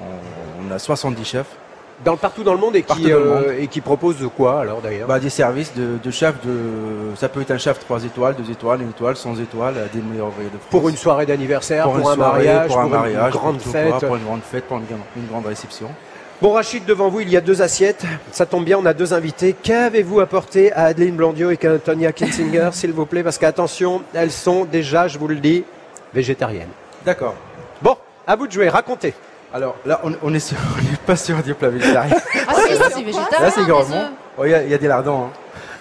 On, 0.00 0.68
on 0.68 0.74
a 0.74 0.78
70 0.80 1.24
chefs. 1.24 1.46
Dans 2.04 2.16
partout 2.16 2.42
dans 2.42 2.52
le 2.54 2.58
monde 2.58 2.74
et 2.74 2.82
qui, 2.82 3.12
euh, 3.12 3.34
monde. 3.36 3.54
et 3.60 3.68
qui 3.68 3.80
propose 3.80 4.18
de 4.18 4.26
quoi 4.26 4.60
alors 4.60 4.80
d'ailleurs 4.80 5.06
Bah, 5.06 5.20
des 5.20 5.30
services 5.30 5.72
de, 5.74 5.98
de 6.02 6.10
chefs 6.10 6.34
de. 6.44 7.14
Ça 7.16 7.28
peut 7.28 7.40
être 7.42 7.52
un 7.52 7.58
chef 7.58 7.78
3 7.78 8.04
étoiles, 8.04 8.34
2 8.36 8.50
étoiles, 8.50 8.80
1 8.82 8.88
étoile, 8.90 9.16
100 9.16 9.36
étoiles, 9.36 9.74
à 9.78 9.88
des 9.94 10.02
meilleurs 10.02 10.28
de 10.28 10.32
France. 10.32 10.70
Pour 10.70 10.88
une 10.88 10.96
soirée 10.96 11.26
d'anniversaire, 11.26 11.84
pour, 11.84 11.96
un 11.96 12.02
soirée, 12.02 12.16
mariage, 12.18 12.66
pour 12.68 12.80
un 12.80 12.84
une 12.86 12.90
mariage, 12.90 13.32
grande 13.32 13.60
fête. 13.60 13.88
quoi, 13.90 14.00
pour 14.00 14.16
une 14.16 14.24
grande 14.24 14.40
fête, 14.42 14.64
pour 14.64 14.78
une, 14.78 14.84
grande- 14.86 15.00
une 15.16 15.26
grande 15.26 15.46
réception. 15.46 15.88
Bon 16.40 16.52
Rachid, 16.54 16.84
devant 16.84 17.08
vous, 17.08 17.20
il 17.20 17.28
y 17.30 17.36
a 17.36 17.40
deux 17.40 17.62
assiettes. 17.62 18.04
Ça 18.32 18.46
tombe 18.46 18.64
bien, 18.64 18.76
on 18.76 18.84
a 18.86 18.94
deux 18.94 19.14
invités. 19.14 19.54
Qu'avez-vous 19.62 20.18
apporté 20.18 20.72
à 20.72 20.86
Adeline 20.86 21.14
Blondio 21.14 21.52
et 21.52 21.66
à 21.66 21.78
Tonia 21.78 22.10
Kinsinger, 22.10 22.70
s'il 22.72 22.92
vous 22.92 23.06
plaît 23.06 23.22
Parce 23.22 23.38
qu'attention, 23.38 24.02
elles 24.12 24.32
sont 24.32 24.64
déjà, 24.64 25.06
je 25.06 25.18
vous 25.18 25.28
le 25.28 25.36
dis, 25.36 25.62
végétariennes. 26.12 26.70
D'accord. 27.06 27.34
Bon, 27.80 27.96
à 28.26 28.34
vous 28.34 28.48
de 28.48 28.52
jouer, 28.52 28.68
racontez. 28.68 29.14
Alors 29.54 29.76
là, 29.84 30.00
on, 30.04 30.12
on 30.22 30.34
est 30.34 30.40
sur- 30.40 30.56
on 30.78 30.82
n'est 30.90 30.96
pas 31.06 31.16
sur 31.16 31.42
du 31.42 31.54
plat 31.54 31.68
végétarien. 31.68 32.16
Ah 32.48 32.54
si, 32.66 32.76
ça, 32.76 32.84
c'est 32.90 33.02
végétarien. 33.02 33.40
Là, 33.40 33.50
c'est 33.50 33.64
des 33.64 33.70
gourmand. 33.70 34.10
Oh, 34.38 34.44
Il 34.44 34.50
y, 34.50 34.54
a- 34.54 34.62
il 34.62 34.70
y 34.70 34.74
a 34.74 34.78
des 34.78 34.88
lardons. 34.88 35.24
hein. 35.26 35.30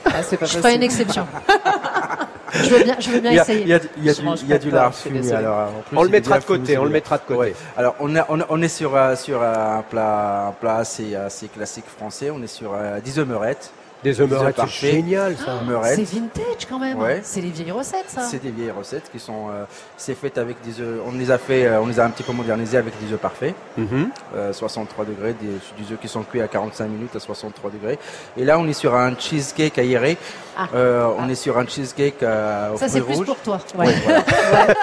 Ah, 0.05 0.24
c'est 0.24 0.38
pas 0.38 0.45
Je 0.45 0.57
ferai 0.57 0.76
une 0.76 0.84
exception. 0.84 1.26
je 2.53 2.69
veux 2.69 2.84
bien, 2.84 2.95
je 2.99 3.09
veux 3.11 3.19
bien 3.19 3.32
Il 3.32 3.36
y 3.36 3.39
a, 3.39 3.43
essayer. 3.43 3.61
il 3.61 3.67
y 3.67 3.74
a- 3.74 3.80
il 3.97 4.03
y 4.05 4.09
a 4.09 4.13
Je 4.13 4.19
du, 4.19 4.26
mange 4.26 4.39
il 4.41 4.49
y 4.49 4.51
a 4.51 4.55
pas 4.55 4.63
du 4.63 4.72
de 4.72 4.76
lard 4.76 4.95
fumé. 4.95 5.32
Alors, 5.32 5.57
en 5.69 5.82
plus, 5.88 5.97
On 5.97 6.03
le 6.03 6.09
mettra 6.09 6.39
de 6.39 6.43
côté, 6.43 6.65
fumé, 6.65 6.78
on 6.80 6.84
le 6.86 6.89
mettra 6.89 7.17
de 7.17 7.24
côté. 7.24 7.39
Ouais. 7.39 7.55
Alors, 7.78 7.95
on, 7.99 8.13
a- 8.15 8.26
on, 8.30 8.41
a- 8.41 8.45
on 8.49 8.61
est 8.61 8.67
sur, 8.67 8.95
euh, 8.95 9.15
sur 9.15 9.41
un 9.43 9.84
plat, 9.89 10.47
un 10.47 10.51
plat 10.53 10.78
assez, 10.78 11.15
assez 11.15 11.47
classique 11.47 11.86
français. 11.88 12.30
On 12.32 12.41
est 12.41 12.47
sur 12.47 12.72
euh, 12.76 12.99
10 12.99 13.19
omelettes 13.19 13.72
Des 14.04 14.20
œufs 14.20 14.28
meurette, 14.30 14.56
c'est 14.68 14.91
génial, 14.91 15.36
ça. 15.38 15.62
Meurette. 15.64 15.95
C'est 15.95 16.16
vintage 16.16 16.66
quand 16.68 16.80
même. 16.80 16.97
Ouais. 16.99 17.20
C'est 17.24 17.39
les 17.41 17.49
vieilles 17.52 17.70
recettes, 17.72 18.06
ça. 18.10 18.22
C'est 18.22 18.41
des 18.41 18.49
vieilles 18.49 18.72
recettes 18.72 19.10
qui 19.12 19.20
sont. 19.20 19.49
euh, 19.52 19.66
c'est 19.95 20.16
fait 20.16 20.38
avec 20.39 20.58
des 20.64 20.82
œufs. 20.82 20.99
On 21.06 21.12
les 21.12 21.30
a 21.30 21.38
fait, 21.38 21.66
euh, 21.66 21.80
on 21.82 21.86
les 21.86 21.99
a 21.99 22.06
un 22.06 22.10
petit 22.10 22.24
peu 22.24 22.32
modernisés 22.34 22.78
avec 22.78 22.93
des 22.99 23.14
œufs 23.14 23.20
parfaits. 23.20 23.54
Mhm. 23.78 24.10
Euh, 24.36 24.54
63 24.54 25.06
degrés, 25.06 25.34
des, 25.34 25.47
des 25.84 25.91
œufs 25.93 25.99
qui 26.02 26.08
sont 26.08 26.24
cuits 26.24 26.41
à 26.41 26.47
45 26.47 26.88
minutes 26.88 27.16
à 27.16 27.20
63 27.20 27.70
degrés. 27.70 27.99
Et 28.38 28.43
là, 28.43 28.58
on 28.58 28.68
est 28.68 28.74
sur 28.74 28.95
un 28.95 29.14
cheesecake 29.18 29.78
aéré. 29.78 30.18
Ah. 30.58 30.68
Euh, 30.74 31.08
on 31.20 31.30
est 31.30 31.36
sur 31.36 31.58
un 31.60 31.68
cheesecake 31.68 32.24
euh, 32.24 32.72
aux 32.74 32.78
Ça, 32.78 32.89
c'est 32.89 33.02
plus 33.02 33.22
pour 33.24 33.38
toi. 33.38 33.60
Ouais, 33.78 33.86
Ouais. 33.88 33.95
voilà. 34.04 34.74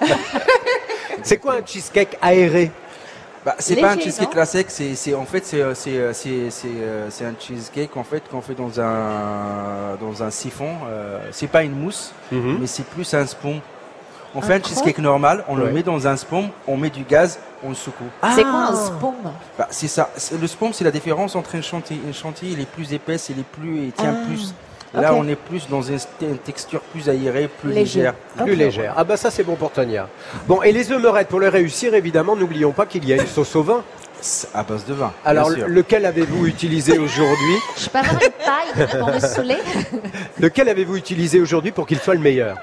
C'est 1.22 1.38
quoi 1.38 1.54
un 1.54 1.64
cheesecake 1.64 2.18
aéré 2.20 2.70
Bah, 3.44 3.54
c'est 3.58 3.76
pas 3.76 3.90
un 3.92 3.98
cheesecake 4.00 4.30
classique, 4.30 4.66
c'est, 4.70 4.94
c'est 4.94 5.14
en 5.14 5.26
fait 5.26 5.44
c'est 5.44 5.60
euh, 5.60 5.74
c'est 5.74 5.98
euh, 5.98 6.12
c'est 6.14 6.50
c'est, 6.50 6.66
euh, 6.68 7.08
c'est 7.10 7.26
un 7.26 7.34
cheesecake 7.38 7.94
en 7.96 8.02
fait 8.04 8.22
qu'on 8.30 8.40
fait 8.40 8.54
dans 8.54 8.80
un 8.80 9.96
dans 10.00 10.22
un 10.22 10.30
siphon. 10.30 10.70
Euh, 10.88 11.18
c'est 11.30 11.48
pas 11.48 11.62
une 11.62 11.78
mousse, 11.78 12.12
Mhm. 12.32 12.58
mais 12.60 12.66
c'est 12.66 12.86
plus 12.86 13.12
un 13.12 13.26
spoon. 13.26 13.60
On 14.34 14.38
Un 14.38 14.42
fait 14.42 14.54
un 14.54 14.60
croc 14.60 14.72
cheesecake 14.74 14.98
normal, 14.98 15.44
on 15.46 15.56
Ouais. 15.58 15.66
le 15.66 15.72
met 15.72 15.82
dans 15.82 16.08
un 16.08 16.16
spoon, 16.16 16.50
on 16.66 16.76
met 16.76 16.90
du 16.90 17.04
gaz, 17.04 17.38
on 17.62 17.68
le 17.68 17.74
secoue. 17.74 18.02
C'est 18.34 18.42
quoi 18.42 18.68
un 18.70 18.74
spoon 18.74 19.14
Bah, 19.58 19.68
c'est 19.70 19.86
ça. 19.88 20.08
C'est- 20.16 20.40
Le 20.40 20.46
spoon, 20.48 20.72
c'est 20.72 20.82
la 20.84 20.90
différence 20.90 21.36
entre 21.36 21.54
une 21.54 21.62
chantilly. 21.62 22.00
Une 22.04 22.14
chantilly, 22.14 22.54
elle 22.54 22.60
est 22.60 22.66
plus 22.66 22.92
épaisse, 22.94 23.30
elle 23.30 23.38
est 23.40 23.44
plus, 23.44 23.84
elle 23.84 23.92
tient 23.92 24.16
Ah, 24.22 24.26
plus. 24.26 24.52
Là, 24.94 25.14
on 25.14 25.26
est 25.26 25.36
plus 25.36 25.68
dans 25.68 25.82
une, 25.82 25.98
texture 26.44 26.80
plus 26.80 27.08
aérée, 27.08 27.48
plus 27.48 27.70
Léger. 27.70 27.98
légère. 28.00 28.14
Plus 28.44 28.54
légère. 28.54 28.94
Ah 28.96 29.04
bah 29.04 29.16
ça 29.16 29.30
c'est 29.30 29.42
bon 29.42 29.56
pour 29.56 29.72
Tonia. 29.72 30.08
Bon 30.46 30.62
et 30.62 30.72
les 30.72 30.92
œufs 30.92 31.00
meurettes 31.00 31.28
pour 31.28 31.40
le 31.40 31.48
réussir 31.48 31.94
évidemment 31.94 32.36
n'oublions 32.36 32.72
pas 32.72 32.86
qu'il 32.86 33.06
y 33.08 33.12
a 33.12 33.16
une 33.16 33.26
sauce 33.26 33.56
au 33.56 33.62
vin. 33.62 33.82
À 34.54 34.62
base 34.62 34.86
de 34.86 34.94
vin. 34.94 35.12
Alors 35.24 35.48
bien 35.48 35.58
sûr. 35.58 35.68
lequel 35.68 36.06
avez-vous 36.06 36.46
utilisé 36.46 36.98
aujourd'hui 36.98 37.56
Je 37.76 37.88
peux 37.90 37.98
avoir 37.98 38.14
une 38.14 38.30
paille 38.30 38.98
pour 38.98 39.08
me 39.08 39.18
saouler 39.18 39.58
Lequel 40.40 40.68
avez-vous 40.68 40.96
utilisé 40.96 41.40
aujourd'hui 41.40 41.72
pour 41.72 41.86
qu'il 41.86 41.98
soit 41.98 42.14
le 42.14 42.20
meilleur? 42.20 42.56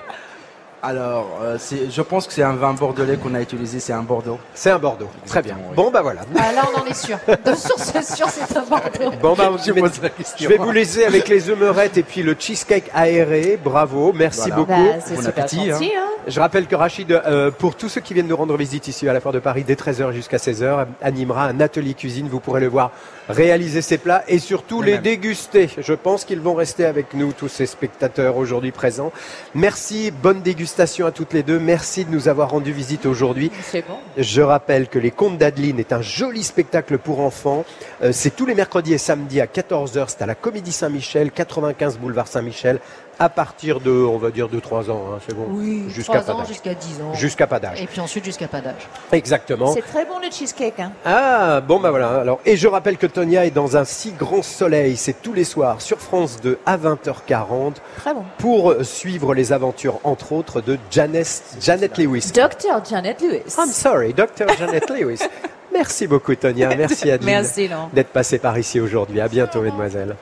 Alors, 0.83 1.39
euh, 1.43 1.57
je 1.91 2.01
pense 2.01 2.25
que 2.25 2.33
c'est 2.33 2.41
un 2.41 2.53
vin 2.55 2.73
bordelais 2.73 3.17
qu'on 3.17 3.35
a 3.35 3.41
utilisé, 3.41 3.79
c'est 3.79 3.93
un 3.93 4.01
Bordeaux. 4.01 4.39
C'est 4.55 4.71
un 4.71 4.79
Bordeaux. 4.79 5.09
Très 5.27 5.43
bien. 5.43 5.55
Oui. 5.69 5.75
Bon 5.75 5.91
bah 5.91 6.01
voilà. 6.01 6.21
Ah, 6.35 6.51
Là, 6.53 6.63
on 6.75 6.81
en 6.81 6.85
est 6.85 6.95
sûr. 6.95 7.19
De 7.27 7.53
source 7.53 7.91
sûre, 8.15 8.27
c'est 8.29 8.57
un 8.57 8.63
Bordeaux. 8.63 9.15
Bon 9.21 9.33
bah 9.35 9.51
je 9.63 9.71
vais, 9.73 9.79
pose 9.81 10.01
la 10.01 10.09
question. 10.09 10.37
je 10.39 10.47
vais 10.47 10.57
vous 10.57 10.71
laisser 10.71 11.05
avec 11.05 11.27
les 11.27 11.49
œufs 11.49 11.59
meurettes 11.59 11.97
et 11.97 12.03
puis 12.03 12.23
le 12.23 12.35
cheesecake 12.37 12.89
aéré. 12.95 13.59
Bravo, 13.63 14.11
merci 14.11 14.49
Voilà. 14.49 14.55
beaucoup. 14.55 14.71
Bah, 14.71 14.99
c'est 15.05 15.15
Bon 15.15 15.21
super 15.21 15.43
appétit, 15.43 15.69
gentil. 15.69 15.91
Hein. 15.95 16.07
Je 16.27 16.39
rappelle 16.39 16.65
que 16.67 16.75
Rachid, 16.75 17.11
euh, 17.11 17.51
pour 17.51 17.75
tous 17.75 17.89
ceux 17.89 18.01
qui 18.01 18.13
viennent 18.15 18.27
nous 18.27 18.35
rendre 18.37 18.55
visite 18.57 18.87
ici 18.87 19.07
à 19.07 19.13
la 19.13 19.19
Foire 19.19 19.33
de 19.33 19.39
Paris, 19.39 19.63
dès 19.65 19.75
13h 19.75 20.11
jusqu'à 20.13 20.37
16h, 20.37 20.85
animera 21.03 21.45
un 21.45 21.59
atelier 21.59 21.93
cuisine. 21.93 22.27
Vous 22.27 22.39
pourrez 22.39 22.61
le 22.61 22.67
voir 22.67 22.91
réaliser 23.29 23.81
ses 23.81 23.97
plats 23.99 24.23
et 24.27 24.39
surtout 24.39 24.81
les 24.81 24.93
même. 24.93 25.01
déguster. 25.03 25.69
Je 25.77 25.93
pense 25.93 26.25
qu'ils 26.25 26.41
vont 26.41 26.53
rester 26.55 26.85
avec 26.85 27.13
nous, 27.13 27.33
tous 27.33 27.47
ces 27.49 27.65
spectateurs 27.67 28.37
aujourd'hui 28.37 28.71
présents. 28.71 29.11
Merci, 29.53 30.11
bonne 30.11 30.41
dégustation 30.41 30.70
à 30.79 31.11
toutes 31.11 31.33
les 31.33 31.43
deux. 31.43 31.59
Merci 31.59 32.05
de 32.05 32.11
nous 32.11 32.27
avoir 32.27 32.51
rendu 32.51 32.71
visite 32.71 33.05
aujourd'hui. 33.05 33.51
C'est 33.61 33.85
bon. 33.85 33.97
Je 34.17 34.41
rappelle 34.41 34.87
que 34.87 34.99
Les 34.99 35.11
Contes 35.11 35.37
d'Adeline 35.37 35.79
est 35.79 35.93
un 35.93 36.01
joli 36.01 36.43
spectacle 36.43 36.97
pour 36.97 37.19
enfants. 37.19 37.65
Euh, 38.01 38.11
c'est 38.11 38.35
tous 38.35 38.45
les 38.45 38.55
mercredis 38.55 38.93
et 38.93 38.97
samedis 38.97 39.41
à 39.41 39.45
14h. 39.45 40.05
C'est 40.07 40.21
à 40.21 40.25
la 40.25 40.35
Comédie 40.35 40.71
Saint-Michel, 40.71 41.31
95 41.31 41.97
boulevard 41.97 42.27
Saint-Michel, 42.27 42.79
à 43.19 43.29
partir 43.29 43.79
de, 43.79 43.91
on 43.91 44.17
va 44.17 44.31
dire, 44.31 44.49
de 44.49 44.59
3 44.59 44.89
ans. 44.89 45.03
hein, 45.13 45.19
c'est 45.27 45.35
bon. 45.35 45.45
Oui, 45.49 45.83
Jusqu'à 45.89 46.21
3 46.21 46.35
pas 46.35 46.41
ans 46.41 46.45
jusqu'à 46.45 46.73
10 46.73 47.01
ans. 47.01 47.13
Jusqu'à 47.13 47.47
pas 47.47 47.59
d'âge. 47.59 47.81
Et 47.81 47.87
puis 47.87 47.99
ensuite 48.01 48.25
jusqu'à 48.25 48.47
pas 48.47 48.61
d'âge. 48.61 48.87
Exactement. 49.11 49.73
C'est 49.73 49.81
très 49.81 50.05
bon 50.05 50.19
le 50.19 50.31
cheesecake. 50.31 50.79
Hein. 50.79 50.91
Ah, 51.05 51.61
bon 51.61 51.79
bah 51.79 51.89
voilà. 51.91 52.19
Alors, 52.21 52.39
et 52.45 52.57
je 52.57 52.67
rappelle 52.67 52.97
que 52.97 53.07
Tonia 53.07 53.45
est 53.45 53.51
dans 53.51 53.77
un 53.77 53.85
si 53.85 54.11
grand 54.13 54.41
soleil. 54.41 54.97
C'est 54.97 55.21
tous 55.21 55.33
les 55.33 55.43
soirs 55.43 55.81
sur 55.81 55.99
France 55.99 56.39
2 56.41 56.57
à 56.65 56.77
20h40 56.77 57.73
Très 57.97 58.13
bon. 58.13 58.23
pour 58.37 58.73
suivre 58.83 59.33
les 59.33 59.53
aventures, 59.53 59.99
entre 60.03 60.31
autres, 60.33 60.61
de 60.61 60.77
Janet, 60.89 61.43
Janet 61.59 61.97
Lewis. 61.97 62.31
Docteur 62.33 62.83
Janet 62.89 63.21
Lewis. 63.21 63.43
I'm 63.57 63.67
sorry, 63.67 64.13
Dr. 64.13 64.47
Janet 64.57 64.89
Lewis. 64.89 65.19
Merci 65.73 66.05
beaucoup, 66.07 66.35
Tonia. 66.35 66.69
Merci, 66.75 67.69
non. 67.69 67.89
d'être 67.93 68.09
passé 68.09 68.39
par 68.39 68.57
ici 68.57 68.79
aujourd'hui. 68.79 69.21
À 69.21 69.27
bientôt, 69.27 69.61
mesdemoiselles. 69.61 70.15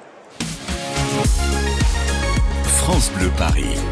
France 2.89 3.11
Bleu 3.11 3.29
Paris. 3.37 3.88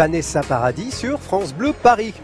Vanessa 0.00 0.40
Paradis 0.40 0.92
sur 0.92 1.20
France 1.20 1.52
Bleu 1.52 1.74
Paris. 1.74 2.14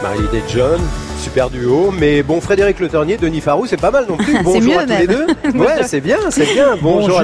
Marilyn 0.00 0.28
et 0.32 0.42
John, 0.48 0.80
super 1.20 1.50
duo, 1.50 1.90
mais 1.90 2.22
bon 2.22 2.40
Frédéric 2.40 2.78
Le 2.78 2.88
Ternier, 2.88 3.16
Denis 3.16 3.40
Farou, 3.40 3.66
c'est 3.66 3.80
pas 3.80 3.90
mal 3.90 4.06
non 4.08 4.16
plus. 4.16 4.40
Bonjour 4.44 4.62
mieux 4.62 4.78
à 4.78 4.84
tous 4.84 5.00
les 5.00 5.06
deux. 5.08 5.26
Ouais, 5.58 5.82
c'est 5.84 6.00
bien, 6.00 6.18
c'est 6.30 6.46
bien. 6.54 6.76
Bonjour. 6.80 7.18
à 7.18 7.22